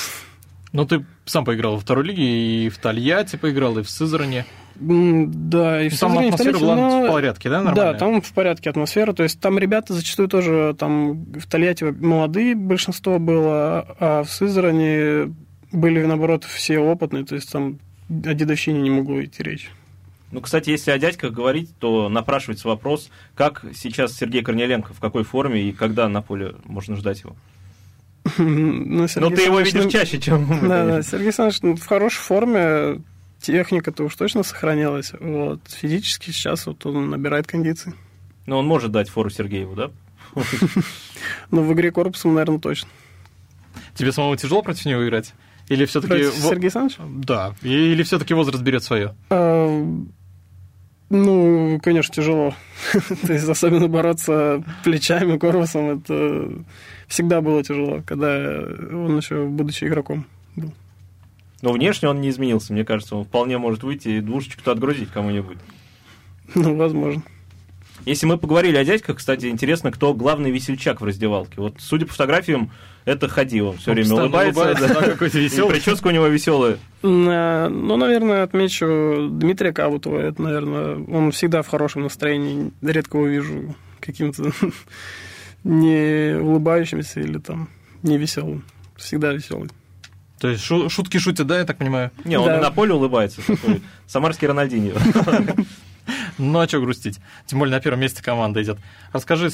Ну, 0.73 0.85
ты 0.85 1.03
сам 1.25 1.43
поиграл 1.43 1.73
во 1.73 1.79
второй 1.79 2.05
лиге, 2.05 2.23
и 2.65 2.69
в 2.69 2.77
Тольятти 2.77 3.35
поиграл, 3.35 3.79
и 3.79 3.83
в 3.83 3.89
Сызране. 3.89 4.45
Да, 4.79 5.81
и 5.83 5.89
в 5.89 5.93
Ну, 5.93 5.97
Там 5.99 6.17
атмосфера 6.19 6.59
была 6.59 6.75
но- 6.75 7.05
в 7.05 7.11
порядке, 7.11 7.49
да, 7.49 7.61
нормально? 7.61 7.93
Да, 7.93 7.97
там 7.99 8.21
в 8.21 8.31
порядке 8.33 8.69
атмосфера. 8.69 9.13
То 9.13 9.23
есть 9.23 9.39
там 9.39 9.59
ребята 9.59 9.93
зачастую 9.93 10.29
тоже 10.29 10.75
там 10.77 11.25
в 11.33 11.47
Тольятти 11.47 11.83
молодые 11.83 12.55
большинство 12.55 13.19
было, 13.19 13.95
а 13.99 14.23
в 14.23 14.29
Сызрани 14.31 15.33
были, 15.71 16.03
наоборот, 16.03 16.43
все 16.43 16.79
опытные. 16.79 17.25
То 17.25 17.35
есть 17.35 17.51
там 17.51 17.79
о 18.09 18.33
дедовщине 18.33 18.81
не 18.81 18.89
могло 18.89 19.23
идти 19.23 19.43
речь. 19.43 19.69
Ну, 20.31 20.39
кстати, 20.39 20.69
если 20.69 20.91
о 20.91 20.97
дядьках 20.97 21.33
говорить, 21.33 21.69
то 21.77 22.07
напрашивается 22.07 22.67
вопрос, 22.67 23.09
как 23.35 23.65
сейчас 23.75 24.15
Сергей 24.15 24.41
Корнеленко, 24.41 24.93
в 24.93 24.99
какой 24.99 25.23
форме 25.23 25.61
и 25.63 25.73
когда 25.73 26.07
на 26.07 26.21
поле 26.21 26.55
можно 26.63 26.95
ждать 26.95 27.21
его? 27.21 27.35
Ну, 28.37 28.45
Ну, 29.01 29.07
Сергей 29.07 29.35
ты 29.35 29.41
его 29.43 29.59
видишь 29.59 29.83
ну, 29.83 29.89
чаще, 29.89 30.19
чем 30.19 30.47
Да, 30.61 30.67
да, 30.67 30.91
конечно. 30.91 31.03
Сергей 31.03 31.27
Александрович 31.27 31.61
ну, 31.63 31.75
в 31.75 31.85
хорошей 31.85 32.19
форме, 32.19 33.01
техника-то 33.41 34.03
уж 34.03 34.15
точно 34.15 34.43
сохранилась. 34.43 35.11
Вот. 35.19 35.59
Физически 35.67 36.31
сейчас 36.31 36.65
вот 36.65 36.85
он 36.85 37.09
набирает 37.09 37.47
кондиции. 37.47 37.93
Но 38.45 38.59
он 38.59 38.65
может 38.65 38.91
дать 38.91 39.09
фору 39.09 39.29
Сергееву, 39.29 39.75
да? 39.75 39.91
Но 41.51 41.61
в 41.61 41.73
игре 41.73 41.91
корпусом, 41.91 42.33
наверное, 42.33 42.59
точно. 42.59 42.89
Тебе 43.95 44.11
самому 44.11 44.35
тяжело 44.35 44.61
против 44.61 44.85
него 44.85 45.05
играть? 45.05 45.33
Или 45.67 45.85
все-таки... 45.85 46.13
Против 46.13 46.33
Сергея 46.33 46.71
Александровича? 46.75 47.03
Да. 47.25 47.55
Или 47.61 48.03
все-таки 48.03 48.33
возраст 48.33 48.61
берет 48.63 48.83
свое? 48.83 49.15
А, 49.29 49.85
Ну, 51.09 51.79
конечно, 51.83 52.13
тяжело. 52.13 52.53
То 53.27 53.33
есть, 53.33 53.47
особенно 53.47 53.87
бороться 53.87 54.63
плечами, 54.83 55.37
корпусом, 55.37 55.99
это 55.99 56.63
всегда 57.07 57.41
было 57.41 57.63
тяжело, 57.63 58.01
когда 58.05 58.61
он 58.91 59.17
еще, 59.17 59.45
будучи 59.45 59.83
игроком, 59.85 60.25
был. 60.55 60.73
Но 61.61 61.73
внешне 61.73 62.09
он 62.09 62.21
не 62.21 62.29
изменился, 62.29 62.73
мне 62.73 62.85
кажется. 62.85 63.15
Он 63.15 63.25
вполне 63.25 63.57
может 63.57 63.83
выйти 63.83 64.07
и 64.07 64.21
двушечку-то 64.21 64.71
отгрузить 64.71 65.09
кому-нибудь. 65.09 65.57
Ну, 66.55 66.75
возможно. 66.75 67.21
Если 68.05 68.25
мы 68.25 68.37
поговорили 68.37 68.77
о 68.77 68.83
дядьках, 68.83 69.17
кстати, 69.17 69.45
интересно, 69.47 69.91
кто 69.91 70.13
главный 70.13 70.49
весельчак 70.49 71.01
в 71.01 71.05
раздевалке. 71.05 71.55
Вот, 71.57 71.75
судя 71.77 72.07
по 72.07 72.13
фотографиям, 72.13 72.71
это 73.05 73.27
Хади, 73.27 73.61
он 73.61 73.77
все 73.77 73.91
Он 73.91 73.95
время 73.95 74.13
улыбается. 74.13 74.61
улыбается, 74.61 74.87
да. 74.93 75.01
какой-то 75.11 75.39
веселый. 75.39 75.71
прическа 75.73 76.07
у 76.07 76.11
него 76.11 76.27
веселая. 76.27 76.77
На- 77.01 77.69
Ну, 77.69 77.97
наверное, 77.97 78.43
отмечу 78.43 79.27
Дмитрия 79.31 79.73
Кабутова. 79.73 80.19
Это, 80.19 80.41
наверное, 80.41 80.97
он 81.07 81.31
всегда 81.31 81.61
в 81.61 81.67
хорошем 81.67 82.03
настроении. 82.03 82.71
Редко 82.81 83.17
его 83.17 83.27
вижу 83.27 83.75
каким-то 83.99 84.51
не 85.63 86.35
улыбающимся 86.39 87.19
или 87.21 87.37
там 87.37 87.69
не 88.03 88.17
веселым. 88.17 88.63
Всегда 88.97 89.31
веселый. 89.33 89.69
То 90.39 90.47
есть 90.47 90.63
шу- 90.63 90.89
шутки 90.89 91.17
шутят, 91.19 91.45
да, 91.47 91.59
я 91.59 91.65
так 91.65 91.77
понимаю? 91.77 92.09
Не, 92.25 92.37
он 92.37 92.47
Да. 92.47 92.57
и 92.57 92.61
на 92.61 92.71
поле 92.71 92.93
улыбается. 92.93 93.41
такой 93.45 93.81
Самарский 94.07 94.47
Рональдинho. 94.47 94.97
Ну, 96.39 96.59
а 96.59 96.67
что 96.67 96.79
грустить? 96.81 97.19
Тем 97.45 97.59
более 97.59 97.75
на 97.75 97.79
первом 97.79 97.99
месте 97.99 98.23
команда 98.23 98.61
идет. 98.63 98.79
Расскажи... 99.13 99.49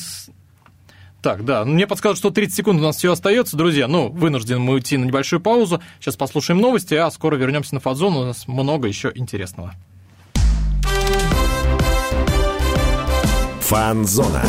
Так, 1.21 1.45
да, 1.45 1.65
ну, 1.65 1.73
мне 1.73 1.87
подсказывают, 1.87 2.19
что 2.19 2.29
30 2.29 2.55
секунд 2.55 2.79
у 2.79 2.83
нас 2.83 2.97
все 2.97 3.11
остается, 3.11 3.57
друзья. 3.57 3.87
Ну, 3.87 4.09
вынуждены 4.09 4.59
мы 4.59 4.73
уйти 4.75 4.97
на 4.97 5.05
небольшую 5.05 5.39
паузу. 5.39 5.81
Сейчас 5.99 6.15
послушаем 6.15 6.61
новости, 6.61 6.93
а 6.93 7.09
скоро 7.09 7.35
вернемся 7.35 7.73
на 7.73 7.79
фазон. 7.79 8.15
У 8.15 8.23
нас 8.23 8.47
много 8.47 8.87
еще 8.87 9.11
интересного. 9.15 9.73
Фанзона. 13.61 14.43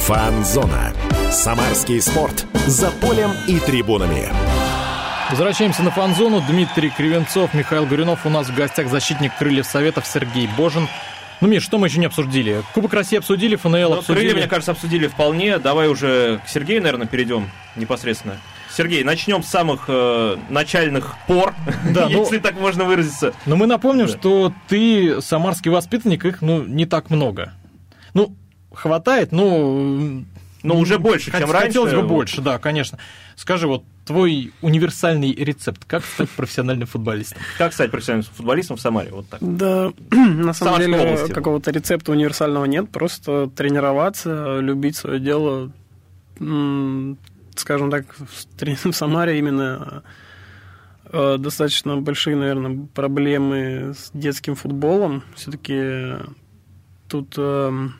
Фанзона. 0.00 0.92
Самарский 1.30 2.00
спорт. 2.00 2.46
За 2.66 2.90
полем 2.90 3.30
и 3.46 3.60
трибунами. 3.60 4.61
Возвращаемся 5.32 5.82
на 5.82 5.90
фан-зону. 5.90 6.42
Дмитрий 6.46 6.90
Кривенцов, 6.90 7.54
Михаил 7.54 7.86
Горюнов. 7.86 8.26
У 8.26 8.28
нас 8.28 8.48
в 8.48 8.54
гостях 8.54 8.88
защитник 8.88 9.32
Крыльев 9.38 9.64
Советов 9.64 10.06
Сергей 10.06 10.46
Божин. 10.58 10.88
Ну, 11.40 11.48
Миш, 11.48 11.62
что 11.62 11.78
мы 11.78 11.86
еще 11.86 11.98
не 12.00 12.06
обсудили? 12.06 12.62
Кубок 12.74 12.92
России 12.92 13.16
обсудили, 13.16 13.56
ФНЛ 13.56 13.70
Ну, 13.90 13.92
обсудили. 14.00 14.26
крылья, 14.26 14.34
мне 14.36 14.46
кажется, 14.46 14.72
обсудили 14.72 15.06
вполне. 15.06 15.58
Давай 15.58 15.88
уже 15.88 16.38
к 16.46 16.48
Сергею, 16.50 16.82
наверное, 16.82 17.06
перейдем 17.06 17.50
непосредственно. 17.76 18.36
Сергей, 18.76 19.04
начнем 19.04 19.42
с 19.42 19.48
самых 19.48 19.84
э, 19.88 20.36
начальных 20.50 21.16
пор, 21.26 21.54
Да, 21.94 22.08
ну- 22.10 22.20
если 22.20 22.36
так 22.38 22.60
можно 22.60 22.84
выразиться. 22.84 23.32
Но 23.46 23.56
мы 23.56 23.66
напомним, 23.66 24.06
Да. 24.08 24.12
что 24.12 24.52
ты 24.68 25.22
самарский 25.22 25.70
воспитанник, 25.70 26.26
их, 26.26 26.42
ну, 26.42 26.62
не 26.62 26.84
так 26.84 27.08
много. 27.08 27.54
Ну, 28.12 28.36
хватает, 28.72 29.32
ну... 29.32 30.24
Но 30.62 30.76
уже 30.76 30.98
больше, 30.98 31.30
хот- 31.30 31.40
чем 31.40 31.50
раньше. 31.50 31.66
Хотелось 31.68 31.94
бы 31.94 32.02
больше, 32.02 32.40
да, 32.42 32.58
конечно. 32.58 32.98
Скажи, 33.34 33.66
вот 33.66 33.82
твой 34.04 34.52
универсальный 34.62 35.32
рецепт, 35.32 35.84
как 35.86 36.04
стать 36.04 36.30
профессиональным 36.36 36.86
футболистом? 36.86 37.40
Как 37.58 37.72
стать 37.72 37.90
профессиональным 37.90 38.30
футболистом 38.34 38.76
в 38.76 38.80
Самаре? 38.80 39.10
Вот 39.10 39.28
так. 39.28 39.40
Да, 39.40 39.92
на 40.10 40.52
самом 40.52 40.54
Самарской 40.54 40.86
деле 40.86 40.98
области. 40.98 41.32
какого-то 41.32 41.70
рецепта 41.70 42.12
универсального 42.12 42.64
нет. 42.64 42.90
Просто 42.90 43.48
тренироваться, 43.54 44.58
любить 44.60 44.96
свое 44.96 45.20
дело. 45.20 45.72
Скажем 46.36 47.90
так, 47.90 48.06
в 48.84 48.92
Самаре 48.92 49.38
именно 49.38 50.02
э, 51.04 51.36
достаточно 51.38 51.96
большие, 51.98 52.36
наверное, 52.36 52.86
проблемы 52.94 53.94
с 53.94 54.10
детским 54.14 54.54
футболом. 54.54 55.22
Все-таки 55.34 56.16
тут 57.08 57.34
эм, 57.36 57.94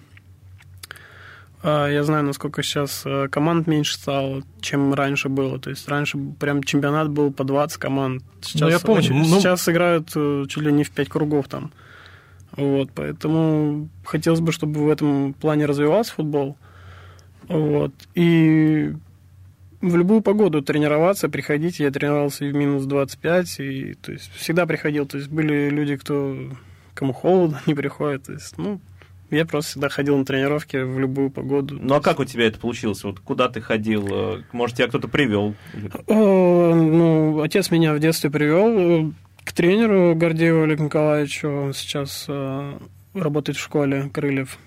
я 1.64 2.02
знаю, 2.04 2.24
насколько 2.24 2.62
сейчас 2.62 3.02
э, 3.04 3.28
команд 3.28 3.66
меньше 3.66 3.94
стало, 3.94 4.42
чем 4.60 4.92
раньше 4.94 5.28
было. 5.28 5.58
То 5.60 5.70
есть 5.70 5.88
раньше 5.88 6.18
прям 6.40 6.62
чемпионат 6.62 7.08
был 7.10 7.32
по 7.32 7.44
20 7.44 7.78
команд. 7.78 8.22
Сейчас, 8.40 8.60
Ну, 8.62 8.68
я 8.68 8.78
помню, 8.80 8.98
очень- 9.00 9.16
ну- 9.18 9.40
сейчас 9.40 9.68
играют 9.68 10.10
э, 10.16 10.44
чуть 10.48 10.62
ли 10.64 10.72
не 10.72 10.82
в 10.84 10.90
5 10.90 11.08
кругов 11.08 11.46
там. 11.48 11.72
Вот, 12.56 12.90
поэтому 12.94 13.88
хотелось 14.04 14.40
бы, 14.40 14.52
чтобы 14.52 14.84
в 14.84 14.90
этом 14.90 15.32
плане 15.34 15.66
развивался 15.66 16.12
футбол. 16.14 16.56
Вот. 17.48 17.92
И 18.14 18.92
в 19.80 19.96
любую 19.96 20.20
погоду 20.22 20.62
тренироваться, 20.62 21.28
приходить. 21.28 21.80
Я 21.80 21.90
тренировался 21.90 22.44
и 22.44 22.52
в 22.52 22.54
минус 22.54 22.84
25, 22.84 23.60
и 23.60 23.94
то 23.94 24.12
есть 24.12 24.30
всегда 24.34 24.66
приходил. 24.66 25.06
То 25.06 25.16
есть 25.18 25.30
были 25.30 25.70
люди, 25.70 25.96
кто 25.96 26.36
кому 26.94 27.12
холодно, 27.12 27.60
не 27.66 27.74
приходят. 27.74 28.24
То 28.24 28.32
есть, 28.32 28.58
ну, 28.58 28.80
я 29.32 29.44
просто 29.46 29.70
всегда 29.72 29.88
ходил 29.88 30.16
на 30.16 30.24
тренировки 30.24 30.76
в 30.76 30.98
любую 30.98 31.30
погоду. 31.30 31.78
Ну 31.80 31.94
а 31.94 32.00
как 32.00 32.20
у 32.20 32.24
тебя 32.24 32.46
это 32.46 32.58
получилось? 32.58 33.02
Вот 33.04 33.20
куда 33.20 33.48
ты 33.48 33.60
ходил? 33.60 34.06
Э, 34.10 34.42
Может, 34.52 34.76
тебя 34.76 34.88
кто-то 34.88 35.08
привел? 35.08 35.54
Э, 35.74 36.72
Ну, 36.74 37.40
отец 37.42 37.70
меня 37.70 37.94
в 37.94 37.98
детстве 37.98 38.30
привел 38.30 38.68
э, 39.08 39.10
к 39.44 39.52
тренеру 39.52 40.14
Гордееву 40.14 40.62
Олегу 40.62 40.84
Николаевичу. 40.84 41.48
Он 41.48 41.72
сейчас 41.74 42.26
э, 42.28 42.78
работает 43.14 43.56
в 43.58 43.62
школе 43.62 44.10
Крыльев. 44.12 44.58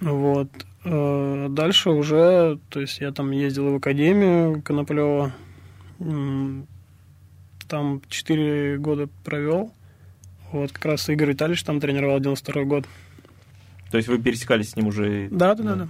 Вот. 0.00 0.48
Э, 0.84 1.46
Дальше 1.50 1.90
уже, 1.90 2.58
то 2.70 2.80
есть 2.80 3.00
я 3.00 3.12
там 3.12 3.30
ездил 3.30 3.70
в 3.72 3.76
академию 3.76 4.62
Коноплева. 4.62 5.32
Там 7.68 8.02
4 8.08 8.78
года 8.78 9.08
провел. 9.24 9.72
Вот 10.50 10.72
как 10.72 10.84
раз 10.86 11.08
Игорь 11.08 11.30
Витальевич 11.30 11.62
там 11.62 11.78
тренировал 11.78 12.18
92 12.18 12.64
год. 12.64 12.84
То 13.90 13.96
есть 13.96 14.08
вы 14.08 14.18
пересекались 14.18 14.70
с 14.70 14.76
ним 14.76 14.88
уже? 14.88 15.28
Да, 15.30 15.54
да, 15.54 15.62
да. 15.62 15.74
да. 15.74 15.88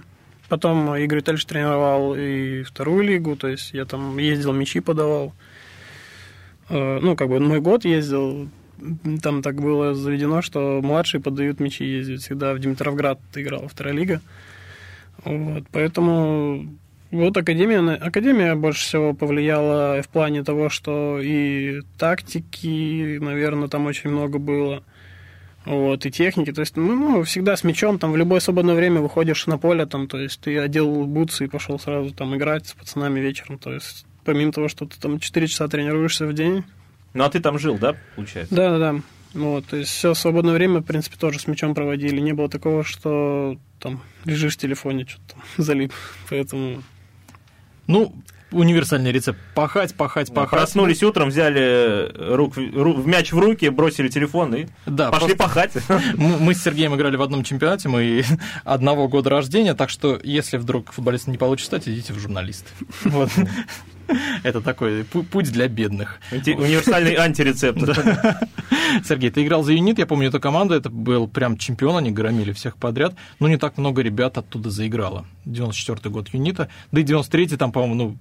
Потом 0.49 0.95
Игорь 0.95 1.19
Витальевич 1.19 1.45
тренировал 1.45 2.13
и 2.15 2.63
вторую 2.63 3.03
лигу, 3.03 3.35
то 3.37 3.47
есть 3.47 3.73
я 3.73 3.85
там 3.85 4.17
ездил, 4.17 4.51
мячи 4.51 4.79
подавал. 4.81 5.33
Э, 6.69 6.99
Ну, 7.01 7.15
как 7.15 7.29
бы 7.29 7.39
мой 7.39 7.61
год 7.61 7.85
ездил, 7.85 8.49
там 9.21 9.41
так 9.41 9.61
было 9.61 9.93
заведено, 9.93 10.41
что 10.41 10.81
младшие 10.83 11.21
подают 11.21 11.59
мячи, 11.59 11.85
ездят 11.85 12.21
всегда 12.21 12.53
в 12.53 12.59
Димитровград 12.59 13.19
играл, 13.35 13.67
вторая 13.67 13.93
лига. 13.93 14.21
Вот, 15.23 15.63
поэтому 15.71 16.67
вот 17.11 17.37
Академия, 17.37 17.93
Академия 17.95 18.55
больше 18.55 18.81
всего 18.83 19.13
повлияла 19.13 20.01
в 20.01 20.07
плане 20.09 20.43
того, 20.43 20.69
что 20.69 21.19
и 21.21 21.81
тактики, 21.97 23.19
наверное, 23.19 23.67
там 23.67 23.85
очень 23.85 24.09
много 24.09 24.39
было. 24.39 24.83
Вот, 25.65 26.05
и 26.07 26.11
техники, 26.11 26.51
то 26.51 26.61
есть, 26.61 26.75
ну, 26.75 26.95
ну, 26.95 27.23
всегда 27.23 27.55
с 27.55 27.63
мячом, 27.63 27.99
там, 27.99 28.11
в 28.11 28.17
любое 28.17 28.39
свободное 28.39 28.73
время 28.73 28.99
выходишь 28.99 29.45
на 29.45 29.59
поле, 29.59 29.85
там, 29.85 30.07
то 30.07 30.17
есть, 30.19 30.39
ты 30.41 30.57
одел 30.57 31.05
бутсы 31.05 31.45
и 31.45 31.47
пошел 31.47 31.77
сразу 31.77 32.11
там 32.15 32.35
играть 32.35 32.67
с 32.67 32.73
пацанами 32.73 33.19
вечером, 33.19 33.59
то 33.59 33.71
есть, 33.71 34.05
помимо 34.25 34.51
того, 34.51 34.67
что 34.69 34.85
ты 34.87 34.99
там 34.99 35.19
4 35.19 35.47
часа 35.47 35.67
тренируешься 35.67 36.25
в 36.25 36.33
день, 36.33 36.63
Ну, 37.13 37.23
а 37.23 37.29
ты 37.29 37.39
там 37.39 37.59
жил, 37.59 37.77
да, 37.77 37.95
получается? 38.15 38.55
да-да-да, 38.55 39.01
вот, 39.35 39.67
то 39.67 39.77
есть, 39.77 39.91
все 39.91 40.15
свободное 40.15 40.53
время, 40.53 40.79
в 40.79 40.83
принципе, 40.83 41.15
тоже 41.17 41.37
с 41.39 41.45
мячом 41.45 41.75
проводили, 41.75 42.19
не 42.19 42.33
было 42.33 42.49
такого, 42.49 42.83
что 42.83 43.55
там 43.79 44.01
лежишь 44.25 44.55
в 44.55 44.57
телефоне, 44.57 45.05
что-то 45.07 45.35
там 45.35 45.43
залип, 45.57 45.93
поэтому... 46.27 46.81
Ну, 47.85 48.15
универсальный 48.51 49.11
рецепт. 49.11 49.39
Пахать, 49.55 49.95
пахать, 49.95 50.33
пахать. 50.33 50.49
Проснулись 50.51 51.03
утром, 51.03 51.29
взяли 51.29 52.11
рук, 52.35 52.57
ру- 52.57 52.99
в 53.01 53.07
мяч 53.07 53.31
в 53.31 53.39
руки, 53.39 53.69
бросили 53.69 54.07
телефон 54.09 54.53
и 54.55 54.67
Да, 54.85 55.11
пошли 55.11 55.35
пахать. 55.35 55.73
Мы 56.17 56.53
с 56.53 56.61
Сергеем 56.63 56.95
играли 56.95 57.15
в 57.15 57.21
одном 57.21 57.43
чемпионате, 57.43 57.89
мы 57.89 58.23
одного 58.63 59.07
года 59.07 59.29
рождения, 59.29 59.73
так 59.73 59.89
что 59.89 60.19
если 60.23 60.57
вдруг 60.57 60.91
футболист 60.91 61.27
не 61.27 61.37
получит 61.37 61.65
стать, 61.67 61.87
идите 61.87 62.13
в 62.13 62.19
журналист. 62.19 62.65
Вот. 63.03 63.29
Это 64.43 64.59
такой 64.59 65.01
пу- 65.03 65.23
путь 65.23 65.51
для 65.53 65.69
бедных. 65.69 66.19
Универсальный 66.31 67.15
антирецепт. 67.15 67.79
Сергей, 69.05 69.29
ты 69.29 69.43
играл 69.45 69.63
за 69.63 69.71
«Юнит», 69.71 69.99
я 69.99 70.05
помню 70.05 70.27
эту 70.27 70.39
команду, 70.41 70.73
это 70.73 70.89
был 70.89 71.27
прям 71.29 71.57
чемпион, 71.57 71.95
они 71.97 72.11
громили 72.11 72.51
всех 72.51 72.75
подряд, 72.75 73.13
но 73.39 73.47
не 73.47 73.55
так 73.57 73.77
много 73.77 74.01
ребят 74.01 74.37
оттуда 74.37 74.69
заиграло. 74.69 75.25
94-й 75.45 76.09
год 76.09 76.27
«Юнита», 76.33 76.67
да 76.91 76.99
и 76.99 77.03
93-й 77.05 77.55
там, 77.57 77.71
по-моему, 77.71 77.95
ну, 77.95 78.17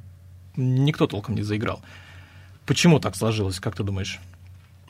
никто 0.57 1.07
толком 1.07 1.35
не 1.35 1.43
заиграл. 1.43 1.81
Почему 2.67 3.01
так 3.01 3.17
сложилось, 3.17 3.61
как 3.61 3.75
ты 3.77 3.83
думаешь? 3.83 4.21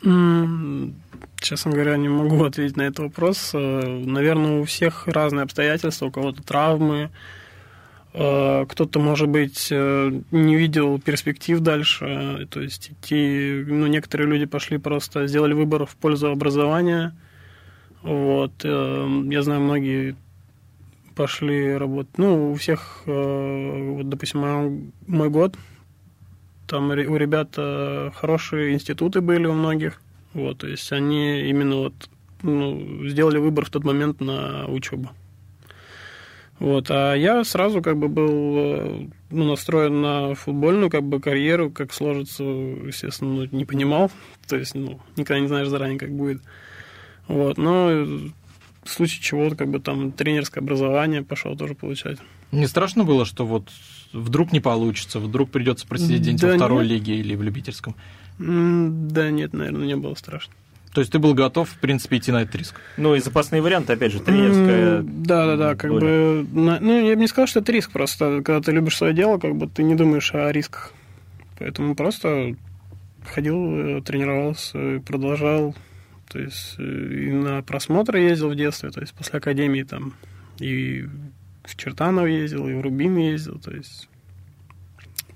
Честно 0.03 1.73
говоря, 1.73 1.97
не 1.97 2.09
могу 2.09 2.45
ответить 2.45 2.77
на 2.77 2.83
этот 2.83 3.01
вопрос. 3.01 3.51
Э, 3.55 4.03
Наверное, 4.05 4.61
у 4.61 4.65
всех 4.65 5.07
разные 5.07 5.45
обстоятельства, 5.45 6.07
у 6.07 6.11
кого-то 6.11 6.43
травмы, 6.43 7.11
э, 8.13 8.67
кто-то, 8.69 8.99
может 8.99 9.29
быть, 9.29 9.69
э, 9.71 10.21
не 10.31 10.57
видел 10.57 10.99
перспектив 10.99 11.61
дальше, 11.61 12.49
то 12.51 12.61
есть 12.61 12.93
идти, 12.93 13.65
ну, 13.67 13.87
некоторые 13.87 14.29
люди 14.29 14.47
пошли 14.47 14.79
просто, 14.79 15.27
сделали 15.27 15.53
выбор 15.53 15.87
в 15.87 15.97
пользу 15.97 16.31
образования, 16.31 17.15
вот, 18.03 18.65
я 18.65 19.43
знаю, 19.43 19.61
многие 19.61 20.17
пошли 21.21 21.77
работать, 21.77 22.17
ну, 22.17 22.53
у 22.53 22.55
всех, 22.55 23.03
э, 23.05 23.93
вот, 23.97 24.09
допустим, 24.09 24.93
мой- 25.07 25.29
год, 25.29 25.55
там 26.67 26.89
у 26.89 27.17
ребят 27.17 27.51
э, 27.59 28.11
хорошие 28.15 28.73
институты 28.73 29.21
были 29.21 29.47
у 29.47 29.53
многих. 29.53 30.01
Вот, 30.33 30.59
то 30.59 30.67
есть 30.67 30.91
они 30.93 31.43
именно 31.43 31.77
вот 31.77 31.93
ну, 32.43 33.07
сделали 33.07 33.37
выбор 33.37 33.67
в 33.67 33.71
тот 33.71 33.85
момент 33.85 34.23
на 34.23 34.65
учебу. 34.67 35.11
Вот, 36.59 36.91
а 36.91 37.15
я 37.15 37.45
сразу 37.45 37.83
как 37.83 37.99
бы 37.99 38.09
был 38.09 38.57
э, 38.57 39.07
ну, 39.29 39.45
настроен 39.45 40.01
на 40.01 40.35
футбольную 40.35 40.89
как 40.89 41.03
бы 41.03 41.21
карьеру, 41.21 41.71
как 41.71 41.93
сложится, 41.93 42.45
естественно, 42.45 43.31
ну, 43.31 43.49
не 43.53 43.67
понимал. 43.67 44.11
То 44.49 44.57
есть, 44.57 44.75
ну, 44.75 45.01
никогда 45.17 45.41
не 45.41 45.49
знаешь 45.49 45.69
заранее, 45.69 45.99
как 45.99 46.13
будет. 46.13 46.41
Вот, 47.29 47.59
но 47.59 48.07
в 48.83 48.91
случае 48.91 49.23
чего 49.23 49.51
как 49.51 49.69
бы 49.69 49.81
там 49.81 50.13
тренерское 50.13 50.63
образование 50.63 51.23
пошел 51.23 51.57
тоже 51.57 51.75
получать. 51.75 52.19
Не 52.53 52.67
страшно 52.67 53.05
было, 53.05 53.25
что 53.25 53.47
вот 53.47 53.69
вдруг 54.13 54.53
не 54.53 54.61
получится, 54.61 55.21
вдруг 55.21 55.51
придется 55.51 55.87
просидеть 55.87 56.23
день 56.23 56.37
Да 56.37 56.49
во 56.49 56.55
второй 56.57 56.83
нет. 56.85 56.93
лиге 56.93 57.17
или 57.17 57.35
в 57.35 57.43
любительском? 57.43 57.95
Да 58.39 59.31
нет, 59.31 59.53
наверное, 59.53 59.87
не 59.87 59.97
было 59.97 60.15
страшно. 60.15 60.53
То 60.93 61.01
есть 61.01 61.13
ты 61.13 61.21
был 61.21 61.35
готов, 61.35 61.69
в 61.69 61.79
принципе, 61.79 62.17
идти 62.17 62.33
на 62.33 62.43
этот 62.43 62.57
риск? 62.57 62.81
Ну 62.97 63.15
и 63.15 63.21
запасные 63.21 63.63
варианты, 63.63 63.93
опять 63.93 64.11
же, 64.11 64.19
тренерская. 64.19 65.03
Да, 65.03 65.47
да, 65.47 65.57
да, 65.57 65.75
как 65.77 65.91
доля. 65.91 66.43
бы. 66.43 66.47
ну, 66.53 67.07
я 67.07 67.15
бы 67.15 67.21
не 67.21 67.29
сказал, 67.29 67.47
что 67.47 67.61
это 67.61 67.71
риск 67.71 67.93
просто. 67.93 68.43
Когда 68.43 68.61
ты 68.61 68.73
любишь 68.73 68.97
свое 68.97 69.15
дело, 69.15 69.39
как 69.39 69.55
бы 69.55 69.69
ты 69.69 69.85
не 69.85 69.95
думаешь 69.95 70.35
о 70.35 70.51
рисках. 70.51 70.93
Поэтому 71.61 71.95
просто 71.95 72.57
ходил, 73.25 73.99
э, 73.99 74.03
тренировался, 74.03 75.01
продолжал. 75.07 75.77
То 76.31 76.39
есть 76.39 76.77
э, 76.79 76.83
и 76.83 77.33
на 77.33 77.63
просмотры 77.63 78.21
ездил 78.21 78.51
в 78.51 78.57
детстве, 78.57 78.91
то 78.91 79.01
есть 79.01 79.13
после 79.15 79.39
академии 79.39 79.83
там 79.83 80.15
и 80.59 81.07
в 81.65 81.77
Чертанов 81.77 82.29
ездил, 82.29 82.69
и 82.69 82.75
в 82.75 82.81
Рубин 82.81 83.17
ездил, 83.17 83.59
то 83.59 83.73
есть 83.73 84.09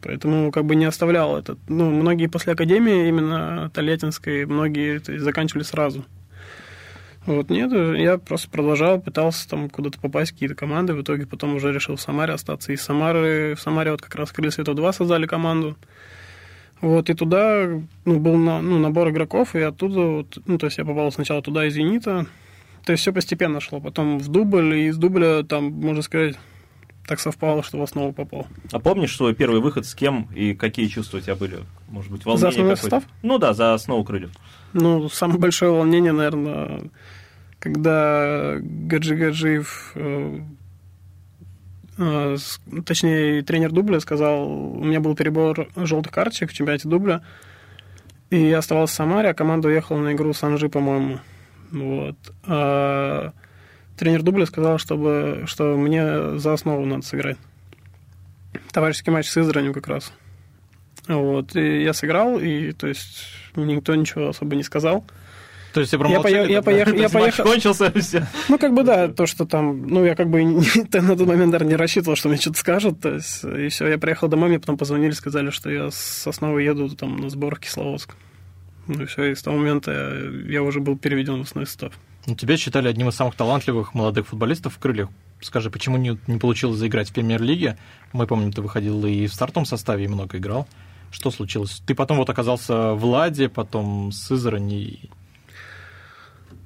Поэтому 0.04 0.52
как 0.52 0.66
бы 0.66 0.74
не 0.74 0.85
оставлял 0.85 1.37
этот. 1.37 1.59
Ну, 1.66 1.90
многие 1.90 2.26
после 2.26 2.52
академии, 2.52 3.09
именно 3.09 3.70
Толетинской, 3.72 4.44
многие 4.44 4.98
то 4.98 5.12
есть, 5.12 5.24
заканчивали 5.24 5.62
сразу. 5.62 6.04
Вот, 7.24 7.48
нет, 7.48 7.72
я 7.72 8.18
просто 8.18 8.50
продолжал, 8.50 9.00
пытался 9.00 9.48
там 9.48 9.70
куда-то 9.70 9.98
попасть 9.98 10.33
какие-то 10.33 10.54
команды, 10.54 10.92
в 10.92 11.00
итоге 11.00 11.26
потом 11.26 11.54
уже 11.54 11.72
решил 11.72 11.96
в 11.96 12.00
Самаре 12.02 12.35
остаться. 12.35 12.70
Из 12.70 12.83
Самары, 12.83 13.54
в 13.54 13.61
Самаре 13.62 13.92
вот 13.92 14.02
как 14.02 14.14
раз 14.14 14.30
Крылья 14.30 14.50
Света 14.50 14.74
2 14.74 14.92
создали 14.92 15.26
команду. 15.26 15.74
Вот, 16.85 17.09
и 17.09 17.14
туда 17.14 17.81
ну, 18.05 18.20
был 18.20 18.37
на, 18.37 18.61
ну, 18.61 18.79
набор 18.79 19.09
игроков, 19.09 19.57
и 19.57 19.61
оттуда, 19.61 20.01
вот, 20.01 20.38
ну, 20.44 20.59
то 20.59 20.66
есть 20.66 20.77
я 20.77 20.85
попал 20.85 21.11
сначала 21.11 21.40
туда 21.40 21.64
из 21.66 21.73
«Зенита», 21.73 22.27
то 22.85 22.92
есть 22.92 23.01
все 23.01 23.11
постепенно 23.11 23.59
шло. 23.61 23.81
Потом 23.81 24.18
в 24.18 24.29
дубль, 24.29 24.75
и 24.75 24.88
из 24.88 24.99
дубля 24.99 25.42
там, 25.44 25.73
можно 25.73 26.03
сказать, 26.03 26.37
так 27.07 27.20
совпало, 27.20 27.62
что 27.62 27.79
в 27.79 27.83
основу 27.83 28.12
попал. 28.12 28.47
А 28.70 28.81
помнишь 28.81 29.16
свой 29.16 29.35
первый 29.35 29.62
выход 29.62 29.87
с 29.87 29.94
кем 29.94 30.29
и 30.35 30.53
какие 30.53 30.88
чувства 30.88 31.16
у 31.16 31.20
тебя 31.23 31.37
были? 31.37 31.61
Может 31.88 32.12
быть, 32.12 32.27
волнение 32.27 32.40
За 32.42 32.49
основной 32.49 32.77
состав? 32.77 33.05
Ну 33.23 33.38
да, 33.38 33.55
за 33.55 33.73
основу 33.73 34.05
крыльев. 34.05 34.33
Ну, 34.75 35.09
самое 35.09 35.38
большое 35.38 35.73
волнение, 35.73 36.12
наверное, 36.12 36.83
когда 37.61 38.57
Гаджи 38.61 39.16
Гаджиев, 39.16 39.92
э, 39.94 40.40
точнее, 41.96 43.42
тренер 43.42 43.72
дубля 43.72 44.00
сказал, 44.00 44.48
у 44.48 44.85
меня 44.85 45.00
был 45.00 45.14
перебор 45.14 45.68
желтых 45.76 46.12
карточек 46.12 46.50
в 46.50 46.54
чемпионате 46.54 46.88
дубля, 46.88 47.22
и 48.30 48.38
я 48.38 48.59
оставался 48.59 48.94
в 48.94 48.96
Самаре, 48.96 49.30
а 49.30 49.35
команда 49.35 49.68
уехала 49.68 49.98
на 49.98 50.12
игру 50.12 50.33
с 50.33 50.42
Анжи, 50.42 50.68
по-моему. 50.68 51.20
Вот. 51.70 52.16
А 52.44 53.33
тренер 53.96 54.22
дубля 54.22 54.46
сказал, 54.46 54.78
чтобы, 54.78 55.44
что 55.46 55.76
мне 55.76 56.38
за 56.38 56.52
основу 56.52 56.85
надо 56.85 57.04
сыграть. 57.04 57.37
Товарищеский 58.72 59.12
матч 59.12 59.28
с 59.28 59.38
Изранем 59.38 59.72
как 59.72 59.87
раз. 59.88 60.12
Вот. 61.07 61.54
И 61.54 61.83
я 61.83 61.92
сыграл, 61.92 62.38
и 62.38 62.72
то 62.72 62.87
есть 62.87 63.26
никто 63.57 63.94
ничего 63.94 64.28
особо 64.28 64.57
не 64.57 64.62
сказал. 64.62 65.04
То 65.74 65.80
есть 65.80 65.92
Я, 65.92 65.98
пое- 65.98 66.48
я 66.48 66.62
поехал, 66.62 66.92
То 66.94 66.98
я 66.98 67.08
поехал. 67.08 67.44
кончился, 67.44 67.90
все. 68.00 68.26
Ну, 68.48 68.58
как 68.58 68.74
бы 68.74 68.84
да, 68.84 69.08
то, 69.08 69.26
что 69.26 69.44
там, 69.44 69.88
ну, 69.88 70.04
я 70.04 70.14
как 70.14 70.30
бы 70.30 70.40
на 70.92 71.16
тот 71.16 71.26
момент 71.26 71.50
даже 71.50 71.64
не 71.64 71.74
рассчитывал, 71.74 72.14
что 72.14 72.28
мне 72.28 72.38
что-то 72.38 72.60
скажут. 72.60 73.00
То 73.00 73.14
есть, 73.14 73.42
и 73.42 73.68
все, 73.70 73.88
я 73.88 73.98
приехал 73.98 74.28
домой, 74.28 74.50
мне 74.50 74.60
потом 74.60 74.78
позвонили, 74.78 75.10
сказали, 75.10 75.50
что 75.50 75.70
я 75.70 75.90
с 75.90 76.26
основы 76.28 76.62
еду 76.62 76.88
там 76.90 77.16
на 77.16 77.28
сбор 77.28 77.56
в 77.56 77.58
Кисловодск. 77.58 78.14
Ну 78.87 79.04
все, 79.06 79.32
и 79.32 79.34
с 79.34 79.42
того 79.42 79.56
момента 79.56 79.90
я, 79.90 80.52
я 80.58 80.62
уже 80.62 80.78
был 80.78 80.96
переведен 80.96 81.38
в 81.38 81.42
основной 81.48 81.66
состав. 81.66 81.92
Ну, 82.26 82.37
Тебя 82.37 82.56
считали 82.56 82.87
одним 82.87 83.08
из 83.08 83.16
самых 83.16 83.34
талантливых 83.34 83.94
молодых 83.94 84.28
футболистов 84.28 84.74
в 84.74 84.78
крыльях. 84.78 85.08
Скажи, 85.40 85.70
почему 85.70 85.96
не, 85.96 86.16
не 86.28 86.38
получилось 86.38 86.78
заиграть 86.78 87.10
в 87.10 87.14
премьер-лиге? 87.14 87.78
Мы 88.12 88.28
помним, 88.28 88.52
ты 88.52 88.62
выходил 88.62 89.04
и 89.06 89.26
в 89.26 89.34
стартовом 89.34 89.66
составе, 89.66 90.04
и 90.04 90.08
много 90.08 90.38
играл. 90.38 90.68
Что 91.10 91.32
случилось? 91.32 91.82
Ты 91.84 91.96
потом 91.96 92.18
вот 92.18 92.30
оказался 92.30 92.92
в 92.92 93.04
Ладе, 93.04 93.48
потом 93.48 94.12
с 94.12 94.30
Израни. 94.30 95.10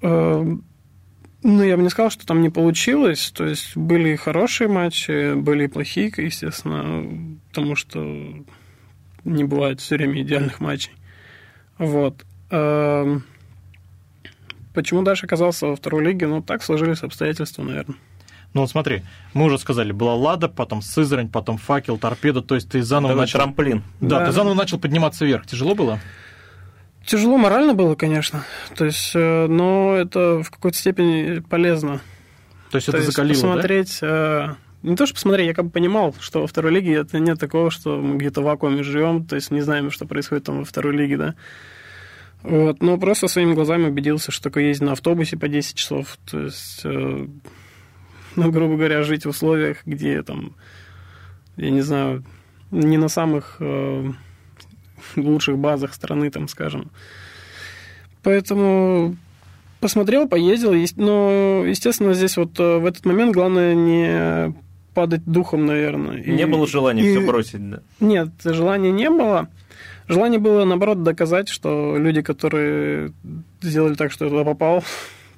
Э, 0.02 0.44
Ну, 1.44 1.62
я 1.62 1.76
бы 1.76 1.82
не 1.84 1.88
сказал, 1.90 2.10
что 2.10 2.26
там 2.26 2.42
не 2.42 2.50
получилось. 2.50 3.30
То 3.34 3.44
есть 3.46 3.76
были 3.76 4.10
и 4.10 4.16
хорошие 4.16 4.68
матчи, 4.68 5.34
были 5.34 5.64
и 5.64 5.68
плохие, 5.68 6.12
естественно, 6.16 7.38
потому 7.48 7.76
что 7.76 8.00
не 9.24 9.44
бывает 9.44 9.80
все 9.80 9.96
время 9.96 10.20
идеальных 10.22 10.58
матчей. 10.60 10.92
Вот. 11.78 12.24
Эм, 12.50 13.22
Почему 14.74 15.02
дальше 15.02 15.26
оказался 15.26 15.66
во 15.66 15.76
второй 15.76 16.04
лиге? 16.04 16.26
Ну, 16.28 16.40
так 16.42 16.62
сложились 16.62 17.02
обстоятельства, 17.02 17.62
наверное. 17.64 17.96
Ну 18.54 18.60
вот 18.62 18.70
смотри, 18.70 19.02
мы 19.34 19.44
уже 19.44 19.58
сказали, 19.58 19.92
была 19.92 20.14
Лада, 20.14 20.48
потом 20.48 20.82
Сызрань, 20.82 21.28
потом 21.28 21.58
Факел, 21.58 21.98
Торпеда, 21.98 22.42
то 22.42 22.54
есть 22.54 22.70
ты 22.70 22.82
заново 22.82 23.12
Такой 23.12 23.20
начал... 23.22 23.38
трамплин. 23.40 23.82
Да, 24.00 24.20
Да. 24.20 24.26
ты 24.26 24.32
заново 24.32 24.54
начал 24.54 24.78
подниматься 24.78 25.24
вверх. 25.24 25.46
Тяжело 25.46 25.74
было? 25.74 25.98
Тяжело 27.08 27.38
морально 27.38 27.72
было, 27.72 27.94
конечно. 27.94 28.44
То 28.76 28.84
есть, 28.84 29.12
э, 29.14 29.46
но 29.46 29.96
это 29.96 30.42
в 30.42 30.50
какой-то 30.50 30.76
степени 30.76 31.40
полезно. 31.40 32.02
То 32.70 32.76
есть 32.76 32.84
То 32.86 32.92
это 32.92 32.98
есть 32.98 33.10
закалило, 33.10 33.40
да? 33.40 33.48
посмотреть... 33.48 33.98
э, 34.02 34.48
Не 34.82 34.94
то, 34.94 35.06
что 35.06 35.14
посмотреть, 35.14 35.46
я 35.46 35.54
как 35.54 35.64
бы 35.64 35.70
понимал, 35.70 36.14
что 36.20 36.42
во 36.42 36.46
второй 36.46 36.70
лиге 36.70 36.96
это 36.96 37.18
нет 37.18 37.40
такого, 37.40 37.70
что 37.70 37.96
мы 37.96 38.18
где-то 38.18 38.42
в 38.42 38.44
вакууме 38.44 38.82
живем, 38.82 39.24
то 39.24 39.36
есть 39.36 39.50
не 39.50 39.62
знаем, 39.62 39.90
что 39.90 40.04
происходит 40.04 40.44
там 40.44 40.58
во 40.58 40.64
второй 40.66 40.94
лиге, 40.94 41.16
да. 41.16 41.34
Вот, 42.42 42.82
но 42.82 42.98
просто 42.98 43.26
своими 43.26 43.54
глазами 43.54 43.88
убедился, 43.88 44.30
что 44.30 44.44
такое 44.44 44.64
ездить 44.64 44.86
на 44.86 44.92
автобусе 44.92 45.38
по 45.38 45.48
10 45.48 45.74
часов, 45.76 46.18
то 46.30 46.40
есть, 46.40 46.82
э, 46.84 47.26
ну, 48.36 48.52
грубо 48.52 48.76
говоря, 48.76 49.02
жить 49.02 49.24
в 49.24 49.30
условиях, 49.30 49.78
где 49.86 50.22
там, 50.22 50.54
я 51.56 51.70
не 51.70 51.80
знаю, 51.80 52.22
не 52.70 52.98
на 52.98 53.08
самых 53.08 53.56
э, 53.60 54.10
лучших 55.16 55.58
базах 55.58 55.94
страны, 55.94 56.30
там, 56.30 56.48
скажем. 56.48 56.90
Поэтому 58.22 59.16
посмотрел, 59.80 60.28
поездил, 60.28 60.72
есть- 60.72 60.96
но, 60.96 61.64
естественно, 61.66 62.14
здесь 62.14 62.36
вот 62.36 62.58
э, 62.58 62.78
в 62.78 62.86
этот 62.86 63.04
момент 63.06 63.32
главное 63.32 63.74
не 63.74 64.54
падать 64.94 65.22
духом, 65.24 65.66
наверное. 65.66 66.16
Не 66.24 66.42
И- 66.42 66.46
было 66.46 66.66
желания 66.66 67.02
и- 67.06 67.10
все 67.16 67.24
бросить, 67.26 67.70
да. 67.70 67.80
Нет, 68.00 68.30
желания 68.44 68.90
не 68.90 69.08
было. 69.08 69.48
Желание 70.08 70.40
было, 70.40 70.64
наоборот, 70.64 71.02
доказать, 71.02 71.48
что 71.48 71.96
люди, 71.98 72.22
которые 72.22 73.12
сделали 73.60 73.94
так, 73.94 74.10
что 74.10 74.24
я 74.24 74.30
туда 74.30 74.44
попал, 74.44 74.82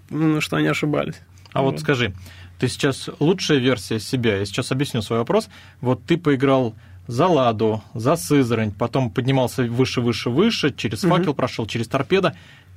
что 0.40 0.56
они 0.56 0.68
ошибались. 0.68 1.16
А 1.52 1.62
вот 1.62 1.80
скажи, 1.80 2.12
ты 2.58 2.68
сейчас 2.68 3.10
лучшая 3.18 3.58
версия 3.58 3.98
себя. 3.98 4.36
Я 4.36 4.44
сейчас 4.46 4.70
объясню 4.72 5.02
свой 5.02 5.18
вопрос. 5.18 5.48
Вот 5.80 6.04
ты 6.04 6.16
поиграл 6.16 6.74
за 7.10 7.26
Ладу, 7.26 7.82
за 7.94 8.16
Сызрань, 8.16 8.70
потом 8.72 9.10
поднимался 9.10 9.64
выше, 9.64 10.00
выше, 10.00 10.30
выше, 10.30 10.72
через 10.74 11.02
Мгм. 11.02 11.16
факел 11.16 11.34
прошел, 11.34 11.66
через 11.66 11.88
торпедо. 11.88 12.34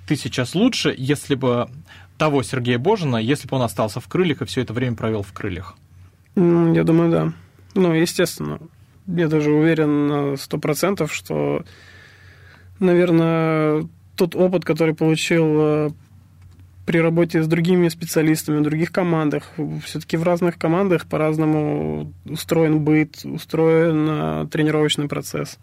Ты 0.07 0.15
сейчас 0.15 0.55
лучше, 0.55 0.93
если 0.97 1.35
бы 1.35 1.69
того 2.17 2.43
Сергея 2.43 2.77
Божина, 2.79 3.17
если 3.17 3.47
бы 3.47 3.55
он 3.57 3.61
остался 3.63 3.99
в 3.99 4.07
крыльях 4.07 4.41
и 4.41 4.45
все 4.45 4.61
это 4.61 4.73
время 4.73 4.95
провел 4.95 5.21
в 5.23 5.31
крыльях. 5.33 5.75
М, 6.35 6.73
Я 6.73 6.83
думаю, 6.83 7.11
да. 7.11 7.33
Ну, 7.75 7.93
естественно. 7.93 8.59
Я 9.07 9.27
даже 9.27 9.51
уверен 9.51 10.07
на 10.07 10.37
сто 10.37 10.57
процентов, 10.57 11.13
что, 11.13 11.63
наверное, 12.79 13.87
тот 14.15 14.35
опыт, 14.35 14.65
который 14.65 14.93
получил 14.95 15.45
э, 15.59 15.89
при 16.85 16.97
работе 16.97 17.41
с 17.41 17.47
другими 17.47 17.87
специалистами 17.87 18.59
в 18.59 18.63
других 18.63 18.91
командах, 18.91 19.51
все-таки 19.83 20.17
в 20.17 20.23
разных 20.23 20.57
командах 20.57 21.05
по-разному 21.05 22.11
устроен 22.25 22.79
быт, 22.83 23.23
устроен 23.23 24.07
э, 24.09 24.47
тренировочный 24.51 25.07
процесс. 25.07 25.59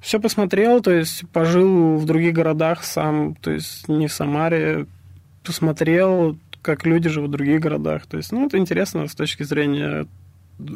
Все 0.00 0.20
посмотрел, 0.20 0.80
то 0.80 0.92
есть 0.92 1.28
пожил 1.30 1.96
в 1.96 2.04
других 2.04 2.32
городах 2.32 2.84
сам, 2.84 3.34
то 3.34 3.50
есть 3.50 3.88
не 3.88 4.06
в 4.06 4.12
Самаре, 4.12 4.86
посмотрел, 5.42 6.38
как 6.62 6.86
люди 6.86 7.08
живут 7.08 7.30
в 7.30 7.32
других 7.32 7.60
городах. 7.60 8.06
То 8.06 8.16
есть, 8.16 8.30
ну, 8.30 8.46
это 8.46 8.58
интересно 8.58 9.08
с 9.08 9.14
точки 9.14 9.42
зрения 9.42 10.06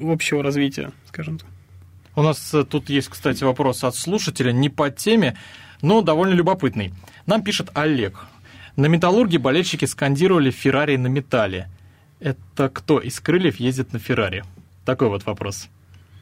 общего 0.01 0.42
развития, 0.42 0.90
скажем 1.07 1.38
так. 1.38 1.48
У 2.14 2.22
нас 2.22 2.53
э, 2.53 2.64
тут 2.64 2.90
есть, 2.90 3.09
кстати, 3.09 3.44
вопрос 3.44 3.85
от 3.85 3.94
слушателя, 3.94 4.51
не 4.51 4.68
по 4.68 4.90
теме, 4.90 5.37
но 5.83 6.03
довольно 6.03 6.35
любопытный. 6.35 6.92
Нам 7.27 7.42
пишет 7.42 7.70
Олег. 7.75 8.27
На 8.76 8.87
металлурге 8.87 9.38
болельщики 9.38 9.85
скандировали 9.85 10.50
«Феррари 10.50 10.96
на 10.96 11.08
металле». 11.08 11.68
Это 12.20 12.68
кто 12.68 12.98
из 13.00 13.18
крыльев 13.20 13.56
ездит 13.56 13.92
на 13.92 13.98
Феррари? 13.98 14.44
Такой 14.85 15.08
вот 15.08 15.26
вопрос. 15.26 15.68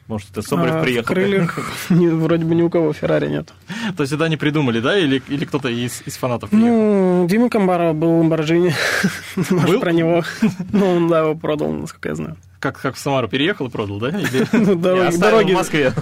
Может, 0.07 0.31
это 0.31 0.41
Соболев 0.41 0.73
А, 0.75 0.81
приехал. 0.83 1.05
В 1.05 1.07
крыльях 1.15 1.59
ни- 1.89 2.07
вроде 2.07 2.43
бы 2.43 2.53
ни 2.55 2.61
у 2.63 2.69
кого 2.69 2.91
Феррари 2.91 3.29
нет. 3.29 3.53
То 3.95 4.03
есть 4.03 4.11
это 4.11 4.25
они 4.25 4.35
придумали, 4.35 4.81
да, 4.81 4.97
или, 4.97 5.21
или 5.29 5.45
кто-то 5.45 5.69
из, 5.69 6.01
из 6.05 6.17
фанатов 6.17 6.49
приехал? 6.49 6.69
Ну, 6.69 7.27
Дима 7.29 7.49
Камбара 7.49 7.93
был 7.93 8.15
в 8.15 8.19
Ламборджини. 8.19 8.73
Был? 9.37 9.59
Может, 9.61 9.79
про 9.79 9.91
него. 9.93 10.23
Ну, 10.73 10.95
он, 10.97 11.07
да, 11.07 11.19
его 11.21 11.35
продал, 11.35 11.71
насколько 11.71 12.09
я 12.09 12.15
знаю. 12.15 12.35
Как, 12.59 12.81
как 12.81 12.95
в 12.95 12.99
Самару 12.99 13.29
переехал 13.29 13.67
и 13.67 13.69
продал, 13.69 13.99
да? 13.99 14.09
Или- 14.09 14.45
Ну, 14.51 14.75
Дороги, 14.75 15.05
оставил 15.07 15.17
в 15.17 15.19
дороги, 15.19 15.53
Москве. 15.53 15.93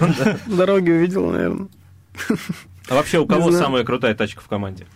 Дороги 0.46 0.90
увидел, 0.90 1.30
наверное. 1.30 1.68
А 2.88 2.94
вообще, 2.94 3.18
у 3.20 3.26
кого 3.26 3.50
Не 3.50 3.56
самая 3.56 3.84
крутая 3.84 4.14
тачка 4.16 4.40
в 4.40 4.48
команде? 4.48 4.86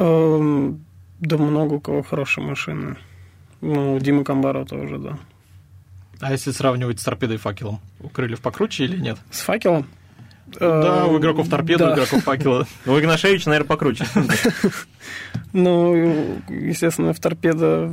Эм, 0.00 0.84
Да 1.20 1.36
много 1.36 1.74
у 1.74 1.80
кого 1.80 2.02
хорошие 2.02 2.44
машины. 2.44 2.96
Ну, 3.60 3.94
у 3.94 3.98
Димы 4.00 4.24
Камбара 4.24 4.64
тоже, 4.64 4.98
да. 4.98 5.18
А 6.20 6.32
если 6.32 6.50
сравнивать 6.50 6.98
с 7.00 7.04
торпедой 7.04 7.36
и 7.36 7.38
факелом? 7.38 7.80
У 8.00 8.08
крыльев 8.08 8.40
покруче 8.40 8.84
или 8.84 8.98
нет? 8.98 9.18
С 9.30 9.40
факелом? 9.40 9.86
Да, 10.58 11.06
у 11.06 11.18
игроков 11.18 11.48
торпеды, 11.48 11.84
у 11.84 11.92
игроков 11.92 12.24
факела. 12.24 12.66
Ну, 12.84 12.98
Игнашевич, 12.98 13.46
наверное, 13.46 13.68
покруче. 13.68 14.04
Ну, 15.52 16.40
естественно, 16.48 17.12
в 17.12 17.20
торпедо 17.20 17.90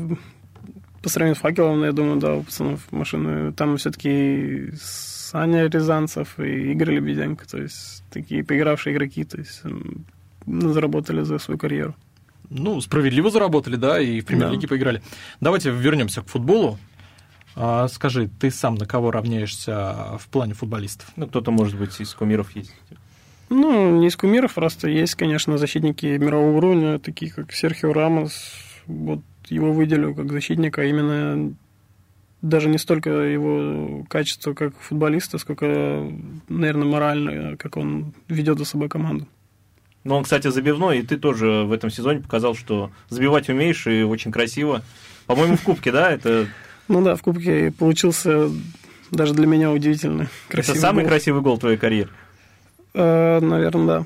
по 1.01 1.09
сравнению 1.09 1.35
с 1.35 1.39
факелом, 1.39 1.83
я 1.83 1.91
думаю, 1.91 2.19
да, 2.19 2.35
у 2.35 2.43
пацанов 2.43 2.91
машины. 2.91 3.51
Там 3.53 3.77
все-таки 3.77 4.71
Саня 4.79 5.67
Рязанцев 5.67 6.39
и 6.39 6.71
Игорь 6.71 6.91
Лебеденко, 6.95 7.47
то 7.47 7.57
есть 7.61 8.03
такие 8.09 8.43
поигравшие 8.43 8.95
игроки, 8.95 9.23
то 9.23 9.37
есть 9.37 9.61
заработали 10.47 11.21
за 11.21 11.39
свою 11.39 11.57
карьеру. 11.57 11.95
Ну, 12.49 12.79
справедливо 12.81 13.29
заработали, 13.29 13.75
да, 13.75 13.99
и 13.99 14.21
в 14.21 14.25
премьер-лиге 14.25 14.67
поиграли. 14.67 15.01
Давайте 15.41 15.69
вернемся 15.69 16.21
к 16.21 16.27
футболу. 16.27 16.77
А, 17.55 17.88
скажи, 17.88 18.29
ты 18.39 18.51
сам 18.51 18.75
на 18.75 18.86
кого 18.86 19.12
равняешься 19.12 20.17
в 20.19 20.27
плане 20.29 20.53
футболистов? 20.53 21.12
Ну, 21.15 21.27
кто-то, 21.27 21.51
может 21.51 21.77
быть, 21.77 21.99
из 21.99 22.13
кумиров 22.13 22.55
есть. 22.55 22.73
Ну, 23.49 23.99
не 23.99 24.07
из 24.07 24.15
кумиров, 24.15 24.53
просто 24.53 24.89
есть, 24.89 25.15
конечно, 25.15 25.57
защитники 25.57 26.05
мирового 26.05 26.57
уровня, 26.57 26.99
такие 26.99 27.31
как 27.31 27.51
Серхио 27.51 27.93
Рамос. 27.93 28.33
Вот 28.86 29.21
его 29.47 29.71
выделю 29.71 30.13
как 30.13 30.31
защитника, 30.31 30.86
именно 30.86 31.53
даже 32.41 32.69
не 32.69 32.77
столько 32.77 33.10
его 33.10 34.05
качество 34.10 34.53
как 34.53 34.77
футболиста, 34.79 35.38
сколько, 35.38 36.10
наверное, 36.47 36.88
морально, 36.88 37.57
как 37.57 37.77
он 37.77 38.13
ведет 38.27 38.60
за 38.60 38.65
собой 38.65 38.89
команду. 38.89 39.27
Но 40.07 40.15
он, 40.15 40.23
кстати, 40.23 40.47
забивной, 40.47 40.99
и 40.99 41.01
ты 41.01 41.17
тоже 41.17 41.65
в 41.65 41.73
этом 41.73 41.89
сезоне 41.89 42.21
показал, 42.21 42.55
что 42.55 42.91
забивать 43.09 43.49
умеешь 43.49 43.85
и 43.87 44.03
очень 44.03 44.31
красиво. 44.31 44.81
По-моему, 45.25 45.57
в 45.57 45.61
Кубке, 45.63 45.91
да? 45.91 46.09
Это, 46.09 46.47
Ну 46.87 47.01
да, 47.01 47.17
в 47.17 47.21
Кубке 47.21 47.73
получился 47.77 48.49
даже 49.11 49.33
для 49.33 49.47
меня 49.47 49.69
удивительно 49.69 50.21
это 50.21 50.31
красивый 50.47 50.79
самый 50.79 51.01
гол. 51.01 51.09
красивый 51.09 51.41
гол 51.41 51.57
твоей 51.57 51.75
карьере. 51.75 52.09
Э, 52.93 53.41
наверное, 53.41 53.85
да. 53.85 54.05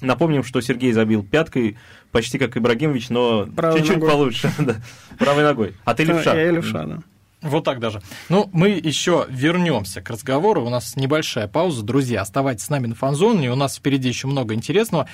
Напомним, 0.00 0.42
что 0.42 0.60
Сергей 0.60 0.90
забил 0.90 1.22
пяткой, 1.22 1.78
почти 2.10 2.38
как 2.40 2.56
Ибрагимович, 2.56 3.08
но 3.10 3.46
чуть-чуть 3.76 4.00
получше. 4.00 4.50
да. 4.58 4.74
Правой 5.20 5.44
ногой. 5.44 5.74
А 5.84 5.94
ты 5.94 6.02
левша. 6.02 6.34
Я 6.34 6.50
левша, 6.50 6.84
да. 6.84 6.98
Вот 7.46 7.64
так 7.64 7.80
даже. 7.80 8.02
Ну, 8.28 8.50
мы 8.52 8.70
еще 8.70 9.26
вернемся 9.28 10.00
к 10.02 10.10
разговору. 10.10 10.64
У 10.64 10.68
нас 10.68 10.96
небольшая 10.96 11.48
пауза. 11.48 11.82
Друзья, 11.82 12.22
оставайтесь 12.22 12.64
с 12.64 12.70
нами 12.70 12.88
на 12.88 12.94
фанзоне. 12.94 13.50
У 13.50 13.56
нас 13.56 13.76
впереди 13.76 14.08
еще 14.08 14.26
много 14.26 14.54
интересного. 14.54 15.08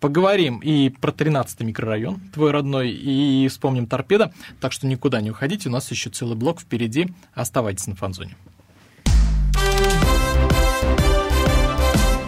Поговорим 0.00 0.58
и 0.58 0.90
про 0.90 1.10
13-й 1.10 1.64
микрорайон, 1.64 2.20
твой 2.34 2.50
родной, 2.50 2.90
и 2.90 3.48
вспомним 3.48 3.86
торпеда. 3.86 4.32
Так 4.60 4.72
что 4.72 4.86
никуда 4.86 5.22
не 5.22 5.30
уходите, 5.30 5.70
у 5.70 5.72
нас 5.72 5.90
еще 5.90 6.10
целый 6.10 6.36
блок 6.36 6.60
впереди. 6.60 7.08
Оставайтесь 7.34 7.86
на 7.86 7.94
фанзоне. 7.96 8.36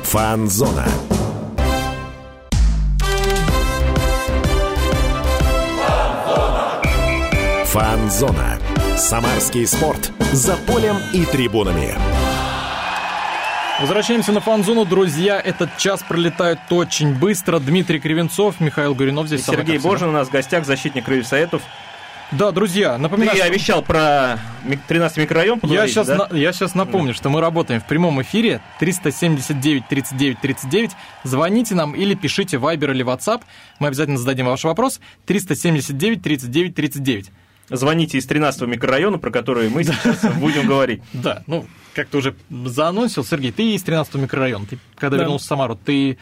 Фанзона. 0.05 0.87
Фанзона. 7.67 8.58
Самарский 8.99 9.65
спорт. 9.67 10.11
За 10.33 10.57
полем 10.57 10.97
и 11.13 11.25
трибунами. 11.25 11.95
Возвращаемся 13.81 14.33
на 14.33 14.41
фан-зону, 14.41 14.85
друзья. 14.85 15.41
Этот 15.41 15.77
час 15.79 16.03
пролетает 16.03 16.59
очень 16.71 17.15
быстро. 17.15 17.61
Дмитрий 17.61 18.01
Кривенцов, 18.01 18.59
Михаил 18.61 18.95
Гуринов 18.97 19.29
здесь. 19.29 19.47
мной, 19.47 19.57
Сергей. 19.59 19.79
Божин 19.79 20.09
у 20.09 20.13
нас 20.13 20.27
в 20.29 20.33
гостях, 20.33 20.67
защитник 20.67 21.05
Крыльев 21.05 21.27
Советов. 21.29 21.63
Да, 22.33 22.51
друзья, 22.51 22.97
Ты 22.97 22.99
напоминаю, 23.03 23.37
что- 23.39 23.47
обещал 23.47 23.83
про 23.83 24.39
ми- 24.65 24.77
13 24.89 25.17
микрорайон 25.17 25.61
Я 25.63 25.87
сейчас, 25.87 26.09
да? 26.09 26.29
я 26.33 26.53
сейчас 26.53 26.75
напомню, 26.75 27.15
что 27.15 27.31
мы 27.31 27.41
работаем 27.41 27.81
в 27.81 27.87
прямом 27.87 28.21
эфире 28.21 28.61
379 28.81 29.87
39 29.89 30.41
39. 30.41 30.91
Звоните 31.25 31.75
нам 31.75 31.93
или 31.93 32.15
пишите 32.15 32.57
Viber 32.59 32.91
или 32.91 33.05
WhatsApp. 33.05 33.43
Мы 33.79 33.87
обязательно 33.87 34.19
зададим 34.19 34.47
ваш 34.47 34.65
вопрос. 34.65 35.01
379 35.25 36.21
39 36.21 36.75
39. 36.75 37.31
Звоните 37.71 38.19
из 38.19 38.27
13 38.27 38.63
микрорайона, 38.63 39.19
про 39.19 39.31
который 39.31 39.69
мы 39.69 39.85
сейчас 39.85 40.25
будем 40.39 40.67
говорить. 40.67 41.03
Да, 41.13 41.43
ну, 41.47 41.67
как 41.95 42.09
ты 42.09 42.17
уже 42.19 42.35
заанонсил, 42.51 43.25
Сергей, 43.25 43.53
ты 43.53 43.75
из 43.75 43.83
13 43.83 44.15
микрорайона. 44.15 44.67
Ты, 44.67 44.79
когда 44.95 45.17
Да. 45.17 45.23
вернулся 45.25 45.45
в 45.45 45.49
Самару, 45.49 45.77
ты 45.83 46.19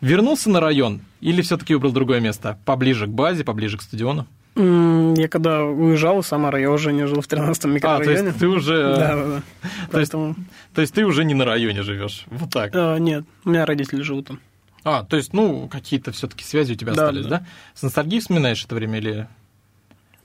вернулся 0.00 0.50
на 0.50 0.60
район 0.60 1.00
или 1.20 1.42
все-таки 1.42 1.74
выбрал 1.74 1.92
другое 1.92 2.20
место? 2.20 2.58
Поближе 2.64 3.06
к 3.06 3.10
базе, 3.10 3.44
поближе 3.44 3.78
к 3.78 3.82
стадиону? 3.82 4.26
Я 4.56 5.28
когда 5.28 5.64
уезжал 5.64 6.20
из 6.20 6.26
Самары, 6.26 6.62
я 6.62 6.70
уже 6.70 6.90
не 6.92 7.06
жил 7.06 7.20
в 7.20 7.26
13-м 7.28 7.52
А, 7.52 7.54
то 7.54 7.68
микрорайоне. 7.68 8.26
есть 8.28 8.38
ты 8.38 8.48
уже... 8.48 8.96
Да, 8.96 9.14
да, 9.14 9.24
да. 9.26 9.42
То 9.90 10.00
есть- 10.00 10.12
Поэтому... 10.12 10.34
То 10.74 10.80
есть 10.80 10.94
ты 10.94 11.04
уже 11.04 11.24
не 11.24 11.34
на 11.34 11.44
районе 11.44 11.82
живешь. 11.82 12.24
Вот 12.30 12.50
так. 12.50 12.74
э, 12.74 12.96
нет, 12.98 13.24
у 13.44 13.50
меня 13.50 13.66
родители 13.66 14.00
живут 14.02 14.28
там. 14.28 14.40
А, 14.82 15.04
то 15.04 15.16
есть, 15.16 15.32
ну, 15.34 15.68
какие-то 15.68 16.10
все-таки 16.12 16.42
связи 16.42 16.72
у 16.72 16.76
тебя 16.76 16.94
Да, 16.94 17.08
остались, 17.08 17.26
да. 17.26 17.40
да? 17.40 17.46
С 17.74 17.82
ностальгией 17.82 18.20
вспоминаешь 18.20 18.64
это 18.64 18.74
время 18.74 18.98
или... 18.98 19.28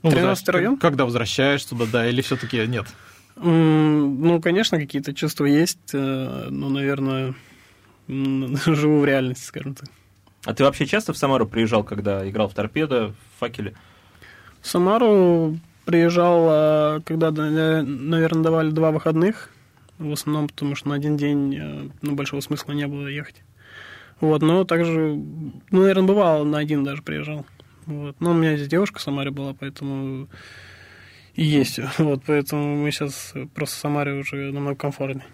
Ну, 0.02 0.10
13-й 0.10 0.22
возвращ- 0.22 0.50
район? 0.50 0.76
Когда 0.78 1.04
возвращаешься 1.04 1.70
туда, 1.70 1.86
да, 1.90 2.08
или 2.08 2.20
все-таки 2.22 2.66
нет? 2.66 2.86
Ну, 3.36 4.40
конечно, 4.42 4.78
какие-то 4.78 5.14
чувства 5.14 5.46
есть, 5.46 5.94
э, 5.94 6.46
но, 6.50 6.68
наверное, 6.68 7.34
живу 8.06 9.00
в 9.00 9.04
реальности, 9.04 9.44
скажем 9.44 9.74
так. 9.74 9.88
А 10.44 10.54
ты 10.54 10.64
вообще 10.64 10.86
часто 10.86 11.12
в 11.12 11.16
Самару 11.16 11.46
приезжал, 11.46 11.84
когда 11.84 12.28
играл 12.28 12.48
в 12.48 12.54
торпедо, 12.54 13.08
в 13.08 13.40
факеле? 13.40 13.74
В 14.60 14.68
Самару 14.68 15.58
приезжал, 15.84 16.46
а, 16.48 17.00
когда, 17.04 17.30
наверное, 17.30 18.42
давали 18.42 18.70
два 18.70 18.90
выходных. 18.90 19.50
В 19.98 20.12
основном, 20.12 20.48
потому 20.48 20.74
что 20.74 20.88
на 20.88 20.96
один 20.96 21.16
день 21.16 21.54
э, 21.56 21.88
ну, 22.02 22.14
большого 22.14 22.40
смысла 22.40 22.72
не 22.72 22.86
было 22.88 23.06
ехать. 23.06 23.42
Вот, 24.20 24.42
но 24.42 24.64
также, 24.64 25.14
ну, 25.70 25.80
наверное, 25.80 26.04
бывало, 26.04 26.44
на 26.44 26.58
один 26.58 26.82
даже 26.82 27.02
приезжал. 27.02 27.46
Вот. 27.86 28.16
Но 28.20 28.30
у 28.30 28.34
меня 28.34 28.56
здесь 28.56 28.68
девушка 28.68 28.98
в 28.98 29.02
Самаре 29.02 29.30
была, 29.30 29.54
поэтому 29.54 30.28
и 31.34 31.44
есть. 31.44 31.80
Вот, 31.98 32.22
поэтому 32.26 32.76
мы 32.76 32.90
сейчас 32.90 33.34
просто 33.54 33.76
в 33.76 33.78
Самаре 33.78 34.12
уже 34.12 34.52
намного 34.52 34.76
комфортнее, 34.76 35.26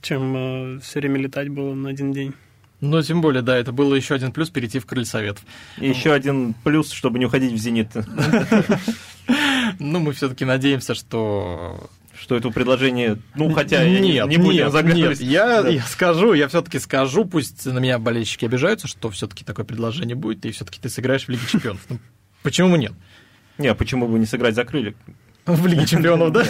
чем 0.00 0.80
все 0.80 1.00
время 1.00 1.20
летать 1.20 1.48
было 1.48 1.74
на 1.74 1.90
один 1.90 2.12
день. 2.12 2.34
Но 2.80 3.00
тем 3.00 3.22
более, 3.22 3.42
да, 3.42 3.56
это 3.56 3.72
было 3.72 3.94
еще 3.94 4.14
один 4.14 4.32
плюс 4.32 4.50
перейти 4.50 4.78
в 4.78 4.86
крылья 4.86 5.06
советов. 5.06 5.44
И 5.78 5.88
еще 5.88 6.12
один 6.12 6.54
плюс, 6.62 6.92
чтобы 6.92 7.18
не 7.18 7.26
уходить 7.26 7.52
в 7.52 7.56
«Зенит». 7.56 7.90
Ну, 9.80 9.98
мы 9.98 10.12
все-таки 10.12 10.44
надеемся, 10.44 10.94
что... 10.94 11.90
Что 12.20 12.36
это 12.36 12.50
предложение, 12.50 13.18
ну, 13.34 13.52
хотя 13.52 13.82
я 13.82 14.00
не- 14.00 14.12
нет, 14.14 14.26
не 14.28 14.38
будем 14.38 14.64
нет, 14.64 14.72
загадывать. 14.72 15.20
нет, 15.20 15.30
я, 15.30 15.62
Да. 15.62 15.68
я 15.68 15.82
скажу, 15.82 16.32
я 16.32 16.48
все-таки 16.48 16.78
скажу, 16.78 17.24
пусть 17.24 17.66
на 17.66 17.78
меня 17.78 17.98
болельщики 17.98 18.44
обижаются, 18.46 18.88
что 18.88 19.10
все-таки 19.10 19.44
такое 19.44 19.64
предложение 19.66 20.16
будет, 20.16 20.44
и 20.46 20.50
все-таки 20.50 20.80
ты 20.80 20.88
сыграешь 20.88 21.24
в 21.26 21.28
Лиге 21.28 21.42
Чемпионов. 21.50 21.80
Ну, 21.90 21.98
почему 22.42 22.76
нет? 22.76 22.92
Не, 23.58 23.68
а 23.68 23.74
почему 23.74 24.08
бы 24.08 24.18
не 24.18 24.26
сыграть 24.26 24.54
за 24.54 24.64
крылья? 24.64 24.94
В 25.46 25.66
Лиге 25.66 25.86
Чемпионов, 25.86 26.32
да? 26.32 26.44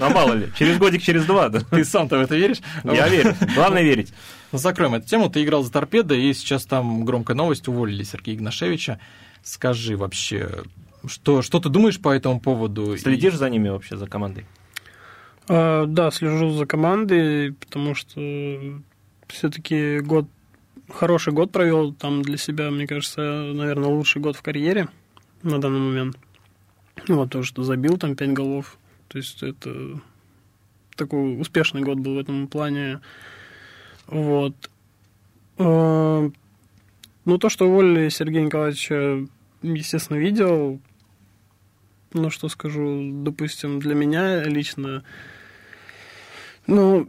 Ну, 0.00 0.10
мало 0.10 0.32
ли, 0.32 0.48
через 0.58 0.78
годик, 0.78 1.02
через 1.02 1.24
два, 1.26 1.48
да. 1.50 1.60
Ты 1.70 1.84
сам-то 1.84 2.16
в 2.18 2.22
это 2.22 2.34
веришь? 2.36 2.58
Я 2.84 3.08
верю. 3.08 3.34
Главное 3.54 3.82
верить. 3.82 4.12
Закроем 4.52 4.94
эту 4.94 5.06
тему. 5.06 5.28
Ты 5.28 5.44
играл 5.44 5.62
за 5.62 5.70
торпедо, 5.70 6.14
и 6.14 6.32
сейчас 6.32 6.64
там 6.64 7.04
громкая 7.04 7.36
новость, 7.36 7.68
уволили 7.68 8.02
Сергея 8.04 8.36
Игнашевича. 8.36 9.00
Скажи 9.42 9.96
вообще, 9.98 10.48
что, 11.06 11.42
что 11.42 11.60
ты 11.60 11.68
думаешь 11.68 12.00
по 12.00 12.08
этому 12.10 12.40
поводу? 12.40 12.94
И- 12.94 12.98
Следишь 12.98 13.34
за 13.34 13.50
ними 13.50 13.68
вообще, 13.68 13.96
за 13.98 14.06
командой? 14.06 14.46
А, 15.48 15.86
да, 15.86 16.10
слежу 16.10 16.50
за 16.50 16.66
командой, 16.66 17.52
потому 17.52 17.94
что 17.94 18.20
все-таки 19.28 20.00
год 20.00 20.26
хороший 20.88 21.32
год 21.32 21.52
провел 21.52 21.92
там 21.92 22.22
для 22.22 22.38
себя, 22.38 22.70
мне 22.70 22.86
кажется, 22.86 23.20
наверное, 23.54 23.88
лучший 23.88 24.22
год 24.22 24.36
в 24.36 24.42
карьере 24.42 24.88
на 25.42 25.60
данный 25.60 25.80
момент. 25.80 26.18
Вот 27.06 27.30
то, 27.30 27.42
что 27.42 27.62
забил 27.62 27.96
там 27.98 28.16
пять 28.16 28.32
голов. 28.32 28.78
То 29.08 29.18
есть 29.18 29.42
это 29.42 30.00
такой 30.96 31.40
успешный 31.40 31.82
год 31.82 31.98
был 31.98 32.14
в 32.14 32.18
этом 32.18 32.48
плане. 32.48 33.00
Вот. 34.06 34.70
А, 35.58 36.30
Ну, 37.24 37.38
то, 37.38 37.50
что 37.50 37.66
уволили 37.66 38.08
Сергея 38.08 38.44
Николаевича, 38.44 39.26
естественно, 39.62 40.16
видел. 40.16 40.80
Ну, 42.14 42.30
что 42.30 42.48
скажу, 42.48 43.10
допустим, 43.22 43.80
для 43.80 43.94
меня 43.94 44.44
лично, 44.44 45.04
ну, 46.68 47.08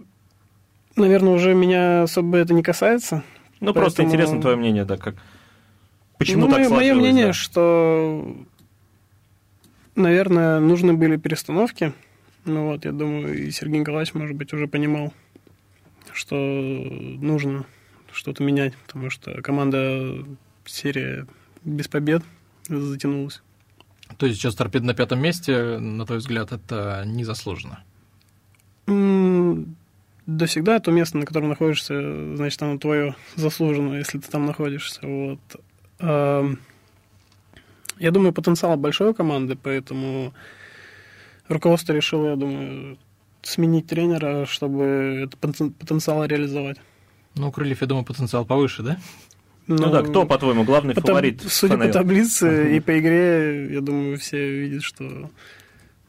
наверное, 0.96 1.34
уже 1.34 1.54
меня 1.54 2.04
особо 2.04 2.38
это 2.38 2.54
не 2.54 2.64
касается. 2.64 3.24
Ну, 3.60 3.74
просто 3.74 3.98
Поэтому- 3.98 4.08
интересно 4.08 4.42
твое 4.42 4.56
мнение, 4.56 4.86
да, 4.86 4.98
как... 4.98 5.16
Почему 6.18 6.48
ну, 6.48 6.52
так 6.52 6.60
мое, 6.60 6.70
мое 6.70 6.96
мнение, 6.96 7.28
да? 7.28 7.34
что, 7.34 8.36
наверное, 9.96 10.60
нужны 10.60 10.94
были 10.94 11.18
перестановки. 11.18 11.94
Ну 12.46 12.68
вот, 12.68 12.86
я 12.86 12.92
думаю, 12.92 13.48
и 13.48 13.52
Сергей 13.52 13.80
Николаевич, 13.80 14.14
может 14.14 14.36
быть, 14.36 14.52
уже 14.54 14.68
понимал, 14.68 15.14
что 16.14 16.36
нужно 16.36 17.66
что-то 18.12 18.44
менять, 18.44 18.76
потому 18.88 19.10
что 19.10 19.42
команда 19.42 20.26
серия 20.66 21.28
без 21.64 21.88
побед 21.88 22.24
затянулась. 22.68 23.42
То 24.18 24.26
есть 24.26 24.40
сейчас 24.40 24.56
торпеда 24.56 24.86
на 24.86 24.94
пятом 24.94 25.22
месте, 25.22 25.78
на 25.78 26.06
твой 26.06 26.18
взгляд, 26.20 26.52
это 26.52 27.04
незаслуженно? 27.06 27.84
Да 30.26 30.46
всегда 30.46 30.80
то 30.80 30.92
место, 30.92 31.18
на 31.18 31.26
котором 31.26 31.50
находишься, 31.50 32.36
значит, 32.36 32.62
оно 32.62 32.78
твое 32.78 33.16
заслуженно, 33.36 33.96
если 33.96 34.20
ты 34.20 34.30
там 34.30 34.46
находишься. 34.46 35.00
Вот. 35.04 35.40
Ам, 36.00 36.60
Я 37.98 38.12
думаю, 38.12 38.32
потенциал 38.34 38.78
большой 38.78 39.10
у 39.10 39.14
команды, 39.14 39.56
поэтому 39.62 40.34
руководство 41.48 41.94
решило, 41.94 42.30
я 42.30 42.36
думаю, 42.36 42.98
сменить 43.42 43.88
тренера, 43.88 44.46
чтобы 44.46 44.84
этот 45.26 45.40
потен- 45.40 45.72
потенциал 45.72 46.24
реализовать. 46.26 46.78
Ну, 47.36 47.48
у 47.48 47.52
Крыльев, 47.52 47.82
я 47.82 47.88
думаю, 47.88 48.06
потенциал 48.06 48.46
повыше, 48.46 48.84
да? 48.84 48.98
Ну 49.68 49.90
да, 49.92 50.02
кто, 50.02 50.26
по-твоему, 50.26 50.64
главный 50.64 50.94
по 50.96 51.02
таб- 51.02 51.08
фаворит? 51.08 51.42
Судя 51.48 51.78
по 51.78 51.88
таблице 51.90 52.76
и 52.76 52.80
по 52.80 53.00
игре, 53.00 53.74
я 53.74 53.82
думаю, 53.82 54.18
все 54.18 54.60
видят, 54.62 54.84
что 54.84 55.30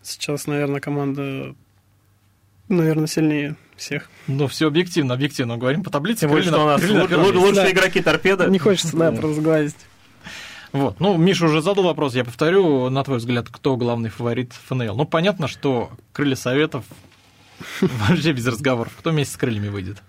сейчас, 0.02 0.46
наверное, 0.46 0.80
команда, 0.80 1.54
наверное, 2.70 3.06
сильнее 3.06 3.56
всех. 3.76 4.08
Ну, 4.26 4.46
все 4.46 4.66
объективно, 4.68 5.14
объективно 5.14 5.56
говорим 5.56 5.82
по 5.82 5.90
таблице. 5.90 6.20
Тем 6.20 6.30
более, 6.30 6.46
что 6.46 6.56
у 6.62 6.66
на- 6.66 6.76
нас 6.78 6.82
лучшие 6.88 7.52
Да. 7.54 7.70
игроки 7.70 8.00
торпеда. 8.00 8.46
Не 8.48 8.58
хочется, 8.58 8.96
да, 8.96 9.12
просто 9.12 9.40
сглазить. 9.40 9.76
Вот. 10.72 11.00
Ну, 11.00 11.16
Миша 11.16 11.46
уже 11.46 11.62
задал 11.62 11.84
вопрос, 11.84 12.14
я 12.14 12.24
повторю, 12.24 12.88
на 12.90 13.02
твой 13.02 13.18
взгляд, 13.18 13.48
кто 13.50 13.76
главный 13.76 14.08
фаворит 14.08 14.52
ФНЛ? 14.68 14.94
Ну, 14.96 15.04
понятно, 15.04 15.48
что 15.48 15.90
Крылья 16.12 16.36
Советов 16.36 16.84
вообще 17.80 18.32
без 18.32 18.46
разговоров. 18.46 18.92
Кто 18.98 19.10
вместе 19.10 19.34
с 19.34 19.36
Крыльями 19.36 19.68
выйдет? 19.68 20.02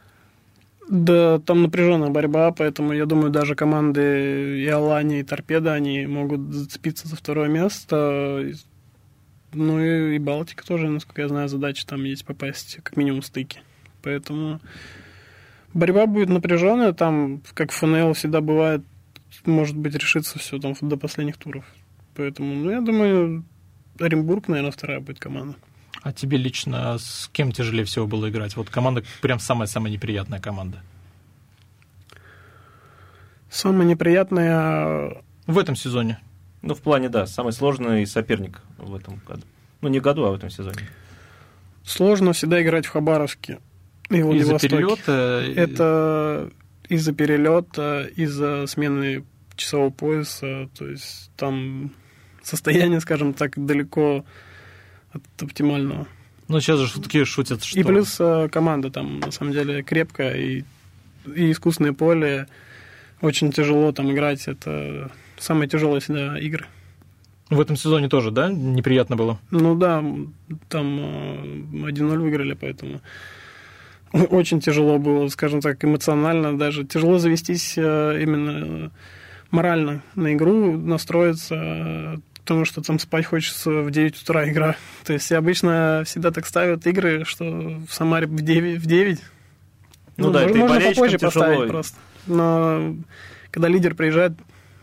Да, 0.90 1.40
там 1.40 1.62
напряженная 1.64 2.10
борьба, 2.10 2.52
поэтому 2.52 2.92
я 2.94 3.06
думаю, 3.06 3.30
даже 3.32 3.56
команды 3.56 4.60
и 4.62 4.68
Алани, 4.68 5.22
и 5.22 5.24
Торпеда, 5.24 5.74
они 5.74 6.06
могут 6.06 6.54
зацепиться 6.54 7.08
за 7.08 7.16
второе 7.16 7.48
место. 7.48 8.52
Ну 9.54 9.80
и, 9.80 10.16
и 10.16 10.20
Балтика 10.20 10.66
тоже, 10.66 10.88
насколько 10.88 11.22
я 11.22 11.28
знаю, 11.28 11.50
задача 11.50 11.86
там 11.86 12.04
есть 12.04 12.26
попасть 12.26 12.80
как 12.84 12.96
минимум 12.96 13.22
в 13.22 13.26
стыки. 13.26 13.60
Поэтому 14.02 14.62
борьба 15.74 16.06
будет 16.06 16.30
напряженная, 16.30 16.94
там, 16.94 17.42
как 17.54 17.72
в 17.72 17.76
ФНЛ 17.76 18.14
всегда 18.14 18.42
бывает, 18.42 18.82
может 19.46 19.76
быть, 19.76 19.96
решится 19.96 20.40
все 20.40 20.60
там 20.60 20.74
до 20.82 20.98
последних 20.98 21.38
туров. 21.38 21.66
Поэтому, 22.16 22.56
ну, 22.56 22.72
я 22.72 22.82
думаю, 22.82 23.46
Оренбург, 24.00 24.48
наверное, 24.48 24.72
вторая 24.72 25.00
будет 25.00 25.20
команда. 25.20 25.56
А 26.02 26.12
тебе 26.14 26.38
лично 26.38 26.98
с 26.98 27.30
кем 27.32 27.52
тяжелее 27.52 27.86
всего 27.86 28.08
было 28.08 28.30
играть? 28.30 28.56
Вот 28.56 28.70
команда 28.70 29.04
прям 29.22 29.40
самая-самая 29.40 29.92
неприятная 29.92 30.40
команда. 30.40 30.82
Самое 33.50 33.88
неприятное 33.88 35.22
В 35.46 35.60
этом 35.60 35.76
сезоне. 35.76 36.20
Ну, 36.62 36.76
в 36.76 36.82
плане, 36.82 37.10
да, 37.10 37.26
самый 37.26 37.54
сложный 37.54 38.06
соперник 38.06 38.62
в 38.78 38.96
этом 38.96 39.20
году. 39.28 39.42
Ну, 39.82 39.90
не 39.90 40.00
году, 40.00 40.26
а 40.26 40.32
в 40.32 40.36
этом 40.36 40.50
сезоне. 40.50 40.88
Сложно 41.84 42.34
всегда 42.34 42.62
играть 42.62 42.86
в 42.86 42.90
Хабаровске 42.90 43.60
и 44.10 44.18
Из-за 44.18 44.60
перелета. 44.60 45.44
Это 45.56 46.52
из-за 46.90 47.14
перелета, 47.14 48.08
из-за 48.16 48.68
смены 48.68 49.24
часового 49.56 49.90
пояса. 49.90 50.70
То 50.78 50.88
есть 50.88 51.32
там 51.38 51.92
состояние, 52.44 53.00
скажем 53.00 53.34
так, 53.34 53.54
далеко 53.56 54.26
от 55.14 55.24
оптимального. 55.42 56.08
Ну, 56.48 56.60
сейчас 56.60 56.80
же 56.80 56.88
шутки 56.88 57.24
шутят, 57.24 57.64
что... 57.64 57.80
И 57.80 57.84
плюс 57.84 58.18
э, 58.20 58.50
команда 58.52 58.92
там 58.92 59.20
на 59.22 59.32
самом 59.32 59.54
деле 59.54 59.84
крепкая, 59.84 60.36
и, 60.36 60.64
и 61.34 61.52
искусственное 61.52 61.94
поле. 61.94 62.48
Очень 63.22 63.52
тяжело 63.52 63.92
там 63.94 64.12
играть. 64.12 64.48
Это 64.48 65.12
самые 65.42 65.68
тяжелые 65.68 66.00
всегда 66.00 66.40
игры. 66.40 66.66
В 67.50 67.60
этом 67.60 67.76
сезоне 67.76 68.08
тоже, 68.08 68.32
да? 68.32 68.50
Неприятно 68.50 69.18
было? 69.18 69.40
Ну 69.52 69.76
да, 69.76 70.02
там 70.70 71.00
э, 71.00 71.90
1-0 71.90 72.18
выиграли, 72.18 72.54
поэтому 72.54 73.02
очень 74.14 74.62
тяжело 74.62 74.98
было, 75.00 75.28
скажем 75.28 75.60
так, 75.60 75.84
эмоционально 75.84 76.58
даже. 76.58 76.86
Тяжело 76.86 77.18
завестись 77.18 77.74
э, 77.78 78.20
именно 78.22 78.92
морально 79.52 80.02
на 80.16 80.34
игру, 80.34 80.78
настроиться, 80.78 81.56
э, 81.56 82.18
потому 82.36 82.64
что 82.64 82.82
там 82.82 83.00
спать 83.00 83.26
хочется 83.26 83.70
в 83.70 83.92
9 83.92 84.22
утра 84.22 84.50
игра. 84.50 84.78
То 85.04 85.12
есть 85.12 85.30
обычно 85.34 86.04
всегда 86.06 86.32
так 86.32 86.46
ставят 86.46 86.88
игры, 86.88 87.26
что 87.26 87.44
в 87.86 87.94
Самаре 87.94 88.28
в 88.28 88.42
9. 88.42 88.80
В 88.80 88.86
9. 88.86 89.20
Ну 90.16 90.32
да, 90.32 90.44
это 90.44 90.58
и 90.58 90.58
можно 90.58 90.76
болельщикам 90.76 90.96
попозже 90.96 91.18
тяжело. 91.18 91.32
поставить 91.32 91.70
просто. 91.70 91.98
Но 92.28 92.96
когда 93.52 93.68
лидер 93.68 93.94
приезжает, 93.96 94.34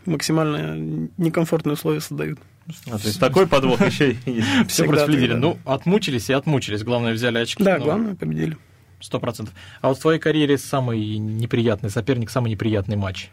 максимально 0.09 0.75
некомфортные 1.17 1.73
условия 1.73 2.01
создают. 2.01 2.39
А, 2.87 2.97
то 2.97 3.07
есть 3.07 3.19
такой 3.19 3.47
подвох 3.47 3.85
еще 3.85 4.11
и 4.11 4.43
все 4.67 4.83
распределили. 4.85 5.33
Ну, 5.33 5.57
отмучились 5.65 6.29
и 6.29 6.33
отмучились. 6.33 6.83
Главное, 6.83 7.13
взяли 7.13 7.39
очки. 7.39 7.63
Да, 7.63 7.79
главное, 7.79 8.15
победили. 8.15 8.57
Сто 8.99 9.19
процентов. 9.19 9.53
А 9.81 9.87
вот 9.87 9.97
в 9.97 10.01
твоей 10.01 10.19
карьере 10.19 10.57
самый 10.57 11.17
неприятный 11.17 11.89
соперник, 11.89 12.29
самый 12.29 12.51
неприятный 12.51 12.97
матч? 12.97 13.29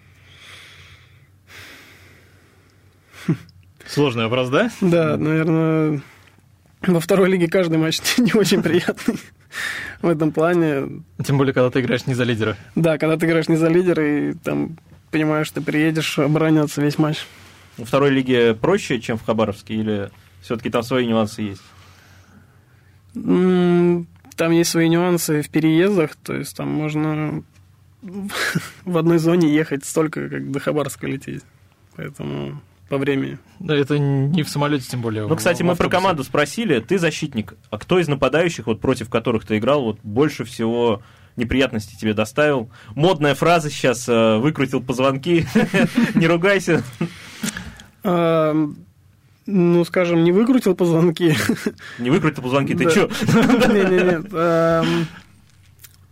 Сложный 3.87 4.25
вопрос, 4.25 4.49
да? 4.49 4.71
Да, 4.81 5.17
наверное, 5.17 6.03
во 6.87 7.01
второй 7.01 7.29
лиге 7.31 7.49
каждый 7.49 7.79
матч 7.79 8.01
не 8.19 8.33
очень 8.33 8.63
приятный 8.63 9.17
в 10.03 10.09
этом 10.09 10.33
плане. 10.33 11.03
Тем 11.25 11.39
более, 11.39 11.55
когда 11.55 11.71
ты 11.71 11.81
играешь 11.81 12.07
не 12.07 12.15
за 12.15 12.25
лидера. 12.25 12.57
Да, 12.75 12.99
когда 12.99 13.17
ты 13.17 13.27
играешь 13.27 13.49
не 13.49 13.57
за 13.57 13.69
лидера, 13.69 14.31
и 14.31 14.35
там 14.35 14.79
понимаешь, 15.11 15.51
ты 15.51 15.61
приедешь 15.61 16.19
обороняться 16.19 16.83
весь 16.83 16.99
матч. 16.99 17.27
Во 17.77 17.85
второй 17.85 18.11
лиге 18.11 18.55
проще, 18.55 19.01
чем 19.01 19.19
в 19.19 19.25
Хабаровске, 19.25 19.75
или 19.75 20.11
все-таки 20.41 20.71
там 20.71 20.83
свои 20.83 21.07
нюансы 21.07 21.43
есть? 21.43 21.63
Там 23.15 24.51
есть 24.51 24.71
свои 24.71 24.89
нюансы 24.89 25.43
в 25.43 25.51
переездах, 25.51 26.17
то 26.17 26.35
есть 26.35 26.57
там 26.57 26.69
можно 26.69 27.43
в 28.85 28.97
одной 28.97 29.19
зоне 29.19 29.53
ехать 29.53 29.85
столько, 29.85 30.29
как 30.29 30.51
до 30.51 30.61
Хабаровска 30.61 31.07
лететь. 31.07 31.43
Поэтому 31.97 32.61
по 32.89 32.99
времени. 32.99 33.39
Да, 33.59 33.75
это 33.75 33.99
не 33.99 34.43
в 34.43 34.49
самолете, 34.49 34.89
тем 34.89 35.01
более. 35.01 35.27
Ну, 35.27 35.35
кстати, 35.35 35.63
мы 35.63 35.75
про 35.75 35.89
команду 35.89 36.23
спросили. 36.23 36.79
Ты 36.81 36.99
защитник. 36.99 37.55
А 37.71 37.79
кто 37.79 37.99
из 37.99 38.07
нападающих, 38.07 38.67
вот 38.67 38.81
против 38.81 39.09
которых 39.11 39.45
ты 39.45 39.59
играл, 39.59 39.83
вот 39.83 39.99
больше 40.03 40.45
всего 40.45 41.03
неприятностей 41.37 41.97
тебе 41.97 42.15
доставил? 42.15 42.71
Модная 42.95 43.35
фраза 43.35 43.71
сейчас 43.71 44.09
э, 44.09 44.37
выкрутил 44.39 44.83
позвонки. 44.83 45.47
Не 46.15 46.27
ругайся. 46.27 46.83
Ну, 49.49 49.85
скажем, 49.85 50.25
не 50.25 50.33
выкрутил 50.33 50.75
позвонки. 50.75 51.37
Не 51.99 52.11
выкрутил 52.11 52.43
позвонки, 52.43 52.75
ты 52.75 52.91
чё? 52.91 53.09
Не-не-не. 53.27 55.07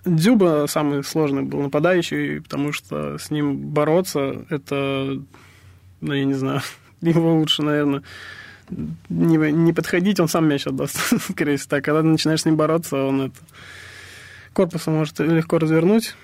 Дзюба 0.04 0.66
самый 0.68 1.02
сложный 1.02 1.42
был 1.42 1.62
нападающий, 1.62 2.42
потому 2.42 2.72
что 2.72 3.16
с 3.18 3.30
ним 3.30 3.56
бороться, 3.56 4.44
это, 4.50 5.18
ну, 6.00 6.12
я 6.12 6.24
не 6.24 6.34
знаю, 6.34 6.60
его 7.00 7.36
лучше, 7.38 7.62
наверное, 7.62 8.02
не, 9.08 9.36
не 9.52 9.72
подходить, 9.72 10.20
он 10.20 10.28
сам 10.28 10.46
мяч 10.46 10.66
отдаст, 10.66 10.98
скорее 11.30 11.56
всего. 11.56 11.70
Так, 11.70 11.84
когда 11.84 12.02
ты 12.02 12.06
начинаешь 12.08 12.42
с 12.42 12.44
ним 12.44 12.56
бороться, 12.56 12.96
он 12.96 13.22
это 13.22 13.38
корпусом 14.54 14.94
может 14.94 15.18
легко 15.20 15.58
развернуть, 15.58 16.16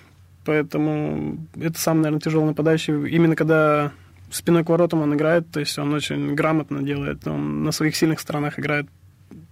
поэтому 0.45 1.39
это 1.61 1.79
самый, 1.79 2.03
наверное, 2.03 2.21
тяжелый 2.21 2.47
нападающий. 2.47 3.09
Именно 3.11 3.37
когда 3.37 3.93
спиной 4.31 4.65
к 4.65 4.71
воротам 4.71 5.03
он 5.03 5.15
играет, 5.15 5.51
то 5.51 5.61
есть 5.61 5.79
он 5.79 5.93
очень 5.93 6.35
грамотно 6.35 6.83
делает, 6.83 7.27
он 7.27 7.65
на 7.65 7.73
своих 7.73 7.97
сильных 7.97 8.21
сторонах 8.21 8.59
играет 8.59 8.87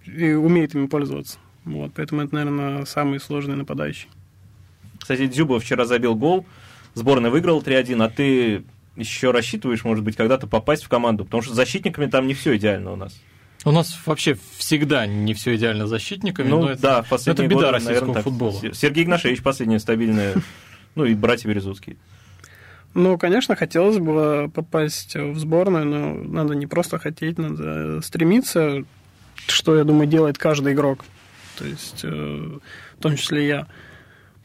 и 0.06 0.32
умеет 0.32 0.74
ими 0.74 0.86
пользоваться. 0.86 1.38
Вот, 1.64 1.92
поэтому 1.94 2.22
это, 2.22 2.34
наверное, 2.34 2.84
самый 2.86 3.20
сложный 3.20 3.56
нападающий. 3.56 4.08
Кстати, 4.98 5.26
Дзюба 5.26 5.60
вчера 5.60 5.84
забил 5.84 6.14
гол, 6.14 6.46
сборная 6.94 7.30
выиграла 7.30 7.60
3-1, 7.60 8.04
а 8.04 8.08
ты 8.08 8.64
еще 8.96 9.30
рассчитываешь, 9.30 9.84
может 9.84 10.02
быть, 10.04 10.16
когда-то 10.16 10.46
попасть 10.46 10.84
в 10.84 10.88
команду? 10.88 11.24
Потому 11.24 11.42
что 11.42 11.54
защитниками 11.54 12.06
там 12.06 12.26
не 12.26 12.34
все 12.34 12.56
идеально 12.56 12.92
у 12.92 12.96
нас. 12.96 13.20
У 13.64 13.72
нас 13.72 13.98
вообще 14.06 14.36
всегда 14.56 15.06
не 15.06 15.34
все 15.34 15.56
идеально 15.56 15.86
с 15.86 15.90
защитниками. 15.90 16.48
Ну 16.48 16.62
но 16.62 16.76
да, 16.76 17.04
это, 17.08 17.30
это 17.30 17.42
беда 17.46 17.54
годы, 17.54 17.70
российского 17.70 18.06
наверное, 18.06 18.22
футбола. 18.22 18.60
Сергей 18.72 19.04
Игнашевич 19.04 19.42
последняя 19.42 19.78
стабильная, 19.78 20.34
ну 20.94 21.04
и 21.04 21.14
братья 21.14 21.48
Березутские. 21.48 21.96
Ну, 22.94 23.18
конечно, 23.18 23.54
хотелось 23.54 23.98
бы 23.98 24.50
попасть 24.52 25.14
в 25.14 25.38
сборную, 25.38 25.84
но 25.84 26.14
надо 26.14 26.54
не 26.54 26.66
просто 26.66 26.98
хотеть, 26.98 27.38
надо 27.38 28.00
стремиться, 28.00 28.84
что, 29.46 29.76
я 29.76 29.84
думаю, 29.84 30.08
делает 30.08 30.38
каждый 30.38 30.72
игрок. 30.72 31.04
То 31.56 31.66
есть, 31.66 32.00
э, 32.04 32.08
в 32.08 33.02
том 33.02 33.16
числе 33.16 33.46
я. 33.46 33.66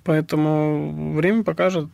Поэтому 0.03 1.13
время 1.13 1.43
покажет, 1.43 1.87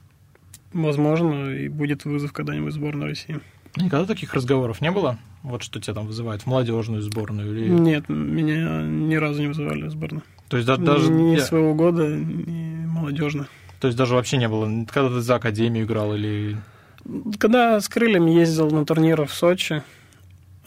возможно, 0.74 1.52
и 1.52 1.68
будет 1.68 2.06
вызов 2.06 2.34
когда-нибудь 2.34 2.74
в 2.74 2.76
сборную 2.76 3.10
России. 3.10 3.40
Никогда 3.80 4.06
таких 4.06 4.34
разговоров 4.34 4.82
не 4.82 4.92
было? 4.92 5.18
Вот 5.42 5.64
что 5.64 5.80
тебя 5.80 5.94
там 5.94 6.08
вызывает 6.08 6.42
в 6.42 6.48
молодежную 6.48 7.02
сборную? 7.02 7.52
Или... 7.52 7.70
Нет, 7.70 8.10
меня 8.10 8.82
ни 8.84 9.16
разу 9.16 9.42
не 9.42 9.48
вызывали 9.48 9.84
в 9.84 9.92
сборную. 9.92 10.24
То 10.50 10.58
есть 10.58 10.68
даже... 10.68 11.12
Ни 11.12 11.36
я... 11.36 11.42
своего 11.42 11.74
года, 11.74 12.08
ни 12.08 12.86
молодежную. 12.86 13.48
То 13.80 13.88
есть 13.88 13.98
даже 13.98 14.16
вообще 14.16 14.38
не 14.38 14.50
было? 14.50 14.66
Когда 14.92 15.10
ты 15.10 15.22
за 15.22 15.36
Академию 15.36 15.86
играл 15.86 16.14
или... 16.14 16.58
Когда 17.38 17.80
с 17.80 17.88
крыльями 17.88 18.32
ездил 18.32 18.70
на 18.70 18.86
турниры 18.86 19.26
в 19.26 19.34
Сочи, 19.34 19.84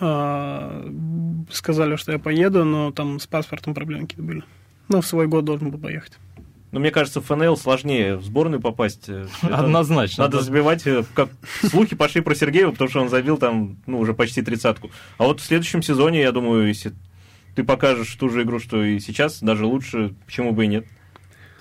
а, 0.01 0.91
сказали, 1.51 1.97
что 1.97 2.13
я 2.13 2.19
поеду, 2.19 2.65
но 2.65 2.91
там 2.91 3.21
с 3.21 3.27
паспортом 3.27 3.75
проблемы 3.75 4.03
какие-то 4.03 4.23
были. 4.23 4.43
Ну, 4.89 5.01
в 5.01 5.07
свой 5.07 5.27
год 5.27 5.45
должен 5.45 5.71
был 5.71 5.79
поехать. 5.79 6.19
Но 6.73 6.81
мне 6.81 6.91
кажется, 6.91 7.21
в 7.21 7.27
ФНЛ 7.27 7.57
сложнее 7.57 8.17
в 8.17 8.25
сборную 8.25 8.61
попасть. 8.61 9.09
Однозначно. 9.43 10.25
Надо 10.25 10.41
забивать, 10.41 10.87
э, 10.87 11.05
как 11.15 11.29
слухи 11.63 11.95
пошли 11.95 12.23
про 12.23 12.35
Сергеева, 12.35 12.73
потому 12.73 12.91
что 12.91 13.01
он 13.03 13.11
забил 13.11 13.37
там, 13.37 13.77
ну, 13.87 13.99
уже 13.99 14.15
почти 14.15 14.43
тридцатку. 14.43 14.91
А 15.19 15.25
вот 15.25 15.41
в 15.41 15.45
следующем 15.45 15.83
сезоне, 15.83 16.23
я 16.23 16.33
думаю, 16.33 16.67
если 16.67 16.93
ты 17.55 17.63
покажешь 17.63 18.15
ту 18.17 18.31
же 18.31 18.43
игру, 18.43 18.59
что 18.59 18.83
и 18.83 18.99
сейчас, 19.01 19.41
даже 19.41 19.67
лучше, 19.67 20.15
почему 20.25 20.53
бы 20.53 20.65
и 20.65 20.69
нет. 20.69 20.87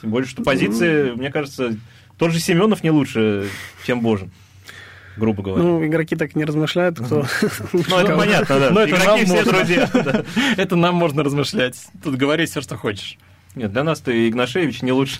Тем 0.01 0.11
более, 0.11 0.27
что 0.27 0.43
позиции, 0.43 1.11
мне 1.11 1.29
кажется, 1.29 1.75
тот 2.17 2.31
же 2.31 2.39
Семенов 2.39 2.81
не 2.81 2.89
лучше, 2.89 3.49
чем 3.85 4.01
Божин 4.01 4.31
грубо 5.17 5.43
говоря. 5.43 5.63
Ну, 5.63 5.85
игроки 5.85 6.15
так 6.15 6.35
не 6.35 6.45
размышляют, 6.45 6.97
кто... 6.97 7.25
Ну, 7.73 7.99
это 7.99 8.15
понятно, 8.15 8.59
да. 8.59 8.69
Но 8.69 8.85
игроки 8.85 9.25
все 9.25 9.43
друзья. 9.43 9.89
Это 10.57 10.75
нам 10.77 10.95
можно 10.95 11.21
размышлять. 11.21 11.87
Тут 12.01 12.15
говори 12.15 12.45
все, 12.45 12.61
что 12.61 12.77
хочешь. 12.77 13.17
Нет, 13.55 13.71
для 13.71 13.83
нас 13.83 13.99
ты 13.99 14.29
Игнашевич 14.29 14.81
не 14.81 14.91
лучше. 14.91 15.19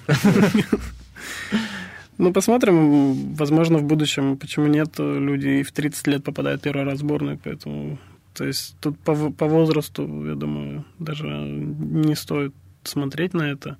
Ну, 2.17 2.31
посмотрим. 2.31 3.33
Возможно, 3.33 3.79
в 3.79 3.83
будущем, 3.83 4.37
почему 4.37 4.67
нет, 4.67 4.99
люди 4.99 5.47
и 5.47 5.63
в 5.63 5.71
30 5.71 6.07
лет 6.07 6.23
попадают 6.23 6.61
первый 6.61 6.85
раз 6.85 6.97
в 6.97 6.99
сборную, 6.99 7.39
поэтому... 7.43 7.97
То 8.33 8.45
есть 8.45 8.75
тут 8.79 8.97
по, 8.99 9.31
по 9.31 9.45
возрасту, 9.45 10.25
я 10.25 10.35
думаю, 10.35 10.85
даже 10.99 11.25
не 11.27 12.15
стоит 12.15 12.53
смотреть 12.83 13.33
на 13.33 13.43
это. 13.43 13.77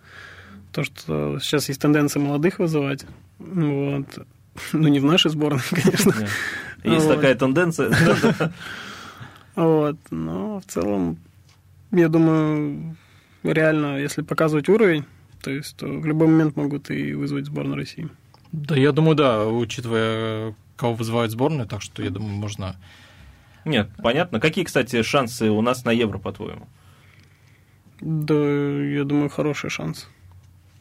То, 0.72 0.84
что 0.84 1.40
сейчас 1.40 1.70
есть 1.70 1.82
тенденция 1.82 2.20
молодых 2.20 2.60
вызывать. 2.60 3.06
Вот. 3.40 4.08
Ну, 4.74 4.88
не 4.88 5.00
в 5.00 5.06
нашей 5.06 5.32
сборной, 5.32 5.62
конечно. 5.70 6.14
Есть 6.84 7.08
такая 7.08 7.36
тенденция. 7.36 7.92
Вот. 9.54 9.98
Но 10.12 10.62
в 10.62 10.66
целом, 10.72 11.18
я 11.92 12.08
думаю, 12.08 12.96
реально, 13.44 14.00
если 14.00 14.22
показывать 14.22 14.70
уровень, 14.70 15.06
то 15.42 15.52
есть 15.52 15.76
то 15.78 15.88
в 15.88 16.06
любой 16.06 16.28
момент 16.28 16.56
могут 16.56 16.92
и 16.92 17.14
вызвать 17.14 17.46
сборную 17.46 17.78
России. 17.78 18.10
Да, 18.52 18.76
я 18.76 18.92
думаю, 18.92 19.16
да, 19.16 19.48
учитывая, 19.48 20.56
кого 20.76 20.94
вызывают 20.94 21.32
сборную, 21.32 21.68
так 21.68 21.82
что, 21.82 22.04
я 22.04 22.10
думаю, 22.10 22.34
можно... 22.34 22.76
Нет, 23.64 23.90
понятно. 24.02 24.40
Какие, 24.40 24.66
кстати, 24.66 25.02
шансы 25.04 25.50
у 25.50 25.62
нас 25.62 25.86
на 25.86 25.92
Евро, 25.92 26.18
по-твоему? 26.18 26.68
Да, 28.02 28.34
я 28.34 29.04
думаю, 29.04 29.30
хороший 29.30 29.70
шанс. 29.70 30.10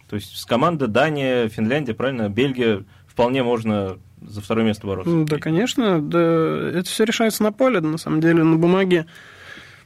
То 0.09 0.17
есть 0.17 0.37
с 0.37 0.45
команды 0.47 0.87
Дания, 0.87 1.49
Финляндия, 1.49 1.95
правильно, 1.95 2.29
Бельгия 2.29 2.85
вполне 3.07 3.43
можно 3.43 3.99
за 4.21 4.41
второе 4.41 4.65
место 4.65 4.87
бороться. 4.87 5.25
Да, 5.25 5.39
конечно. 5.39 6.01
Да, 6.01 6.71
это 6.71 6.85
все 6.85 7.05
решается 7.05 7.43
на 7.43 7.53
поле. 7.53 7.81
На 7.81 7.99
самом 7.99 8.21
деле, 8.21 8.43
на 8.43 8.57
бумаге 8.57 9.07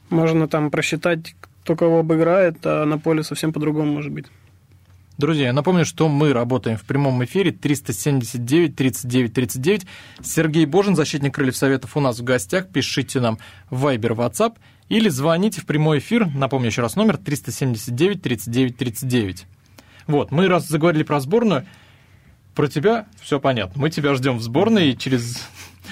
можно 0.09 0.47
там 0.47 0.71
просчитать, 0.71 1.35
кто 1.65 1.75
кого 1.75 1.99
обыграет, 1.99 2.57
а 2.63 2.85
на 2.85 2.99
поле 2.99 3.23
совсем 3.23 3.51
по-другому 3.51 3.91
может 3.91 4.11
быть. 4.11 4.27
Друзья, 5.17 5.47
я 5.47 5.53
напомню, 5.53 5.83
что 5.83 6.07
мы 6.07 6.31
работаем 6.31 6.77
в 6.77 6.83
прямом 6.83 7.25
эфире 7.25 7.51
379 7.51 8.75
39 8.75 9.33
39. 9.33 9.87
Сергей 10.21 10.65
Божин, 10.67 10.95
защитник 10.95 11.33
Крыльев 11.33 11.57
Советов, 11.57 11.97
у 11.97 12.01
нас 12.01 12.19
в 12.19 12.23
гостях. 12.23 12.67
Пишите 12.67 13.19
нам 13.19 13.39
в 13.71 13.83
Viber, 13.83 14.15
WhatsApp 14.15 14.57
или 14.89 15.09
звоните 15.09 15.59
в 15.59 15.65
прямой 15.65 15.97
эфир. 15.97 16.27
Напомню 16.35 16.67
еще 16.67 16.83
раз 16.83 16.95
номер 16.95 17.17
379 17.17 18.21
39 18.21 18.77
39. 18.77 19.47
Вот, 20.05 20.29
мы 20.29 20.47
раз 20.47 20.67
заговорили 20.67 21.01
про 21.01 21.19
сборную, 21.19 21.65
про 22.53 22.67
тебя 22.67 23.07
все 23.19 23.39
понятно. 23.39 23.81
Мы 23.81 23.89
тебя 23.89 24.13
ждем 24.13 24.37
в 24.37 24.43
сборной 24.43 24.91
и 24.91 24.97
через 24.97 25.41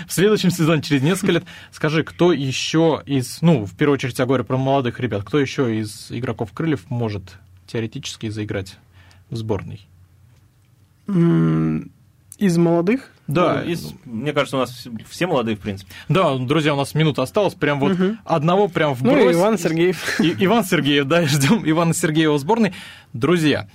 в 0.07 0.13
следующем 0.13 0.51
сезоне, 0.51 0.81
через 0.81 1.01
несколько 1.01 1.33
лет. 1.33 1.43
Скажи, 1.71 2.03
кто 2.03 2.33
еще 2.33 3.01
из, 3.05 3.41
ну, 3.41 3.65
в 3.65 3.75
первую 3.75 3.95
очередь 3.95 4.19
я 4.19 4.25
говорю 4.25 4.43
про 4.43 4.57
молодых 4.57 4.99
ребят, 4.99 5.23
кто 5.23 5.39
еще 5.39 5.79
из 5.79 6.11
игроков 6.11 6.51
крыльев 6.53 6.89
может 6.89 7.35
теоретически 7.67 8.29
заиграть 8.29 8.77
в 9.29 9.35
сборной? 9.35 9.87
Из 12.37 12.57
молодых? 12.57 13.09
Да, 13.27 13.61
ну, 13.63 13.71
из, 13.71 13.93
мне 14.03 14.33
кажется, 14.33 14.57
у 14.57 14.59
нас 14.59 14.85
все 15.09 15.27
молодые, 15.27 15.55
в 15.55 15.59
принципе. 15.61 15.91
Да, 16.09 16.35
друзья, 16.37 16.73
у 16.73 16.77
нас 16.77 16.93
минута 16.93 17.21
осталась, 17.21 17.53
прям 17.53 17.79
вот 17.79 17.93
угу. 17.93 18.17
одного 18.25 18.67
прям 18.67 18.93
вбрось. 18.93 19.23
Ну, 19.23 19.31
Иван 19.31 19.57
Сергеев. 19.57 20.19
И, 20.19 20.35
Иван 20.45 20.65
Сергеев, 20.65 21.05
да, 21.05 21.25
ждем 21.25 21.63
Ивана 21.65 21.93
Сергеева 21.93 22.33
в 22.33 22.39
сборной. 22.39 22.73
Друзья, 23.13 23.69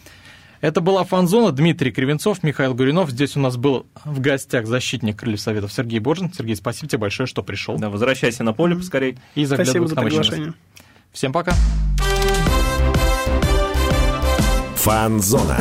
это 0.61 0.81
была 0.81 1.05
«Фанзона». 1.05 1.53
Дмитрий 1.53 1.91
Кривенцов, 1.91 2.43
Михаил 2.43 2.75
Гуринов. 2.75 3.11
Здесь 3.11 3.37
у 3.37 3.41
нас 3.41 3.57
был 3.57 3.87
в 4.05 4.21
гостях 4.21 4.67
защитник 4.67 5.19
Крыльев 5.19 5.41
Советов 5.41 5.73
Сергей 5.73 5.99
Боржин. 5.99 6.33
Сергей, 6.33 6.57
спасибо 6.57 6.89
тебе 6.89 6.99
большое, 6.99 7.27
что 7.27 7.43
пришел. 7.43 7.79
Да, 7.79 7.91
возвращайся 7.91 8.43
на 8.43 8.53
поле 8.53 8.77
поскорей. 8.77 9.19
И 9.35 9.47
спасибо 9.47 9.87
за 9.87 9.97
приглашение. 9.97 10.55
Всем 11.13 11.33
пока. 11.33 11.55
«Фанзона». 14.77 15.59